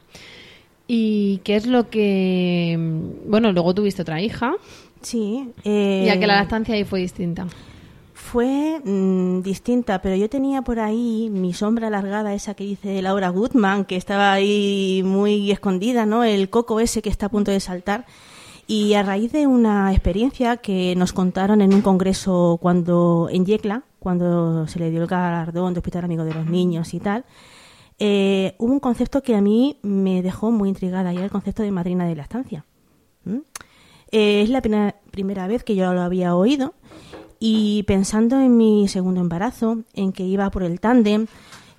¿Y 0.88 1.38
qué 1.44 1.56
es 1.56 1.66
lo 1.66 1.88
que...? 1.88 2.76
Bueno, 3.26 3.52
luego 3.52 3.74
tuviste 3.74 4.02
otra 4.02 4.20
hija, 4.20 4.54
Sí. 5.02 5.48
eh, 5.64 6.04
ya 6.06 6.18
que 6.18 6.26
la 6.26 6.36
lactancia 6.36 6.74
ahí 6.74 6.84
fue 6.84 7.00
distinta. 7.00 7.46
Fue 8.12 8.80
mm, 8.84 9.40
distinta, 9.42 10.02
pero 10.02 10.14
yo 10.16 10.28
tenía 10.28 10.62
por 10.62 10.78
ahí 10.78 11.30
mi 11.32 11.52
sombra 11.54 11.86
alargada, 11.88 12.34
esa 12.34 12.54
que 12.54 12.64
dice 12.64 13.00
Laura 13.02 13.30
Goodman, 13.30 13.84
que 13.84 13.96
estaba 13.96 14.32
ahí 14.32 15.02
muy 15.04 15.50
escondida, 15.50 16.06
¿no? 16.06 16.22
El 16.22 16.50
coco 16.50 16.80
ese 16.80 17.02
que 17.02 17.08
está 17.08 17.26
a 17.26 17.30
punto 17.30 17.50
de 17.50 17.60
saltar. 17.60 18.06
Y 18.66 18.94
a 18.94 19.02
raíz 19.02 19.32
de 19.32 19.46
una 19.48 19.90
experiencia 19.92 20.58
que 20.58 20.94
nos 20.96 21.12
contaron 21.12 21.60
en 21.60 21.74
un 21.74 21.82
congreso 21.82 22.58
cuando 22.60 23.28
en 23.32 23.44
Yecla, 23.46 23.82
cuando 24.00 24.66
se 24.66 24.78
le 24.80 24.90
dio 24.90 25.00
el 25.02 25.06
galardón 25.06 25.72
de 25.74 25.78
Hospital 25.78 26.04
Amigo 26.04 26.24
de 26.24 26.34
los 26.34 26.46
Niños 26.46 26.92
y 26.94 26.98
tal, 27.00 27.24
eh, 27.98 28.54
hubo 28.58 28.72
un 28.72 28.80
concepto 28.80 29.22
que 29.22 29.36
a 29.36 29.40
mí 29.40 29.78
me 29.82 30.22
dejó 30.22 30.50
muy 30.50 30.68
intrigada 30.70 31.12
y 31.12 31.16
era 31.16 31.26
el 31.26 31.30
concepto 31.30 31.62
de 31.62 31.70
madrina 31.70 32.06
de 32.06 32.16
lactancia. 32.16 32.64
¿Mm? 33.24 33.36
Eh, 34.10 34.42
es 34.42 34.48
la 34.50 34.60
pena- 34.62 34.96
primera 35.12 35.46
vez 35.46 35.62
que 35.62 35.76
yo 35.76 35.92
lo 35.94 36.00
había 36.00 36.34
oído 36.34 36.74
y 37.38 37.84
pensando 37.84 38.40
en 38.40 38.56
mi 38.56 38.88
segundo 38.88 39.20
embarazo, 39.20 39.84
en 39.94 40.12
que 40.12 40.24
iba 40.24 40.50
por 40.50 40.62
el 40.62 40.80
tándem, 40.80 41.26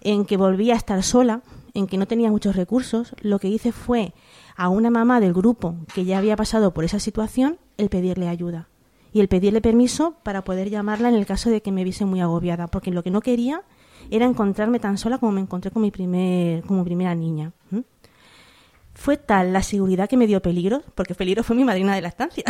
en 0.02 0.26
que 0.26 0.38
volvía 0.38 0.76
a 0.76 0.78
estar 0.78 1.04
sola, 1.04 1.42
en 1.74 1.88
que 1.88 1.98
no 1.98 2.06
tenía 2.08 2.30
muchos 2.32 2.56
recursos, 2.56 3.16
lo 3.22 3.40
que 3.40 3.48
hice 3.48 3.72
fue 3.72 4.14
a 4.56 4.70
una 4.70 4.90
mamá 4.90 5.20
del 5.20 5.34
grupo 5.34 5.76
que 5.94 6.06
ya 6.06 6.18
había 6.20 6.36
pasado 6.36 6.74
por 6.74 6.84
esa 6.84 7.00
situación 7.00 7.58
el 7.78 7.90
pedirle 7.90 8.28
ayuda 8.28 8.68
y 9.14 9.20
el 9.20 9.28
pedirle 9.28 9.62
permiso 9.62 10.16
para 10.24 10.44
poder 10.44 10.70
llamarla 10.70 11.10
en 11.10 11.16
el 11.16 11.26
caso 11.26 11.50
de 11.50 11.62
que 11.62 11.72
me 11.72 11.84
viese 11.84 12.06
muy 12.06 12.22
agobiada, 12.22 12.68
porque 12.68 12.92
lo 12.92 13.04
que 13.04 13.12
no 13.12 13.22
quería 13.22 13.64
era 14.10 14.26
encontrarme 14.26 14.80
tan 14.80 14.98
sola 14.98 15.18
como 15.18 15.32
me 15.32 15.42
encontré 15.42 15.72
con 15.72 15.82
mi 15.82 15.92
primer, 15.92 16.64
como 16.64 16.84
primera 16.84 17.14
niña. 17.16 17.52
Fue 18.94 19.18
tal 19.18 19.54
la 19.54 19.64
seguridad 19.64 20.10
que 20.10 20.18
me 20.18 20.28
dio 20.28 20.42
peligro, 20.42 20.84
porque 20.96 21.16
peligro 21.16 21.44
fue 21.44 21.56
mi 21.56 21.64
madrina 21.64 21.96
de 21.96 22.02
la 22.02 22.10
estancia, 22.10 22.44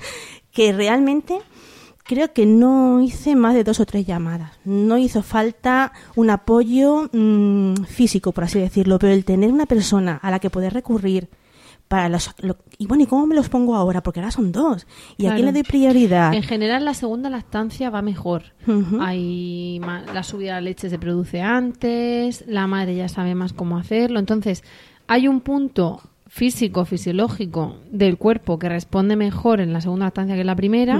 que 0.52 0.72
realmente 0.72 1.38
creo 2.04 2.32
que 2.32 2.46
no 2.46 3.00
hice 3.00 3.36
más 3.36 3.54
de 3.54 3.64
dos 3.64 3.80
o 3.80 3.86
tres 3.86 4.06
llamadas. 4.06 4.52
No 4.64 4.98
hizo 4.98 5.22
falta 5.22 5.92
un 6.16 6.30
apoyo 6.30 7.08
mm, 7.12 7.84
físico, 7.84 8.32
por 8.32 8.44
así 8.44 8.58
decirlo, 8.58 8.98
pero 8.98 9.12
el 9.12 9.24
tener 9.24 9.52
una 9.52 9.66
persona 9.66 10.18
a 10.22 10.30
la 10.30 10.38
que 10.38 10.50
poder 10.50 10.72
recurrir, 10.72 11.28
para 11.92 12.08
los, 12.08 12.34
y 12.78 12.86
bueno, 12.86 13.04
¿y 13.04 13.06
cómo 13.06 13.26
me 13.26 13.34
los 13.34 13.50
pongo 13.50 13.76
ahora? 13.76 14.02
Porque 14.02 14.20
ahora 14.20 14.30
son 14.30 14.50
dos. 14.50 14.86
¿Y 15.18 15.26
a 15.26 15.34
quién 15.34 15.44
le 15.44 15.52
doy 15.52 15.62
prioridad? 15.62 16.32
En 16.32 16.42
general, 16.42 16.86
la 16.86 16.94
segunda 16.94 17.28
lactancia 17.28 17.90
va 17.90 18.00
mejor. 18.00 18.44
Hay 18.98 19.78
la 20.14 20.22
subida 20.22 20.54
de 20.54 20.62
leche 20.62 20.88
se 20.88 20.98
produce 20.98 21.42
antes, 21.42 22.46
la 22.48 22.66
madre 22.66 22.94
ya 22.94 23.08
sabe 23.10 23.34
más 23.34 23.52
cómo 23.52 23.76
hacerlo. 23.76 24.20
Entonces, 24.20 24.64
hay 25.06 25.28
un 25.28 25.42
punto 25.42 26.00
físico, 26.28 26.86
fisiológico 26.86 27.76
del 27.90 28.16
cuerpo 28.16 28.58
que 28.58 28.70
responde 28.70 29.14
mejor 29.14 29.60
en 29.60 29.74
la 29.74 29.82
segunda 29.82 30.06
lactancia 30.06 30.34
que 30.34 30.40
en 30.40 30.46
la 30.46 30.56
primera. 30.56 30.98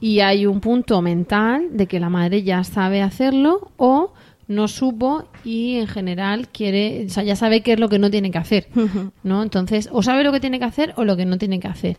Y 0.00 0.20
hay 0.20 0.46
un 0.46 0.60
punto 0.60 1.02
mental 1.02 1.76
de 1.76 1.86
que 1.86 2.00
la 2.00 2.08
madre 2.08 2.42
ya 2.42 2.64
sabe 2.64 3.02
hacerlo 3.02 3.72
o 3.76 4.13
no 4.48 4.68
supo 4.68 5.24
y 5.44 5.76
en 5.76 5.86
general 5.86 6.48
quiere, 6.48 7.06
o 7.06 7.10
sea, 7.10 7.22
ya 7.22 7.36
sabe 7.36 7.62
qué 7.62 7.74
es 7.74 7.80
lo 7.80 7.88
que 7.88 7.98
no 7.98 8.10
tiene 8.10 8.30
que 8.30 8.38
hacer, 8.38 8.68
¿no? 9.22 9.42
Entonces, 9.42 9.88
o 9.92 10.02
sabe 10.02 10.24
lo 10.24 10.32
que 10.32 10.40
tiene 10.40 10.58
que 10.58 10.64
hacer 10.64 10.92
o 10.96 11.04
lo 11.04 11.16
que 11.16 11.24
no 11.24 11.38
tiene 11.38 11.60
que 11.60 11.68
hacer. 11.68 11.98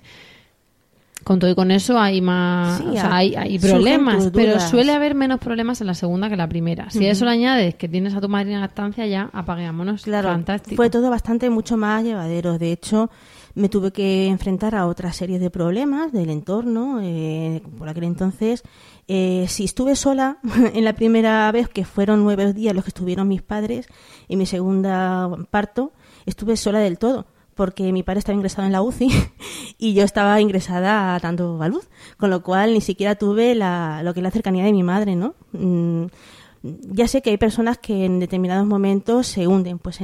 Con 1.24 1.40
todo 1.40 1.50
y 1.50 1.56
con 1.56 1.72
eso 1.72 1.98
hay 1.98 2.22
más, 2.22 2.82
o 2.82 2.92
sea, 2.92 3.16
hay, 3.16 3.34
hay 3.34 3.58
problemas, 3.58 4.30
pero 4.32 4.60
suele 4.60 4.94
haber 4.94 5.16
menos 5.16 5.40
problemas 5.40 5.82
en 5.82 5.88
la 5.88 5.96
segunda 5.96 6.28
que 6.28 6.36
en 6.36 6.38
la 6.38 6.48
primera. 6.48 6.92
Si 6.92 7.04
a 7.08 7.10
eso 7.10 7.26
le 7.26 7.32
añades 7.32 7.74
que 7.74 7.88
tienes 7.88 8.14
a 8.14 8.22
tu 8.22 8.30
madre 8.30 8.54
en 8.54 8.64
estancia, 8.64 9.08
ya 9.08 9.32
apagámonos. 9.34 10.04
Claro, 10.04 10.30
Fantástico. 10.30 10.76
fue 10.76 10.92
todo 10.92 11.10
bastante 11.10 11.50
mucho 11.50 11.78
más 11.78 12.04
llevadero. 12.04 12.60
De 12.60 12.72
hecho, 12.72 13.10
me 13.56 13.70
tuve 13.70 13.92
que 13.92 14.28
enfrentar 14.28 14.76
a 14.76 14.86
otra 14.86 15.14
serie 15.14 15.40
de 15.40 15.50
problemas 15.50 16.12
del 16.12 16.30
entorno. 16.30 17.00
Eh, 17.02 17.62
por 17.78 17.90
aquel 17.90 18.04
entonces, 18.04 18.64
eh, 19.08 19.46
si 19.48 19.64
estuve 19.64 19.96
sola 19.96 20.38
en 20.74 20.84
la 20.84 20.94
primera 20.94 21.52
vez, 21.52 21.70
que 21.70 21.86
fueron 21.86 22.24
nueve 22.24 22.54
días 22.54 22.76
los 22.76 22.84
que 22.84 22.90
estuvieron 22.90 23.28
mis 23.28 23.42
padres, 23.42 23.88
y 24.28 24.36
mi 24.36 24.46
segunda 24.46 25.30
parto, 25.50 25.94
estuve 26.26 26.58
sola 26.58 26.80
del 26.80 27.00
todo 27.00 27.26
porque 27.56 27.94
mi 27.94 28.04
padre 28.04 28.20
estaba 28.20 28.36
ingresado 28.36 28.66
en 28.66 28.74
la 28.74 28.82
UCI 28.82 29.10
y 29.78 29.94
yo 29.94 30.04
estaba 30.04 30.42
ingresada 30.42 31.16
a 31.16 31.70
luz, 31.70 31.88
con 32.18 32.30
lo 32.30 32.44
cual 32.44 32.74
ni 32.74 32.82
siquiera 32.82 33.16
tuve 33.16 33.56
la, 33.56 34.02
lo 34.04 34.14
que 34.14 34.20
es 34.20 34.24
la 34.26 34.32
cercanía 34.32 34.66
de 34.66 34.74
mi 34.74 34.84
madre, 34.84 35.16
¿no? 35.16 35.36
Ya 36.92 37.08
sé 37.08 37.22
que 37.22 37.30
hay 37.30 37.38
personas 37.38 37.78
que 37.78 38.06
en 38.06 38.20
determinados 38.20 38.66
momentos 38.66 39.28
se 39.28 39.48
hunden, 39.48 39.78
pues 39.80 40.00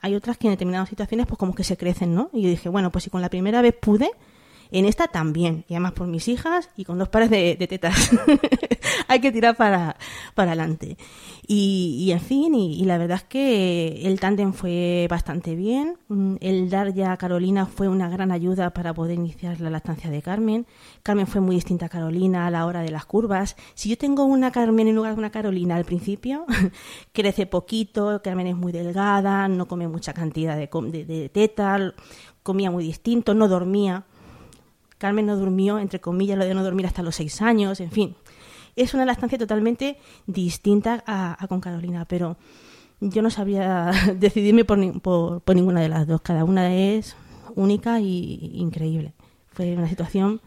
hay 0.00 0.14
otras 0.14 0.36
que 0.38 0.46
en 0.46 0.52
determinadas 0.52 0.88
situaciones 0.88 1.26
pues 1.26 1.38
como 1.38 1.54
que 1.54 1.64
se 1.64 1.76
crecen, 1.76 2.14
¿no? 2.14 2.30
Y 2.32 2.42
yo 2.42 2.48
dije, 2.48 2.68
bueno, 2.68 2.92
pues 2.92 3.04
si 3.04 3.10
con 3.10 3.20
la 3.20 3.28
primera 3.28 3.62
vez 3.62 3.74
pude, 3.80 4.10
en 4.74 4.86
esta 4.86 5.06
también, 5.06 5.64
y 5.68 5.74
además 5.74 5.92
por 5.92 6.08
mis 6.08 6.26
hijas 6.26 6.68
y 6.76 6.84
con 6.84 6.98
dos 6.98 7.08
pares 7.08 7.30
de, 7.30 7.56
tetas. 7.68 8.10
Hay 9.08 9.20
que 9.20 9.30
tirar 9.30 9.56
para, 9.56 9.96
para 10.34 10.50
adelante. 10.50 10.98
Y, 11.46 12.10
en 12.10 12.18
fin, 12.18 12.54
y, 12.56 12.84
la 12.84 12.98
verdad 12.98 13.18
es 13.18 13.22
que 13.22 14.00
el 14.04 14.18
tándem 14.18 14.52
fue 14.52 15.06
bastante 15.08 15.54
bien. 15.54 15.96
Mm, 16.08 16.36
el 16.40 16.70
dar 16.70 16.92
ya 16.92 17.12
a 17.12 17.16
Carolina 17.18 17.66
fue 17.66 17.86
una 17.86 18.08
gran 18.08 18.32
ayuda 18.32 18.70
para 18.70 18.92
poder 18.92 19.16
iniciar 19.16 19.60
la 19.60 19.70
lactancia 19.70 20.10
de 20.10 20.22
Carmen. 20.22 20.66
Carmen 21.04 21.28
fue 21.28 21.40
muy 21.40 21.54
distinta 21.54 21.86
a 21.86 21.88
Carolina 21.88 22.48
a 22.48 22.50
la 22.50 22.66
hora 22.66 22.80
de 22.80 22.90
las 22.90 23.06
curvas. 23.06 23.54
Si 23.74 23.88
yo 23.90 23.96
tengo 23.96 24.24
una 24.24 24.50
Carmen 24.50 24.88
en 24.88 24.96
lugar 24.96 25.12
de 25.14 25.20
una 25.20 25.30
Carolina 25.30 25.76
al 25.76 25.84
principio, 25.84 26.46
crece 27.12 27.46
poquito, 27.46 28.20
Carmen 28.24 28.48
es 28.48 28.56
muy 28.56 28.72
delgada, 28.72 29.46
no 29.46 29.68
come 29.68 29.86
mucha 29.86 30.12
cantidad 30.14 30.56
de, 30.56 30.68
de, 30.90 31.04
de 31.04 31.28
teta, 31.28 31.94
comía 32.42 32.72
muy 32.72 32.82
distinto, 32.82 33.34
no 33.34 33.46
dormía 33.46 34.04
Carmen 35.04 35.26
no 35.26 35.36
durmió, 35.36 35.78
entre 35.78 36.00
comillas, 36.00 36.38
lo 36.38 36.46
de 36.46 36.54
no 36.54 36.64
dormir 36.64 36.86
hasta 36.86 37.02
los 37.02 37.16
seis 37.16 37.42
años, 37.42 37.78
en 37.80 37.90
fin. 37.90 38.14
Es 38.74 38.94
una 38.94 39.04
lactancia 39.04 39.36
totalmente 39.36 39.98
distinta 40.26 41.04
a, 41.06 41.46
con 41.46 41.60
Carolina, 41.60 42.06
pero 42.06 42.38
yo 43.02 43.20
no 43.20 43.28
sabía 43.28 43.90
decidirme 44.18 44.64
por, 44.64 45.02
por, 45.42 45.54
ninguna 45.54 45.82
de 45.82 45.90
las 45.90 46.06
dos. 46.06 46.22
Cada 46.22 46.42
una 46.44 46.74
es 46.74 47.16
única 47.54 48.00
y 48.00 48.52
increíble. 48.54 49.12
Fue 49.52 49.76
una 49.76 49.90
situación 49.90 50.40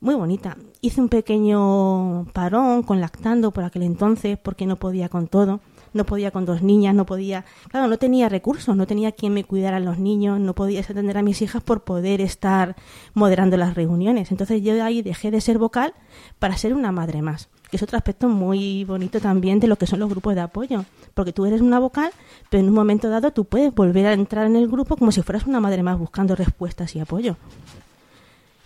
muy 0.00 0.14
bonita. 0.14 0.56
Hice 0.80 1.02
un 1.02 1.10
pequeño 1.10 2.24
parón 2.32 2.84
con 2.84 2.98
lactando 2.98 3.50
por 3.50 3.64
aquel 3.64 3.82
entonces 3.82 4.38
porque 4.38 4.64
no 4.64 4.76
podía 4.76 5.10
con 5.10 5.26
todo 5.26 5.60
no 5.92 6.04
podía 6.04 6.30
con 6.30 6.44
dos 6.44 6.62
niñas, 6.62 6.94
no 6.94 7.06
podía, 7.06 7.44
claro, 7.68 7.88
no 7.88 7.98
tenía 7.98 8.28
recursos, 8.28 8.76
no 8.76 8.86
tenía 8.86 9.12
quien 9.12 9.34
me 9.34 9.44
cuidara 9.44 9.76
a 9.76 9.80
los 9.80 9.98
niños, 9.98 10.40
no 10.40 10.54
podía 10.54 10.80
atender 10.80 11.18
a 11.18 11.22
mis 11.22 11.42
hijas 11.42 11.62
por 11.62 11.84
poder 11.84 12.20
estar 12.20 12.76
moderando 13.14 13.56
las 13.56 13.74
reuniones. 13.74 14.30
Entonces 14.30 14.62
yo 14.62 14.74
de 14.74 14.82
ahí 14.82 15.02
dejé 15.02 15.30
de 15.30 15.40
ser 15.40 15.58
vocal 15.58 15.94
para 16.38 16.56
ser 16.56 16.74
una 16.74 16.92
madre 16.92 17.22
más, 17.22 17.48
que 17.70 17.76
es 17.76 17.82
otro 17.82 17.96
aspecto 17.96 18.28
muy 18.28 18.84
bonito 18.84 19.20
también 19.20 19.60
de 19.60 19.68
lo 19.68 19.76
que 19.76 19.86
son 19.86 20.00
los 20.00 20.10
grupos 20.10 20.34
de 20.34 20.40
apoyo, 20.40 20.84
porque 21.14 21.32
tú 21.32 21.46
eres 21.46 21.60
una 21.60 21.78
vocal, 21.78 22.10
pero 22.50 22.62
en 22.62 22.68
un 22.68 22.74
momento 22.74 23.08
dado 23.08 23.32
tú 23.32 23.44
puedes 23.44 23.74
volver 23.74 24.06
a 24.06 24.12
entrar 24.12 24.46
en 24.46 24.56
el 24.56 24.68
grupo 24.68 24.96
como 24.96 25.12
si 25.12 25.22
fueras 25.22 25.46
una 25.46 25.60
madre 25.60 25.82
más 25.82 25.98
buscando 25.98 26.34
respuestas 26.34 26.94
y 26.96 27.00
apoyo. 27.00 27.36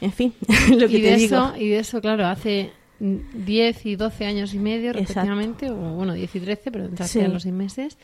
En 0.00 0.12
fin, 0.12 0.34
lo 0.70 0.88
que 0.88 0.98
y 0.98 1.02
te 1.02 1.10
de 1.10 1.16
digo. 1.16 1.36
Eso, 1.36 1.56
y 1.56 1.68
de 1.68 1.78
eso, 1.78 2.00
claro, 2.00 2.26
hace 2.26 2.70
10 2.98 3.86
y 3.86 3.96
12 3.96 4.24
años 4.24 4.54
y 4.54 4.58
medio, 4.58 4.92
respectivamente, 4.92 5.70
o 5.70 5.76
bueno, 5.76 6.14
10 6.14 6.34
y 6.34 6.40
13, 6.40 6.70
pero 6.70 6.84
entre 6.86 7.28
los 7.28 7.42
seis 7.42 7.54
meses. 7.54 7.98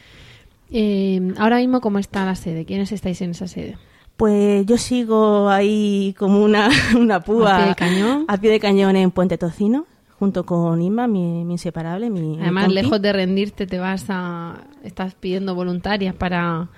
Eh, 0.71 1.33
ahora 1.39 1.59
mismo, 1.59 1.81
¿cómo 1.81 1.99
está 1.99 2.25
la 2.25 2.35
sede? 2.35 2.65
¿Quiénes 2.65 2.93
estáis 2.93 3.21
en 3.23 3.31
esa 3.31 3.47
sede? 3.47 3.77
Pues 4.17 4.65
yo 4.67 4.79
sigo 4.79 5.49
ahí 5.49 6.15
como 6.19 6.43
una, 6.43 6.71
una 6.99 7.21
púa. 7.21 7.57
¿A 7.57 7.59
pie 7.59 7.69
de 7.69 7.75
cañón? 7.75 8.25
A 8.29 8.37
pie 8.39 8.51
de 8.51 8.61
cañón 8.61 8.97
en 8.97 9.11
Puente 9.11 9.39
Tocino, 9.39 9.87
junto 10.19 10.45
con 10.45 10.81
Inma, 10.81 11.07
mi, 11.07 11.41
inseparable. 11.43 12.11
Mi, 12.11 12.39
Además, 12.41 12.71
lejos 12.71 13.01
de 13.01 13.13
rendirte, 13.13 13.67
te 13.67 13.79
vas 13.79 14.07
a. 14.09 14.65
Estás 14.83 15.15
pidiendo 15.15 15.55
voluntarias 15.55 16.15
para 16.15 16.69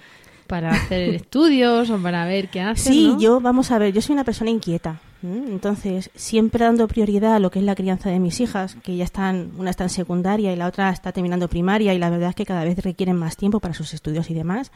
para 0.47 0.71
hacer 0.71 1.15
estudios 1.15 1.91
o 1.91 1.99
para 1.99 2.25
ver 2.27 2.49
qué 2.49 2.61
haces. 2.61 2.85
Sí, 2.85 3.15
yo, 3.19 3.41
vamos 3.41 3.71
a 3.71 3.79
ver, 3.79 3.93
yo 3.93 4.01
soy 4.01 4.15
una 4.15 4.25
persona 4.25 4.51
inquieta. 4.51 5.01
Entonces, 5.33 6.11
siempre 6.15 6.65
dando 6.65 6.87
prioridad 6.87 7.35
a 7.35 7.39
lo 7.39 7.51
que 7.51 7.59
es 7.59 7.65
la 7.65 7.75
crianza 7.75 8.11
de 8.11 8.21
mis 8.21 8.41
hijas, 8.41 8.77
que 8.83 8.97
ya 8.97 9.05
están, 9.05 9.53
una 9.57 9.71
está 9.71 9.85
en 9.85 9.91
secundaria 9.91 10.53
y 10.53 10.57
la 10.57 10.67
otra 10.67 10.91
está 10.91 11.13
terminando 11.13 11.49
primaria 11.49 11.95
y 11.95 11.99
la 11.99 12.11
verdad 12.11 12.31
es 12.31 12.35
que 12.35 12.45
cada 12.45 12.65
vez 12.65 12.79
requieren 12.79 13.17
más 13.17 13.37
tiempo 13.37 13.61
para 13.61 13.75
sus 13.75 13.95
estudios 13.95 14.29
y 14.31 14.35
demás. 14.35 14.71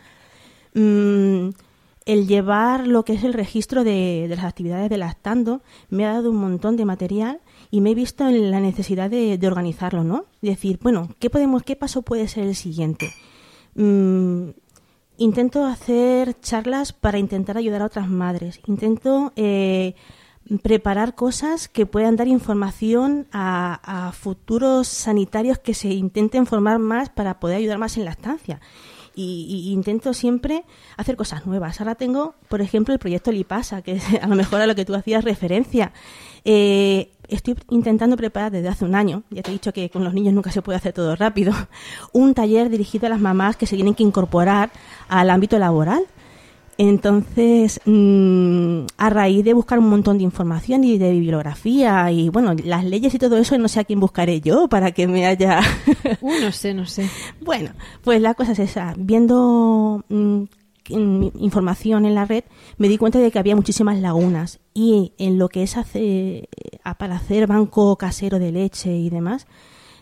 Mm, 0.74 1.50
el 2.06 2.26
llevar 2.26 2.86
lo 2.86 3.04
que 3.04 3.12
es 3.12 3.22
el 3.22 3.34
registro 3.34 3.84
de, 3.84 4.26
las 4.30 4.44
actividades 4.44 4.88
de 4.88 4.96
lactando 4.96 5.60
me 5.90 6.06
ha 6.06 6.14
dado 6.14 6.30
un 6.30 6.38
montón 6.38 6.78
de 6.78 6.86
material 6.86 7.40
y 7.70 7.82
me 7.82 7.90
he 7.90 7.94
visto 7.94 8.26
en 8.26 8.50
la 8.50 8.60
necesidad 8.60 9.10
de, 9.10 9.38
organizarlo, 9.46 10.04
¿no? 10.04 10.24
Decir, 10.40 10.78
bueno, 10.82 11.10
¿qué 11.18 11.28
podemos, 11.28 11.62
qué 11.62 11.76
paso 11.76 12.00
puede 12.00 12.26
ser 12.26 12.44
el 12.44 12.54
siguiente? 12.54 13.12
Mm, 13.74 14.48
intento 15.18 15.66
hacer 15.66 16.40
charlas 16.40 16.94
para 16.94 17.18
intentar 17.18 17.58
ayudar 17.58 17.82
a 17.82 17.86
otras 17.86 18.08
madres. 18.08 18.60
Intento 18.66 19.34
eh, 19.36 19.94
preparar 20.56 21.14
cosas 21.14 21.68
que 21.68 21.84
puedan 21.84 22.16
dar 22.16 22.28
información 22.28 23.26
a, 23.32 24.12
futuros 24.18 24.88
sanitarios 24.88 25.58
que 25.58 25.74
se 25.74 25.88
intenten 25.88 26.46
formar 26.46 26.78
más 26.78 27.10
para 27.10 27.38
poder 27.38 27.58
ayudar 27.58 27.78
más 27.78 27.98
en 27.98 28.06
la 28.06 28.12
estancia. 28.12 28.60
Y, 29.14 29.72
intento 29.72 30.14
siempre 30.14 30.64
hacer 30.96 31.16
cosas 31.16 31.44
nuevas. 31.44 31.80
Ahora 31.80 31.96
tengo, 31.96 32.36
por 32.48 32.60
ejemplo, 32.60 32.94
el 32.94 33.00
proyecto 33.00 33.32
Lipasa, 33.32 33.82
que 33.82 33.92
es 33.92 34.04
a 34.22 34.28
lo 34.28 34.36
mejor 34.36 34.60
a 34.60 34.66
lo 34.66 34.76
que 34.76 34.84
tú 34.84 34.94
hacías 34.94 35.24
referencia. 35.24 35.92
Eh, 36.44 37.10
estoy 37.26 37.56
intentando 37.70 38.16
preparar 38.16 38.52
desde 38.52 38.68
hace 38.68 38.84
un 38.84 38.94
año, 38.94 39.24
ya 39.30 39.42
te 39.42 39.50
he 39.50 39.52
dicho 39.52 39.72
que 39.72 39.90
con 39.90 40.04
los 40.04 40.14
niños 40.14 40.34
nunca 40.34 40.52
se 40.52 40.62
puede 40.62 40.78
hacer 40.78 40.92
todo 40.92 41.16
rápido, 41.16 41.52
un 42.12 42.32
taller 42.32 42.70
dirigido 42.70 43.06
a 43.06 43.10
las 43.10 43.20
mamás 43.20 43.56
que 43.56 43.66
se 43.66 43.74
tienen 43.74 43.94
que 43.94 44.04
incorporar 44.04 44.70
al 45.08 45.30
ámbito 45.30 45.58
laboral 45.58 46.06
entonces, 46.78 47.80
mm, 47.86 48.86
a 48.96 49.10
raíz 49.10 49.44
de 49.44 49.52
buscar 49.52 49.80
un 49.80 49.88
montón 49.88 50.18
de 50.18 50.22
información 50.22 50.84
y 50.84 50.96
de 50.96 51.10
bibliografía 51.10 52.10
y, 52.12 52.28
bueno, 52.28 52.54
las 52.54 52.84
leyes 52.84 53.12
y 53.12 53.18
todo 53.18 53.36
eso, 53.36 53.58
no 53.58 53.66
sé 53.66 53.80
a 53.80 53.84
quién 53.84 53.98
buscaré 53.98 54.40
yo 54.40 54.68
para 54.68 54.92
que 54.92 55.08
me 55.08 55.26
haya... 55.26 55.60
uh, 56.20 56.32
no 56.40 56.52
sé, 56.52 56.74
no 56.74 56.86
sé. 56.86 57.10
Bueno, 57.40 57.72
pues 58.04 58.22
la 58.22 58.34
cosa 58.34 58.52
es 58.52 58.60
esa. 58.60 58.94
Viendo 58.96 60.04
mm, 60.08 60.44
información 61.40 62.06
en 62.06 62.14
la 62.14 62.26
red, 62.26 62.44
me 62.76 62.86
di 62.86 62.96
cuenta 62.96 63.18
de 63.18 63.32
que 63.32 63.40
había 63.40 63.56
muchísimas 63.56 63.98
lagunas 63.98 64.60
y 64.72 65.14
en 65.18 65.36
lo 65.36 65.48
que 65.48 65.64
es 65.64 65.76
hacer, 65.76 66.48
para 66.96 67.16
hacer 67.16 67.48
banco 67.48 67.96
casero 67.96 68.38
de 68.38 68.52
leche 68.52 68.96
y 68.96 69.10
demás, 69.10 69.48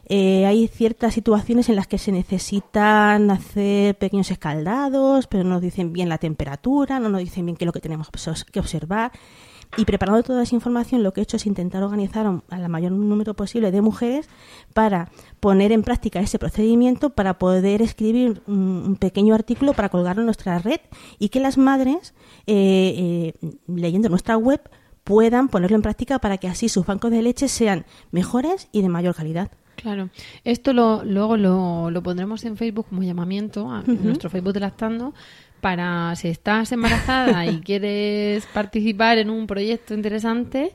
eh, 0.09 0.47
hay 0.47 0.69
ciertas 0.69 1.15
situaciones 1.15 1.69
en 1.69 1.77
las 1.77 1.89
que 1.89 1.99
se 1.99 2.13
necesitan 2.13 3.31
hacer 3.31 3.99
pequeños 3.99 4.31
escaldados, 4.31 5.27
pero 5.27 5.43
no 5.43 5.51
nos 5.51 5.63
dicen 5.63 5.93
bien 5.93 6.09
la 6.09 6.19
temperatura, 6.19 7.01
no 7.01 7.09
nos 7.09 7.21
dicen 7.21 7.45
bien 7.45 7.57
qué 7.57 7.65
es 7.65 7.67
lo 7.67 7.73
que 7.73 7.81
tenemos 7.81 8.09
que 8.53 8.61
observar. 8.61 9.13
Y 9.77 9.85
preparando 9.85 10.23
toda 10.23 10.45
esa 10.45 10.55
información, 10.55 11.03
lo 11.03 11.13
que 11.13 11.21
he 11.21 11.25
hecho 11.25 11.37
es 11.37 11.45
intentar 11.45 11.83
organizar 11.83 12.25
a 12.49 12.59
la 12.59 12.69
mayor 12.69 12.93
número 12.93 13.35
posible 13.35 13.73
de 13.73 13.81
mujeres 13.81 14.29
para 14.73 15.11
poner 15.41 15.73
en 15.73 15.83
práctica 15.83 16.21
ese 16.21 16.39
procedimiento, 16.39 17.11
para 17.11 17.39
poder 17.39 17.83
escribir 17.83 18.43
un, 18.47 18.97
pequeño 19.01 19.35
artículo 19.35 19.73
para 19.73 19.89
colgarlo 19.89 20.23
en 20.23 20.27
nuestra 20.27 20.59
red 20.61 20.81
y 21.19 21.31
que 21.31 21.41
las 21.41 21.59
madres, 21.59 22.15
eh, 22.47 23.35
eh, 23.43 23.51
leyendo 23.67 24.09
nuestra 24.09 24.37
web, 24.37 24.61
puedan 25.03 25.49
ponerlo 25.49 25.77
en 25.77 25.83
práctica 25.83 26.21
para 26.21 26.39
que 26.39 26.49
así 26.49 26.69
sus 26.69 26.87
bancos 26.87 27.11
de 27.11 27.23
leche 27.23 27.49
sean 27.49 27.87
mejores 28.13 28.69
y 28.73 28.83
de 28.83 28.89
mayor 28.89 29.15
calidad. 29.15 29.51
Claro, 29.77 30.11
esto 30.45 30.73
lo, 30.73 31.05
luego 31.05 31.37
lo, 31.37 31.91
lo 31.91 32.03
pondremos 32.03 32.45
en 32.45 32.57
Facebook 32.57 32.87
como 32.89 33.03
llamamiento, 33.03 33.71
a, 33.71 33.85
en 33.87 34.05
nuestro 34.05 34.31
Facebook 34.31 34.55
de 34.55 34.61
Lactando, 34.61 35.15
para 35.61 36.15
si 36.17 36.29
estás 36.29 36.73
embarazada 36.73 37.47
y 37.47 37.61
quieres 37.61 38.47
participar 38.47 39.19
en 39.19 39.31
un 39.31 39.47
proyecto 39.47 39.95
interesante, 39.95 40.73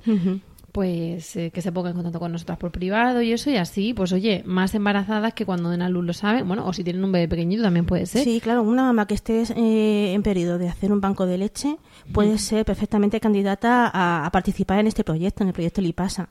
pues 0.72 1.36
eh, 1.36 1.52
que 1.52 1.62
se 1.62 1.72
ponga 1.72 1.90
en 1.90 1.96
contacto 1.96 2.20
con 2.20 2.32
nosotras 2.32 2.58
por 2.58 2.72
privado 2.72 3.22
y 3.22 3.32
eso 3.34 3.50
y 3.50 3.58
así, 3.58 3.94
pues 3.94 4.14
oye, 4.14 4.44
más 4.46 4.74
embarazadas 4.74 5.34
que 5.34 5.46
cuando 5.46 5.70
den 5.70 5.82
a 5.82 5.90
luz 5.90 6.06
lo 6.06 6.14
saben, 6.14 6.48
bueno, 6.48 6.66
o 6.66 6.74
si 6.74 6.84
tienen 6.84 7.04
un 7.04 7.12
bebé 7.12 7.28
pequeñito 7.28 7.64
también 7.64 7.86
puede 7.86 8.06
ser. 8.06 8.24
Sí, 8.24 8.40
claro, 8.40 8.64
una 8.64 8.84
mamá 8.84 9.08
que 9.08 9.16
esté 9.16 9.44
eh, 9.56 10.14
en 10.14 10.24
periodo 10.24 10.58
de 10.58 10.70
hacer 10.70 10.92
un 10.92 11.02
banco 11.02 11.26
de 11.26 11.38
leche 11.38 11.78
puede 12.14 12.38
ser 12.38 12.66
perfectamente 12.66 13.20
candidata 13.20 13.88
a, 13.88 14.26
a, 14.26 14.32
participar 14.32 14.80
en 14.80 14.88
este 14.88 15.04
proyecto, 15.04 15.44
en 15.44 15.50
el 15.50 15.54
proyecto 15.54 15.82
Lipasa 15.82 16.30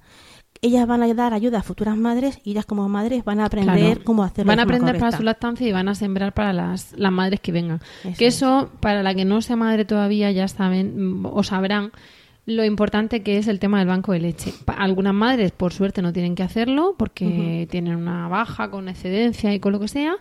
ellas 0.62 0.86
van 0.86 1.02
a 1.02 1.14
dar 1.14 1.32
ayuda 1.32 1.58
a 1.58 1.62
futuras 1.62 1.96
madres 1.96 2.38
y 2.44 2.50
ellas 2.50 2.66
como 2.66 2.88
madres 2.88 3.24
van 3.24 3.40
a 3.40 3.46
aprender 3.46 4.04
cómo 4.04 4.24
hacerlo. 4.24 4.50
Van 4.50 4.60
a 4.60 4.64
aprender 4.64 4.98
para 4.98 5.16
su 5.16 5.22
lactancia 5.22 5.66
y 5.66 5.72
van 5.72 5.88
a 5.88 5.94
sembrar 5.94 6.34
para 6.34 6.52
las, 6.52 6.92
las 6.98 7.12
madres 7.12 7.40
que 7.40 7.52
vengan. 7.52 7.80
que 8.18 8.26
eso, 8.26 8.70
para 8.80 9.02
la 9.02 9.14
que 9.14 9.24
no 9.24 9.40
sea 9.40 9.56
madre 9.56 9.84
todavía, 9.84 10.30
ya 10.32 10.48
saben 10.48 11.20
mm, 11.22 11.26
o 11.26 11.42
sabrán 11.42 11.92
lo 12.46 12.64
importante 12.64 13.22
que 13.22 13.38
es 13.38 13.48
el 13.48 13.58
tema 13.58 13.78
del 13.78 13.88
banco 13.88 14.12
de 14.12 14.20
leche. 14.20 14.52
Algunas 14.66 15.14
madres, 15.14 15.52
por 15.52 15.72
suerte, 15.72 16.02
no 16.02 16.12
tienen 16.12 16.34
que 16.34 16.42
hacerlo 16.42 16.94
porque 16.98 17.66
tienen 17.70 17.96
una 17.96 18.28
baja 18.28 18.70
con 18.70 18.88
excedencia 18.88 19.54
y 19.54 19.60
con 19.60 19.72
lo 19.72 19.80
que 19.80 19.88
sea. 19.88 20.16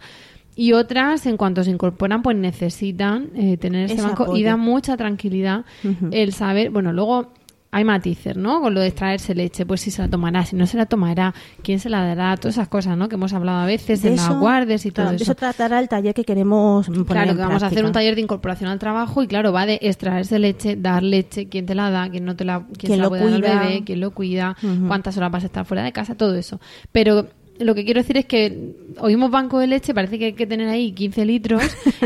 Y 0.56 0.74
otras, 0.74 1.26
en 1.26 1.38
cuanto 1.38 1.64
se 1.64 1.72
incorporan, 1.72 2.22
pues 2.22 2.36
necesitan 2.36 3.30
eh, 3.36 3.58
tener 3.58 3.90
ese, 3.90 4.02
banco 4.02 4.36
y 4.36 4.44
da 4.44 4.58
mucha 4.58 4.98
tranquilidad 4.98 5.66
el 6.12 6.34
saber. 6.34 6.70
Bueno, 6.70 6.92
luego 6.92 7.32
hay 7.72 7.84
matices, 7.84 8.36
¿no? 8.36 8.62
Con 8.62 8.74
lo 8.74 8.80
de 8.80 8.88
extraerse 8.88 9.36
leche, 9.36 9.66
pues 9.66 9.82
si 9.82 9.92
se 9.92 10.02
la 10.02 10.08
tomará, 10.08 10.46
si 10.46 10.56
no 10.56 10.66
se 10.66 10.78
la 10.78 10.88
tomará, 10.88 11.36
quién 11.62 11.80
se 11.80 11.90
la 11.90 12.04
dará, 12.04 12.36
todas 12.38 12.56
esas 12.56 12.68
cosas, 12.68 12.98
¿no? 12.98 13.10
Que 13.10 13.16
hemos 13.16 13.34
hablado 13.34 13.60
a 13.60 13.66
veces 13.66 14.02
de, 14.02 14.16
las 14.16 14.30
guardias 14.40 14.86
y 14.86 14.92
todo 14.92 15.08
eso. 15.08 15.18
De 15.18 15.24
eso 15.24 15.36
tratará 15.36 15.80
el 15.80 15.88
taller 15.88 16.14
que 16.14 16.24
queremos 16.24 16.88
poner 16.88 17.06
Claro, 17.06 17.36
que 17.36 17.42
vamos 17.42 17.62
a 17.62 17.68
hacer 17.68 17.86
un 17.86 17.92
taller 17.92 18.16
de 18.16 18.22
incorporación 18.22 18.70
al 18.70 18.80
trabajo 18.80 19.22
y 19.22 19.28
claro, 19.28 19.52
va 19.54 19.66
de 19.66 19.80
extraerse 19.82 20.40
leche, 20.40 20.76
dar 20.76 21.04
leche, 21.04 21.48
quién 21.48 21.66
te 21.66 21.76
la 21.76 21.92
da, 21.92 22.10
quién 22.10 22.26
no 22.26 22.36
te 22.36 22.46
la, 22.46 22.66
quién, 22.78 22.94
se 22.94 22.98
la 22.98 23.08
puede 23.08 23.24
dar 23.24 23.34
al 23.34 23.42
bebé, 23.42 23.84
quién 23.86 24.00
lo 24.00 24.12
cuida, 24.12 24.56
cuántas 24.88 25.16
horas 25.18 25.32
vas 25.32 25.44
a 25.44 25.48
estar 25.48 25.66
fuera 25.66 25.84
de 25.84 25.92
casa, 25.92 26.16
todo 26.16 26.36
eso. 26.36 26.60
Pero 26.92 27.28
lo 27.60 27.76
que 27.76 27.84
quiero 27.84 28.00
decir 28.00 28.18
es 28.18 28.26
que 28.26 28.76
oímos 29.00 29.30
banco 29.30 29.60
de 29.60 29.68
leche, 29.68 29.94
parece 29.94 30.18
que 30.18 30.26
hay 30.26 30.34
que 30.34 30.48
tener 30.48 30.70
ahí 30.70 30.94
15 30.94 31.26
litros 31.26 31.62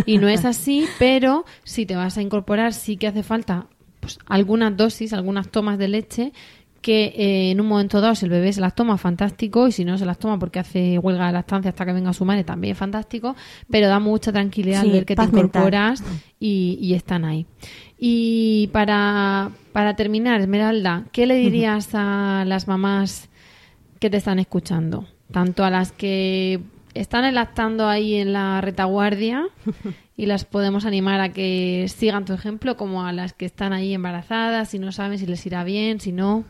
y 0.05 0.17
no 0.17 0.27
es 0.27 0.45
así, 0.45 0.85
pero 0.99 1.45
si 1.63 1.85
te 1.85 1.95
vas 1.95 2.17
a 2.17 2.21
incorporar 2.21 2.73
sí 2.73 2.97
que 2.97 3.07
hace 3.07 3.23
falta 3.23 3.67
pues, 4.03 4.19
algunas 4.27 4.77
dosis, 4.77 5.13
algunas 5.13 5.49
tomas 5.49 5.77
de 5.77 5.87
leche 5.87 6.33
que 6.81 7.05
eh, 7.15 7.51
en 7.51 7.61
un 7.61 7.67
momento 7.67 8.01
dado 8.01 8.13
si 8.13 8.25
el 8.25 8.31
bebé 8.31 8.51
se 8.51 8.59
las 8.59 8.75
toma 8.75 8.97
fantástico 8.97 9.67
y 9.69 9.71
si 9.71 9.85
no 9.85 9.97
se 9.97 10.05
las 10.05 10.19
toma 10.19 10.37
porque 10.37 10.59
hace 10.59 10.99
huelga 10.99 11.27
de 11.27 11.31
lactancia 11.31 11.69
hasta 11.69 11.85
que 11.85 11.93
venga 11.93 12.11
su 12.11 12.25
madre 12.25 12.43
también 12.43 12.75
fantástico 12.75 13.37
pero 13.71 13.87
da 13.87 13.99
mucha 13.99 14.33
tranquilidad 14.33 14.85
ver 14.85 15.05
que 15.05 15.15
te 15.15 15.23
incorporas 15.23 16.03
y, 16.39 16.93
están 16.93 17.23
ahí. 17.23 17.45
Y 17.97 18.69
para, 18.73 19.49
para 19.71 19.95
terminar 19.95 20.41
Esmeralda 20.41 21.05
¿qué 21.13 21.25
le 21.25 21.35
dirías 21.35 21.89
a 21.93 22.43
las 22.45 22.67
mamás 22.67 23.29
que 23.99 24.09
te 24.09 24.17
están 24.17 24.39
escuchando? 24.39 25.07
tanto 25.33 25.65
a 25.65 25.69
las 25.69 25.91
que 25.91 26.61
están 26.93 27.25
elactando 27.25 27.89
ahí 27.89 28.15
en 28.15 28.31
la 28.31 28.61
retaguardia 28.61 29.47
y 30.15 30.25
las 30.27 30.45
podemos 30.45 30.85
animar 30.85 31.19
a 31.21 31.29
que 31.29 31.85
sigan 31.93 32.25
tu 32.25 32.33
ejemplo, 32.33 32.77
como 32.77 33.05
a 33.05 33.13
las 33.13 33.33
que 33.33 33.45
están 33.45 33.73
ahí 33.73 33.93
embarazadas 33.93 34.73
y 34.73 34.79
no 34.79 34.91
saben 34.91 35.17
si 35.17 35.25
les 35.25 35.45
irá 35.45 35.63
bien, 35.63 35.99
si 35.99 36.11
no. 36.11 36.43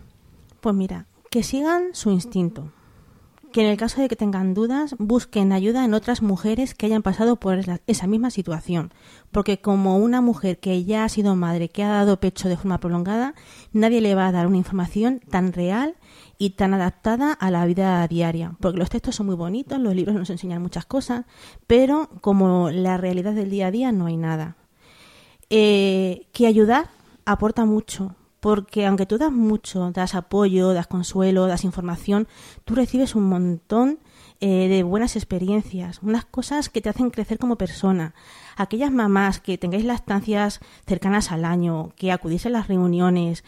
Pues 0.62 0.76
mira, 0.76 1.06
que 1.30 1.44
sigan 1.44 1.90
su 1.94 2.12
instinto. 2.12 2.72
Que 3.52 3.62
en 3.62 3.68
el 3.68 3.78
caso 3.78 4.02
de 4.02 4.10
que 4.10 4.16
tengan 4.16 4.56
dudas, 4.56 4.96
busquen 4.98 5.52
ayuda 5.52 5.86
en 5.86 5.94
otras 5.94 6.24
mujeres 6.24 6.74
que 6.74 6.88
hayan 6.88 7.04
pasado 7.04 7.36
por 7.36 7.60
esa 7.86 8.08
misma 8.08 8.32
situación. 8.32 8.92
Porque 9.32 9.60
como 9.60 9.98
una 9.98 10.22
mujer 10.22 10.58
que 10.58 10.84
ya 10.84 11.04
ha 11.04 11.10
sido 11.10 11.36
madre, 11.36 11.70
que 11.70 11.84
ha 11.84 11.90
dado 11.90 12.20
pecho 12.20 12.50
de 12.50 12.58
forma 12.58 12.80
prolongada, 12.80 13.36
nadie 13.72 14.02
le 14.02 14.16
va 14.16 14.28
a 14.28 14.32
dar 14.32 14.48
una 14.48 14.58
información 14.58 15.22
tan 15.30 15.54
real 15.54 15.96
y 16.44 16.50
tan 16.50 16.74
adaptada 16.74 17.32
a 17.32 17.52
la 17.52 17.66
vida 17.66 18.06
diaria. 18.06 18.58
Porque 18.60 18.78
los 18.78 18.90
textos 18.90 19.16
son 19.16 19.28
muy 19.28 19.36
bonitos, 19.36 19.80
los 19.80 19.96
libros 19.96 20.14
nos 20.14 20.30
enseñan 20.30 20.62
muchas 20.62 20.84
cosas, 20.84 21.24
pero 21.68 22.10
como 22.20 22.70
la 22.70 22.98
realidad 22.98 23.32
del 23.32 23.50
día 23.50 23.68
a 23.68 23.72
día 23.72 23.94
no 23.94 24.08
hay 24.08 24.18
nada. 24.18 24.58
Eh, 25.50 26.28
que 26.34 26.46
ayudar 26.46 26.90
aporta 27.24 27.64
mucho, 27.64 28.18
porque 28.42 28.86
aunque 28.86 29.06
tú 29.06 29.18
das 29.18 29.32
mucho, 29.32 29.92
das 29.92 30.16
apoyo, 30.16 30.74
das 30.74 30.88
consuelo, 30.88 31.48
das 31.48 31.64
información, 31.64 32.28
tú 32.66 32.76
recibes 32.76 33.16
un 33.16 33.30
montón 33.30 34.00
eh, 34.42 34.68
de 34.68 34.84
buenas 34.84 35.16
experiencias, 35.16 36.02
unas 36.04 36.26
cosas 36.26 36.68
que 36.68 36.82
te 36.82 36.90
hacen 36.90 37.10
crecer 37.10 37.40
como 37.40 37.56
persona. 37.56 38.16
Aquellas 38.58 38.92
mamás 38.92 39.40
que 39.40 39.58
tengáis 39.58 39.86
las 39.86 40.02
estancias 40.02 40.60
cercanas 40.86 41.32
al 41.32 41.46
año, 41.46 41.94
que 41.96 42.12
acudís 42.12 42.46
a 42.46 42.50
las 42.50 42.68
reuniones, 42.68 43.46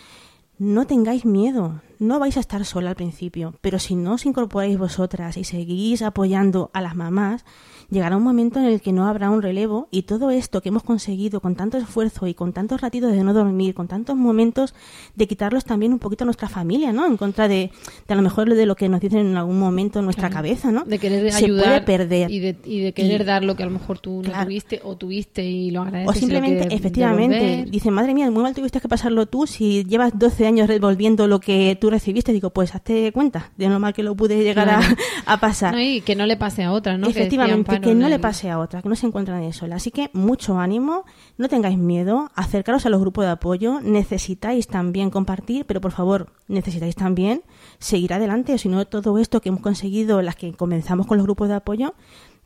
no 0.57 0.87
tengáis 0.87 1.25
miedo, 1.25 1.81
no 2.05 2.19
vais 2.19 2.37
a 2.37 2.39
estar 2.39 2.63
sola 2.65 2.91
al 2.91 2.95
principio, 2.95 3.55
pero 3.61 3.79
si 3.79 3.95
no 3.95 4.13
os 4.13 4.25
incorporáis 4.25 4.77
vosotras 4.77 5.37
y 5.37 5.43
seguís 5.43 6.01
apoyando 6.01 6.69
a 6.73 6.81
las 6.81 6.95
mamás, 6.95 7.43
llegará 7.89 8.17
un 8.17 8.23
momento 8.23 8.59
en 8.59 8.65
el 8.65 8.81
que 8.81 8.91
no 8.91 9.07
habrá 9.07 9.29
un 9.29 9.41
relevo 9.41 9.87
y 9.91 10.03
todo 10.03 10.31
esto 10.31 10.61
que 10.61 10.69
hemos 10.69 10.83
conseguido 10.83 11.39
con 11.39 11.55
tanto 11.55 11.77
esfuerzo 11.77 12.27
y 12.27 12.33
con 12.33 12.53
tantos 12.53 12.81
ratitos 12.81 13.11
de 13.11 13.23
no 13.23 13.33
dormir, 13.33 13.73
con 13.73 13.87
tantos 13.87 14.15
momentos 14.15 14.73
de 15.15 15.27
quitarlos 15.27 15.65
también 15.65 15.93
un 15.93 15.99
poquito 15.99 16.23
a 16.23 16.25
nuestra 16.25 16.49
familia, 16.49 16.93
¿no? 16.93 17.05
En 17.05 17.17
contra 17.17 17.47
de, 17.47 17.71
a 18.07 18.15
lo 18.15 18.21
mejor 18.21 18.53
de 18.53 18.65
lo 18.65 18.75
que 18.75 18.89
nos 18.89 19.01
dicen 19.01 19.27
en 19.27 19.37
algún 19.37 19.59
momento 19.59 19.99
en 19.99 20.05
nuestra 20.05 20.29
cabeza, 20.29 20.71
¿no? 20.71 20.83
De 20.85 20.99
querer 20.99 21.31
Se 21.31 21.45
ayudar 21.45 21.65
puede 21.65 21.81
perder. 21.81 22.31
Y 22.31 22.39
de, 22.39 22.93
querer 22.93 23.25
dar 23.25 23.43
lo 23.43 23.55
que 23.55 23.63
a 23.63 23.65
lo 23.65 23.71
mejor 23.71 23.99
tú 23.99 24.21
no 24.23 24.43
tuviste 24.43 24.81
o 24.83 24.95
tuviste 24.95 25.43
y 25.43 25.71
lo 25.71 25.81
agradeces. 25.81 26.15
O 26.15 26.19
simplemente, 26.19 26.73
efectivamente, 26.73 27.65
dicen, 27.69 27.93
madre 27.93 28.13
mía, 28.13 28.29
muy 28.31 28.43
mal 28.43 28.55
tuviste 28.55 28.79
que 28.79 28.87
pasarlo 28.87 29.25
tú 29.25 29.47
si 29.47 29.83
llevas 29.85 30.17
12 30.17 30.47
años 30.47 30.67
revolviendo 30.67 31.27
lo 31.27 31.39
que 31.39 31.77
tú 31.79 31.89
recibiste. 31.95 32.31
Digo, 32.31 32.51
pues 32.51 32.75
hazte 32.75 33.11
cuenta 33.11 33.51
de 33.57 33.67
lo 33.69 33.79
mal 33.79 33.93
que 33.93 34.03
lo 34.03 34.15
pude 34.15 34.43
llegar 34.43 34.69
a, 34.69 35.37
pasar. 35.39 35.77
y 35.79 36.01
que 36.01 36.15
no 36.15 36.25
le 36.25 36.37
pase 36.37 36.63
a 36.63 36.71
otra, 36.71 36.97
¿no? 36.97 37.07
Efectivamente, 37.07 37.81
que 37.81 37.95
no 37.95 38.07
le 38.09 38.19
pase 38.19 38.49
a 38.49 38.59
otra, 38.59 38.81
que 38.81 38.89
no 38.89 38.95
se 38.95 39.07
encuentran 39.07 39.41
de 39.41 39.53
sola. 39.53 39.77
Así 39.77 39.91
que 39.91 40.09
mucho 40.13 40.59
ánimo, 40.59 41.05
no 41.37 41.49
tengáis 41.49 41.77
miedo, 41.77 42.29
acercaros 42.35 42.85
a 42.85 42.89
los 42.89 43.01
grupos 43.01 43.25
de 43.25 43.31
apoyo, 43.31 43.79
necesitáis 43.81 44.67
también 44.67 45.09
compartir, 45.09 45.65
pero 45.65 45.81
por 45.81 45.91
favor, 45.91 46.33
necesitáis 46.47 46.95
también 46.95 47.41
seguir 47.79 48.13
adelante, 48.13 48.53
o 48.53 48.57
si 48.57 48.69
no, 48.69 48.85
todo 48.85 49.17
esto 49.17 49.41
que 49.41 49.49
hemos 49.49 49.61
conseguido, 49.61 50.21
las 50.21 50.35
que 50.35 50.53
comenzamos 50.53 51.07
con 51.07 51.17
los 51.17 51.25
grupos 51.25 51.47
de 51.47 51.55
apoyo, 51.55 51.95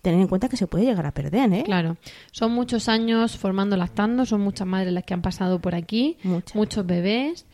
tener 0.02 0.20
en 0.22 0.28
cuenta 0.28 0.50
que 0.50 0.58
se 0.58 0.68
puede 0.68 0.86
llegar 0.86 1.06
a 1.06 1.12
perder, 1.12 1.52
¿eh? 1.54 1.64
Claro. 1.66 1.98
Son 2.32 2.52
muchos 2.52 2.88
años 2.88 3.38
formando 3.38 3.76
lactando, 3.76 4.26
son 4.26 4.42
muchas 4.42 4.68
madres 4.68 4.94
las 4.94 5.04
que 5.04 5.14
han 5.14 5.22
pasado 5.22 5.60
por 5.60 5.76
aquí, 5.76 6.18
muchos 6.54 6.86
bebés. 6.86 7.46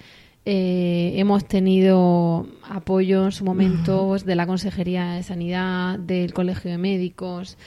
Eh, 0.48 1.14
hemos 1.16 1.46
tenido 1.46 2.46
apoyo 2.70 3.26
en 3.26 3.32
su 3.32 3.44
momento 3.44 4.16
de 4.18 4.36
la 4.36 4.46
Consejería 4.46 5.14
de 5.14 5.24
Sanidad, 5.24 5.98
del 5.98 6.34
Colegio 6.34 6.70
de 6.70 6.78
Médicos, 6.78 7.58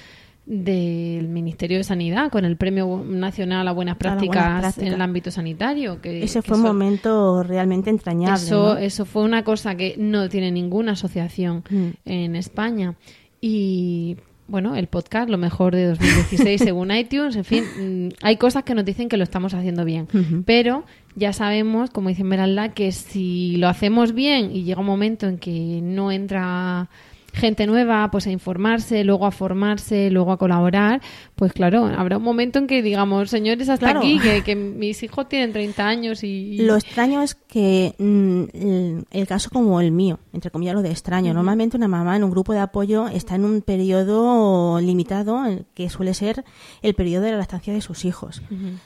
del 0.47 1.29
Ministerio 1.29 1.79
de 1.79 1.85
Sanidad 1.85 2.31
con 2.31 2.45
el 2.45 2.57
Premio 2.57 3.05
Nacional 3.05 3.67
a 3.67 3.73
Buenas 3.73 3.97
Prácticas, 3.97 4.79
en 4.79 4.95
el 4.95 5.03
ámbito 5.03 5.31
sanitario. 5.31 6.01
Que, 6.01 6.23
Ese 6.23 6.41
fue 6.41 6.57
un 6.57 6.63
momento 6.63 7.43
realmente 7.43 7.91
entrañable. 7.91 8.37
Eso, 8.37 8.79
eso 8.79 9.05
fue 9.05 9.25
una 9.25 9.43
cosa 9.43 9.75
que 9.75 9.97
no 9.99 10.29
tiene 10.29 10.53
ninguna 10.53 10.93
asociación 10.93 11.65
mm. 11.69 11.89
en 12.05 12.37
España. 12.37 12.95
Y 13.41 14.17
bueno, 14.49 14.75
el 14.75 14.87
podcast, 14.87 15.29
lo 15.29 15.37
mejor 15.37 15.75
de 15.75 15.87
2016 15.89 16.61
según 16.65 16.91
iTunes, 16.91 17.37
en 17.37 17.45
fin, 17.45 17.65
mm, 17.65 18.09
hay 18.23 18.37
cosas 18.37 18.65
que 18.65 18.75
nos 18.75 18.85
dicen 18.85 19.09
que 19.09 19.19
lo 19.19 19.25
estamos 19.25 19.53
haciendo 19.53 19.85
bien, 19.85 20.09
pero 20.47 20.85
ya 21.19 21.33
sabemos, 21.33 21.91
como 21.91 22.09
dice 22.09 22.25
Meralda, 22.25 22.71
que 22.71 22.93
si 22.93 23.57
lo 23.57 23.69
hacemos 23.69 24.13
bien 24.13 24.55
y 24.55 24.63
llega 24.63 24.81
un 24.81 24.87
momento 24.87 25.27
en 25.27 25.39
que 25.39 25.81
no 25.83 26.13
entra 26.13 26.89
gente 27.35 27.67
nueva 27.67 28.11
pues 28.11 28.27
a 28.27 28.31
informarse, 28.31 29.05
luego 29.05 29.27
a 29.27 29.31
formarse, 29.31 30.11
luego 30.11 30.33
a 30.33 30.39
colaborar, 30.39 31.01
pues 31.39 31.53
claro, 31.53 31.87
habrá 31.87 32.19
un 32.19 32.23
momento 32.25 32.59
en 32.59 32.67
que 32.67 32.83
digamos, 32.83 33.31
señores, 33.31 33.69
hasta 33.69 33.87
Claro. 33.87 34.01
aquí, 34.01 34.19
que, 34.19 34.43
que 34.43 34.55
mis 34.57 35.03
hijos 35.03 35.29
tienen 35.29 35.53
30 35.53 35.87
años 35.87 36.25
y... 36.25 36.59
Lo 36.59 36.75
extraño 36.77 37.23
es 37.23 37.35
que 37.37 37.95
mm, 37.99 38.43
el, 38.53 39.05
el 39.11 39.27
caso 39.27 39.49
como 39.51 39.81
el 39.81 39.93
mío, 39.93 40.19
entre 40.33 40.51
comillas 40.51 40.75
lo 40.75 40.83
de 40.83 40.91
extraño, 40.91 41.33
normalmente 41.33 41.77
una 41.77 41.89
mamá 41.89 42.17
en 42.17 42.25
un 42.25 42.31
grupo 42.31 42.53
de 42.53 42.59
apoyo 42.59 43.09
está 43.09 43.37
en 43.37 43.45
un 43.45 43.63
periodo 43.63 44.81
limitado, 44.81 45.41
que 45.75 45.89
suele 45.89 46.15
ser 46.15 46.45
el 46.83 46.95
periodo 46.95 47.25
de 47.25 47.33
la 47.33 47.39
lactancia 47.39 47.73
de 47.73 47.81
sus 47.81 48.05
hijos. 48.05 48.43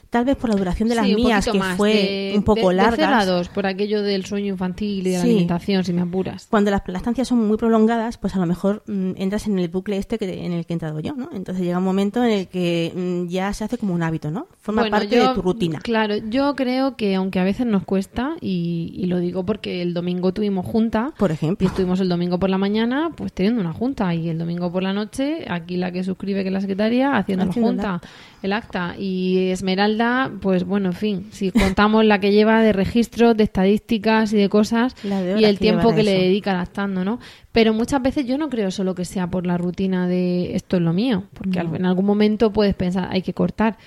Tal 0.09 0.25
vez 0.25 0.35
por 0.37 0.49
la 0.49 0.55
duración 0.55 0.89
de 0.89 0.95
las 0.95 1.05
Sí, 1.07 1.15
mías, 1.15 1.45
que 1.51 1.57
más, 1.57 1.75
fue 1.77 1.93
de- 1.93 2.33
un 2.35 2.43
poco 2.43 2.61
de- 2.61 2.67
de 2.67 2.73
largas. 2.75 2.95
cero 2.99 3.15
a 3.15 3.25
dos, 3.25 3.49
por 3.49 3.65
aquello 3.65 4.01
del 4.01 4.25
sueño 4.25 4.53
infantil 4.53 5.07
y 5.07 5.11
de 5.11 5.17
la 5.17 5.23
alimentación, 5.23 5.83
si 5.83 5.93
me 5.93 6.01
apuras. 6.01 6.47
Cuando 6.49 6.71
las 6.71 6.81
lactancias 6.87 7.27
son 7.27 7.47
muy 7.47 7.57
prolongadas, 7.57 8.17
pues 8.17 8.35
a 8.35 8.39
lo 8.39 8.45
mejor 8.45 8.83
mm, 8.87 9.11
entras 9.17 9.47
en 9.47 9.57
el 9.59 9.67
bucle 9.69 9.97
este 9.97 10.17
que, 10.17 10.45
en 10.45 10.53
el 10.53 10.65
que 10.65 10.73
he 10.73 10.75
entrado 10.75 10.99
yo, 10.99 11.13
¿no? 11.15 11.29
Entonces 11.33 11.63
llega 11.63 11.77
un 11.77 11.83
momento 11.83 12.23
en 12.23 12.31
el 12.31 12.42
que 12.47 12.91
mm, 12.95 13.27
ya 13.29 13.51
se 13.53 13.63
hace 13.63 13.77
como 13.77 13.93
un 13.93 14.03
hábito, 14.03 14.31
¿no? 14.31 14.47
Forma 14.59 14.81
Bueno, 14.83 14.97
parte 14.97 15.15
yo- 15.15 15.29
de 15.29 15.35
tu 15.35 15.41
rutina. 15.41 15.79
Claro, 15.79 16.15
yo 16.17 16.55
creo 16.55 16.95
que 16.95 17.15
aunque 17.15 17.39
a 17.39 17.43
veces 17.43 17.65
nos 17.65 17.83
cuesta, 17.83 18.35
y, 18.41 18.93
y 18.95 19.05
lo 19.07 19.19
digo 19.19 19.45
porque 19.45 19.81
el 19.81 19.93
domingo 19.93 20.33
tuvimos 20.33 20.65
junta, 20.65 21.13
Por 21.17 21.31
y 21.31 21.33
ejemplo. 21.33 21.67
estuvimos 21.67 21.99
el 21.99 22.09
domingo 22.09 22.39
por 22.39 22.49
la 22.49 22.57
mañana, 22.57 23.11
pues 23.15 23.33
teniendo 23.33 23.61
una 23.61 23.73
junta, 23.73 24.13
y 24.15 24.29
el 24.29 24.37
domingo 24.37 24.71
por 24.71 24.83
la 24.83 24.93
noche, 24.93 25.45
aquí 25.49 25.77
la 25.77 25.91
que 25.91 26.03
suscribe 26.03 26.41
que 26.43 26.47
es 26.49 26.53
la 26.53 26.61
secretaria, 26.61 27.17
haciendo 27.17 27.45
la 27.45 27.51
el 27.53 27.61
junta, 27.61 28.01
el 28.41 28.53
acta. 28.53 28.95
Y 28.97 29.49
Esmeralda, 29.49 30.31
pues 30.41 30.63
bueno, 30.63 30.89
en 30.89 30.95
fin, 30.95 31.27
si 31.31 31.51
contamos 31.51 32.05
la 32.05 32.19
que 32.19 32.31
lleva 32.31 32.61
de 32.61 32.73
registros, 32.73 33.35
de 33.37 33.43
estadísticas 33.43 34.31
y 34.33 34.37
de 34.37 34.49
cosas, 34.49 34.95
de 35.03 35.39
y 35.39 35.45
el 35.45 35.55
que 35.57 35.61
tiempo 35.61 35.89
que 35.89 35.95
de 35.97 36.03
le 36.03 36.11
dedica 36.13 36.53
lactando, 36.53 37.03
¿no? 37.05 37.19
Pero 37.53 37.73
muchas 37.73 38.01
veces 38.01 38.25
yo 38.25 38.37
no 38.37 38.49
creo 38.49 38.71
solo 38.71 38.95
que 38.95 39.05
sea 39.05 39.27
por 39.27 39.45
la 39.45 39.57
rutina 39.57 40.07
de 40.07 40.55
esto 40.55 40.75
es 40.75 40.81
lo 40.81 40.91
mío, 40.91 41.23
porque 41.33 41.59
en 41.59 41.85
algún 41.85 42.05
momento 42.05 42.51
puedes 42.51 42.75
pensar, 42.75 43.07
hay 43.11 43.21
que 43.21 43.33
cortar. 43.33 43.77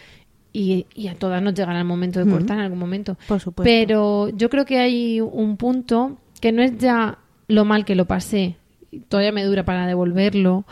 Y, 0.52 0.86
y 0.94 1.08
a 1.08 1.14
todas 1.14 1.42
nos 1.42 1.52
llegará 1.52 1.80
el 1.80 1.84
momento 1.84 2.24
de 2.24 2.30
cortar 2.30 2.58
en 2.58 2.64
algún 2.64 2.78
momento. 2.78 3.18
Por 3.28 3.40
supuesto. 3.40 3.64
Pero 3.64 4.30
yo 4.30 4.48
creo 4.48 4.64
que 4.64 4.78
hay 4.78 5.20
un 5.20 5.58
punto 5.58 6.16
que 6.40 6.52
no 6.52 6.62
es 6.62 6.78
ya 6.78 7.18
lo 7.48 7.64
mal 7.66 7.84
que 7.84 7.94
lo 7.94 8.06
pasé, 8.06 8.56
todavía 9.08 9.32
me 9.32 9.44
dura 9.44 9.64
para 9.64 9.86
devolverlo, 9.86 10.64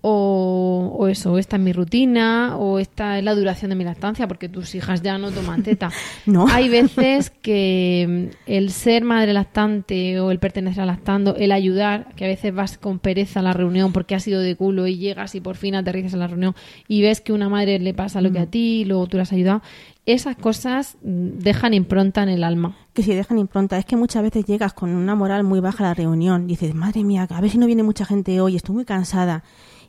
o, 0.00 0.94
o 0.96 1.08
eso, 1.08 1.38
esta 1.38 1.56
es 1.56 1.62
mi 1.62 1.72
rutina, 1.72 2.56
o 2.56 2.78
esta 2.78 3.18
es 3.18 3.24
la 3.24 3.34
duración 3.34 3.70
de 3.70 3.74
mi 3.74 3.84
lactancia, 3.84 4.28
porque 4.28 4.48
tus 4.48 4.74
hijas 4.74 5.02
ya 5.02 5.18
no 5.18 5.30
toman 5.30 5.62
teta. 5.62 5.90
No. 6.26 6.46
Hay 6.48 6.68
veces 6.68 7.30
que 7.42 8.30
mm, 8.46 8.50
el 8.50 8.70
ser 8.70 9.04
madre 9.04 9.32
lactante 9.32 10.20
o 10.20 10.30
el 10.30 10.38
pertenecer 10.38 10.82
a 10.82 10.86
lactando, 10.86 11.36
el 11.36 11.52
ayudar, 11.52 12.14
que 12.16 12.24
a 12.24 12.28
veces 12.28 12.54
vas 12.54 12.76
con 12.76 12.98
pereza 12.98 13.40
a 13.40 13.42
la 13.42 13.52
reunión 13.52 13.92
porque 13.92 14.14
has 14.14 14.26
ido 14.28 14.40
de 14.40 14.56
culo 14.56 14.86
y 14.86 14.98
llegas 14.98 15.34
y 15.34 15.40
por 15.40 15.56
fin 15.56 15.74
aterrizas 15.74 16.14
a 16.14 16.18
la 16.18 16.26
reunión 16.26 16.54
y 16.86 17.02
ves 17.02 17.20
que 17.20 17.32
una 17.32 17.48
madre 17.48 17.78
le 17.78 17.94
pasa 17.94 18.20
lo 18.20 18.30
que 18.30 18.40
a 18.40 18.46
ti 18.46 18.80
y 18.80 18.84
luego 18.84 19.06
tú 19.06 19.16
le 19.16 19.22
has 19.22 19.32
ayudado, 19.32 19.62
esas 20.06 20.36
cosas 20.36 20.96
mm, 21.02 21.38
dejan 21.38 21.74
impronta 21.74 22.22
en 22.22 22.30
el 22.30 22.44
alma. 22.44 22.76
que 22.94 23.02
si 23.02 23.14
dejan 23.14 23.38
impronta. 23.38 23.78
Es 23.78 23.84
que 23.84 23.96
muchas 23.96 24.22
veces 24.22 24.44
llegas 24.44 24.72
con 24.72 24.90
una 24.90 25.14
moral 25.14 25.44
muy 25.44 25.60
baja 25.60 25.84
a 25.84 25.88
la 25.88 25.94
reunión. 25.94 26.46
Dices, 26.46 26.74
madre 26.74 27.04
mía, 27.04 27.26
a 27.28 27.40
ver 27.40 27.50
si 27.50 27.58
no 27.58 27.66
viene 27.66 27.82
mucha 27.82 28.04
gente 28.04 28.40
hoy, 28.40 28.56
estoy 28.56 28.74
muy 28.74 28.84
cansada. 28.84 29.44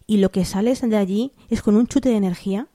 Y 0.10 0.18
lo 0.18 0.32
que 0.32 0.44
sales 0.44 0.82
de 0.82 0.98
allí 0.98 1.34
es 1.52 1.62
con 1.62 1.76
un 1.76 1.86
chute 1.86 2.10
de 2.10 2.16
energía. 2.16 2.66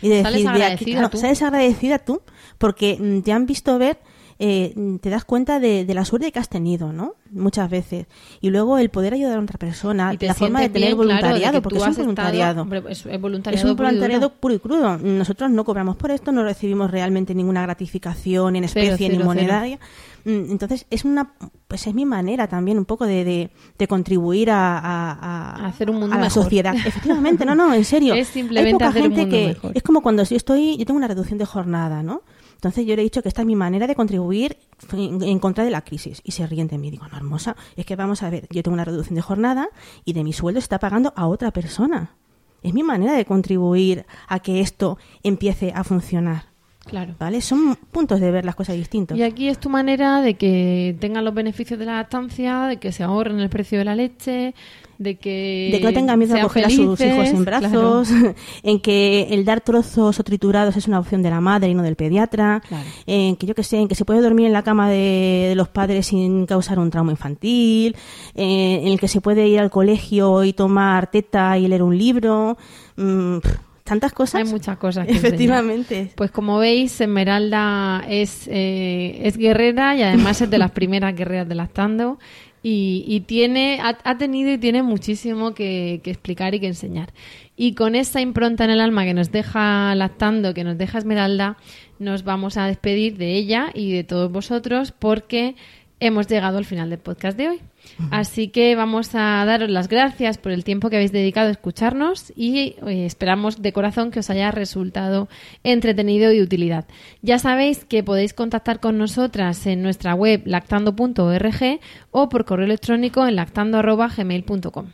Y 0.00 0.08
de 0.08 0.22
Sales 0.22 0.42
decir, 0.42 0.50
de 0.50 0.64
aquí, 0.64 0.64
agradecida 0.64 0.98
claro, 0.98 1.10
tú. 1.10 1.18
sales 1.18 1.42
agradecida 1.42 1.98
tú, 2.00 2.22
porque 2.58 2.98
mm, 2.98 3.20
te 3.20 3.30
han 3.30 3.46
visto 3.46 3.78
ver, 3.78 4.00
eh, 4.44 4.72
mm, 4.74 4.96
te 4.96 5.08
das 5.08 5.24
cuenta 5.24 5.60
de, 5.60 5.84
de 5.84 5.94
la 5.94 6.04
suerte 6.04 6.32
que 6.32 6.40
has 6.40 6.48
tenido, 6.48 6.92
¿no? 6.92 7.14
Muchas 7.30 7.70
veces. 7.70 8.06
Y 8.40 8.50
luego 8.50 8.76
el 8.78 8.90
poder 8.90 9.14
ayudar 9.14 9.38
a 9.38 9.40
otra 9.40 9.56
persona, 9.56 10.12
la 10.20 10.34
forma 10.34 10.60
de 10.60 10.68
tener 10.68 10.94
bien, 10.96 10.96
claro, 10.96 11.12
de 11.12 11.14
voluntariado, 11.22 11.52
que 11.52 11.62
porque 11.62 11.78
es 11.78 11.82
un 11.84 11.88
estado- 11.90 12.04
voluntariado. 12.04 12.62
hombre, 12.62 12.82
es, 12.88 13.06
es 13.06 13.06
Es 13.06 13.20
voluntariado. 13.20 13.70
un 13.70 13.76
puro 13.76 13.88
y 13.88 13.92
duro. 13.92 14.00
voluntariado 14.00 14.32
puro 14.34 14.54
y 14.54 14.58
crudo. 14.58 14.98
Nosotros 14.98 15.50
no 15.52 15.64
cobramos 15.64 15.94
por 15.96 16.10
esto, 16.10 16.32
no 16.32 16.42
recibimos 16.42 16.90
realmente 16.90 17.34
ninguna 17.36 17.62
gratificación 17.62 18.56
en 18.56 18.68
Cero, 18.68 18.94
especie 18.94 19.16
ni 19.16 19.22
monetaria. 19.22 19.78
Mm, 20.24 20.50
Entonces 20.50 20.86
es 20.90 21.04
una, 21.04 21.32
pues 21.68 21.86
es 21.86 21.94
mi 21.94 22.04
manera 22.04 22.46
también 22.48 22.78
un 22.78 22.84
poco 22.84 23.06
de, 23.06 23.24
de, 23.24 23.50
de 23.78 23.86
contribuir 23.88 24.50
a, 24.50 24.78
a- 24.78 25.12
a- 25.12 25.64
A 25.64 25.66
hacer 25.68 25.88
un 25.88 25.96
mundo 26.00 26.14
a 26.14 26.18
la 26.18 26.24
mejor. 26.24 26.42
sociedad. 26.42 26.74
Efectivamente, 26.86 27.44
no, 27.46 27.54
no, 27.54 27.72
en 27.72 27.84
serio. 27.84 28.14
Es 28.14 28.26
simplemente 28.28 28.68
Hay 28.68 28.72
poca 28.74 28.88
hacer 28.88 29.02
un 29.02 29.08
gente 29.14 29.20
mundo 29.22 29.36
que 29.36 29.46
mejor. 29.54 29.72
es 29.76 29.82
como 29.82 30.02
cuando 30.02 30.24
yo 30.24 30.36
estoy, 30.36 30.76
yo 30.76 30.84
tengo 30.84 30.98
una 30.98 31.08
reducción 31.08 31.38
de 31.38 31.44
jornada, 31.46 32.02
¿no? 32.02 32.22
Entonces 32.62 32.86
yo 32.86 32.94
le 32.94 33.02
he 33.02 33.04
dicho 33.04 33.22
que 33.22 33.28
esta 33.28 33.42
es 33.42 33.46
mi 33.46 33.56
manera 33.56 33.88
de 33.88 33.96
contribuir 33.96 34.56
en, 34.92 35.40
contra 35.40 35.64
de 35.64 35.70
la 35.70 35.82
crisis. 35.82 36.20
Y 36.22 36.30
se 36.30 36.46
ríen 36.46 36.68
de 36.68 36.78
mí. 36.78 36.92
Digo, 36.92 37.08
no, 37.08 37.16
hermosa, 37.16 37.56
es 37.74 37.84
que 37.84 37.96
vamos 37.96 38.22
a 38.22 38.30
ver, 38.30 38.46
yo 38.50 38.62
tengo 38.62 38.74
una 38.74 38.84
reducción 38.84 39.16
de 39.16 39.20
jornada 39.20 39.68
y 40.04 40.12
de 40.12 40.22
mi 40.22 40.32
sueldo 40.32 40.60
se 40.60 40.66
está 40.66 40.78
pagando 40.78 41.12
a 41.16 41.26
otra 41.26 41.50
persona. 41.50 42.14
Es 42.62 42.72
mi 42.72 42.84
manera 42.84 43.14
de 43.14 43.24
contribuir 43.24 44.06
a 44.28 44.38
que 44.38 44.60
esto 44.60 44.96
empiece 45.24 45.72
a 45.74 45.82
funcionar. 45.82 46.51
Claro. 46.84 47.14
¿Vale? 47.18 47.40
Son 47.40 47.76
puntos 47.90 48.20
de 48.20 48.30
ver 48.30 48.44
las 48.44 48.54
cosas 48.54 48.76
distintos. 48.76 49.16
Y 49.16 49.22
aquí 49.22 49.48
es 49.48 49.58
tu 49.58 49.70
manera 49.70 50.20
de 50.20 50.34
que 50.34 50.96
tengan 51.00 51.24
los 51.24 51.32
beneficios 51.32 51.78
de 51.78 51.86
la 51.86 51.96
lactancia, 51.96 52.64
de 52.64 52.78
que 52.78 52.92
se 52.92 53.02
ahorren 53.04 53.38
el 53.40 53.48
precio 53.48 53.78
de 53.78 53.84
la 53.84 53.94
leche, 53.94 54.54
de 54.98 55.16
que... 55.16 55.70
de 55.72 55.78
que 55.78 55.84
no 55.84 55.92
tengan 55.92 56.18
miedo 56.18 56.36
a 56.36 56.40
coger 56.42 56.66
a 56.66 56.70
sus 56.70 56.98
felices, 56.98 57.14
hijos 57.14 57.28
en 57.28 57.44
claro. 57.44 57.68
brazos, 57.70 58.08
en 58.62 58.80
que 58.80 59.28
el 59.30 59.44
dar 59.44 59.60
trozos 59.60 60.18
o 60.18 60.24
triturados 60.24 60.76
es 60.76 60.86
una 60.88 60.98
opción 60.98 61.22
de 61.22 61.30
la 61.30 61.40
madre 61.40 61.68
y 61.70 61.74
no 61.74 61.82
del 61.82 61.96
pediatra, 61.96 62.60
Claro. 62.68 62.84
en 63.06 63.36
que 63.36 63.46
yo 63.46 63.54
que 63.54 63.62
sé, 63.62 63.78
en 63.78 63.88
que 63.88 63.94
se 63.94 64.04
puede 64.04 64.20
dormir 64.20 64.46
en 64.46 64.52
la 64.52 64.62
cama 64.62 64.90
de, 64.90 65.46
de 65.48 65.54
los 65.54 65.68
padres 65.68 66.06
sin 66.08 66.46
causar 66.46 66.78
un 66.78 66.90
trauma 66.90 67.12
infantil, 67.12 67.96
eh, 68.34 68.80
en 68.82 68.88
el 68.88 69.00
que 69.00 69.08
se 69.08 69.20
puede 69.20 69.46
ir 69.48 69.60
al 69.60 69.70
colegio 69.70 70.44
y 70.44 70.52
tomar 70.52 71.10
teta 71.10 71.56
y 71.58 71.68
leer 71.68 71.82
un 71.82 71.96
libro, 71.96 72.58
mm, 72.96 73.38
pff, 73.38 73.56
tantas 73.92 74.12
cosas. 74.12 74.46
Hay 74.46 74.50
muchas 74.50 74.78
cosas 74.78 75.06
que 75.06 75.12
enseñar. 75.12 75.34
Efectivamente. 75.34 76.10
Pues 76.14 76.30
como 76.30 76.58
veis, 76.58 76.98
Esmeralda 77.00 78.02
es, 78.08 78.48
eh, 78.48 79.20
es 79.22 79.36
guerrera 79.36 79.94
y 79.94 80.02
además 80.02 80.40
es 80.40 80.48
de 80.48 80.56
las 80.56 80.70
primeras 80.70 81.14
guerreras 81.14 81.46
de 81.46 81.54
lactando 81.54 82.18
y, 82.62 83.04
y 83.06 83.20
tiene, 83.20 83.80
ha, 83.82 83.98
ha 84.02 84.16
tenido 84.16 84.50
y 84.50 84.56
tiene 84.56 84.82
muchísimo 84.82 85.52
que, 85.52 86.00
que 86.02 86.10
explicar 86.10 86.54
y 86.54 86.60
que 86.60 86.68
enseñar. 86.68 87.12
Y 87.54 87.74
con 87.74 87.94
esa 87.94 88.22
impronta 88.22 88.64
en 88.64 88.70
el 88.70 88.80
alma 88.80 89.04
que 89.04 89.12
nos 89.12 89.30
deja 89.30 89.94
lactando, 89.94 90.54
que 90.54 90.64
nos 90.64 90.78
deja 90.78 90.96
Esmeralda, 90.96 91.58
nos 91.98 92.24
vamos 92.24 92.56
a 92.56 92.66
despedir 92.66 93.18
de 93.18 93.36
ella 93.36 93.70
y 93.74 93.92
de 93.92 94.04
todos 94.04 94.32
vosotros 94.32 94.92
porque 94.98 95.54
hemos 96.00 96.28
llegado 96.28 96.56
al 96.56 96.64
final 96.64 96.88
del 96.88 96.98
podcast 96.98 97.36
de 97.36 97.50
hoy. 97.50 97.60
Así 98.10 98.48
que 98.48 98.74
vamos 98.74 99.14
a 99.14 99.44
daros 99.44 99.70
las 99.70 99.88
gracias 99.88 100.38
por 100.38 100.52
el 100.52 100.64
tiempo 100.64 100.90
que 100.90 100.96
habéis 100.96 101.12
dedicado 101.12 101.48
a 101.48 101.52
escucharnos 101.52 102.32
y 102.34 102.76
eh, 102.86 103.06
esperamos 103.06 103.62
de 103.62 103.72
corazón 103.72 104.10
que 104.10 104.20
os 104.20 104.30
haya 104.30 104.50
resultado 104.50 105.28
entretenido 105.62 106.32
y 106.32 106.38
de 106.38 106.42
utilidad. 106.42 106.86
Ya 107.20 107.38
sabéis 107.38 107.84
que 107.84 108.02
podéis 108.02 108.34
contactar 108.34 108.80
con 108.80 108.98
nosotras 108.98 109.66
en 109.66 109.82
nuestra 109.82 110.14
web 110.14 110.42
lactando.org 110.46 111.80
o 112.10 112.28
por 112.28 112.44
correo 112.44 112.66
electrónico 112.66 113.26
en 113.26 113.36
lactando.gmail.com. 113.36 114.86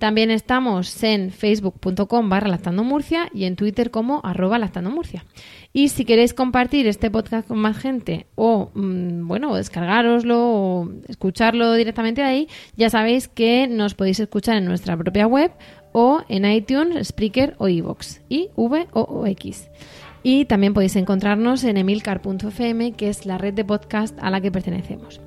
También 0.00 0.30
estamos 0.30 1.02
en 1.04 1.30
facebook.com 1.30 2.30
barra 2.30 2.58
Murcia 2.72 3.28
y 3.34 3.44
en 3.44 3.54
Twitter 3.54 3.90
como 3.90 4.22
arroba 4.24 4.58
lactando. 4.58 4.90
Y 5.74 5.88
si 5.88 6.06
queréis 6.06 6.32
compartir 6.32 6.86
este 6.86 7.10
podcast 7.10 7.46
con 7.46 7.58
más 7.58 7.76
gente 7.76 8.26
o, 8.34 8.70
mm, 8.72 9.28
bueno, 9.28 9.54
descargaroslo 9.54 10.38
o 10.40 10.88
escucharlo 11.06 11.74
directamente 11.74 12.22
ahí, 12.22 12.48
ya 12.78 12.88
sabéis 12.88 13.28
que 13.28 13.68
nos 13.68 13.92
podéis 13.92 14.20
escuchar 14.20 14.56
en 14.56 14.64
nuestra 14.64 14.96
propia 14.96 15.26
web 15.26 15.52
o 15.92 16.22
en 16.30 16.50
iTunes, 16.50 17.08
Spreaker 17.08 17.54
o 17.58 17.68
iVoox 17.68 18.20
y 18.30 18.48
V 18.56 18.88
o, 18.92 19.02
o 19.02 19.26
X. 19.26 19.68
Y 20.22 20.46
también 20.46 20.72
podéis 20.72 20.96
encontrarnos 20.96 21.62
en 21.64 21.76
emilcar.fm, 21.76 22.92
que 22.92 23.08
es 23.10 23.26
la 23.26 23.36
red 23.36 23.52
de 23.52 23.66
podcast 23.66 24.18
a 24.20 24.30
la 24.30 24.40
que 24.40 24.50
pertenecemos. 24.50 25.20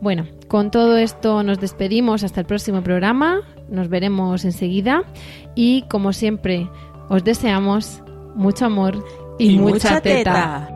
Bueno, 0.00 0.26
con 0.48 0.70
todo 0.70 0.96
esto 0.96 1.42
nos 1.42 1.58
despedimos 1.58 2.22
hasta 2.22 2.40
el 2.40 2.46
próximo 2.46 2.82
programa. 2.82 3.40
Nos 3.68 3.88
veremos 3.88 4.44
enseguida. 4.44 5.04
Y 5.54 5.82
como 5.88 6.12
siempre, 6.12 6.68
os 7.08 7.24
deseamos 7.24 8.02
mucho 8.34 8.66
amor 8.66 9.04
y, 9.38 9.58
mucha, 9.58 10.00
teta. 10.00 10.75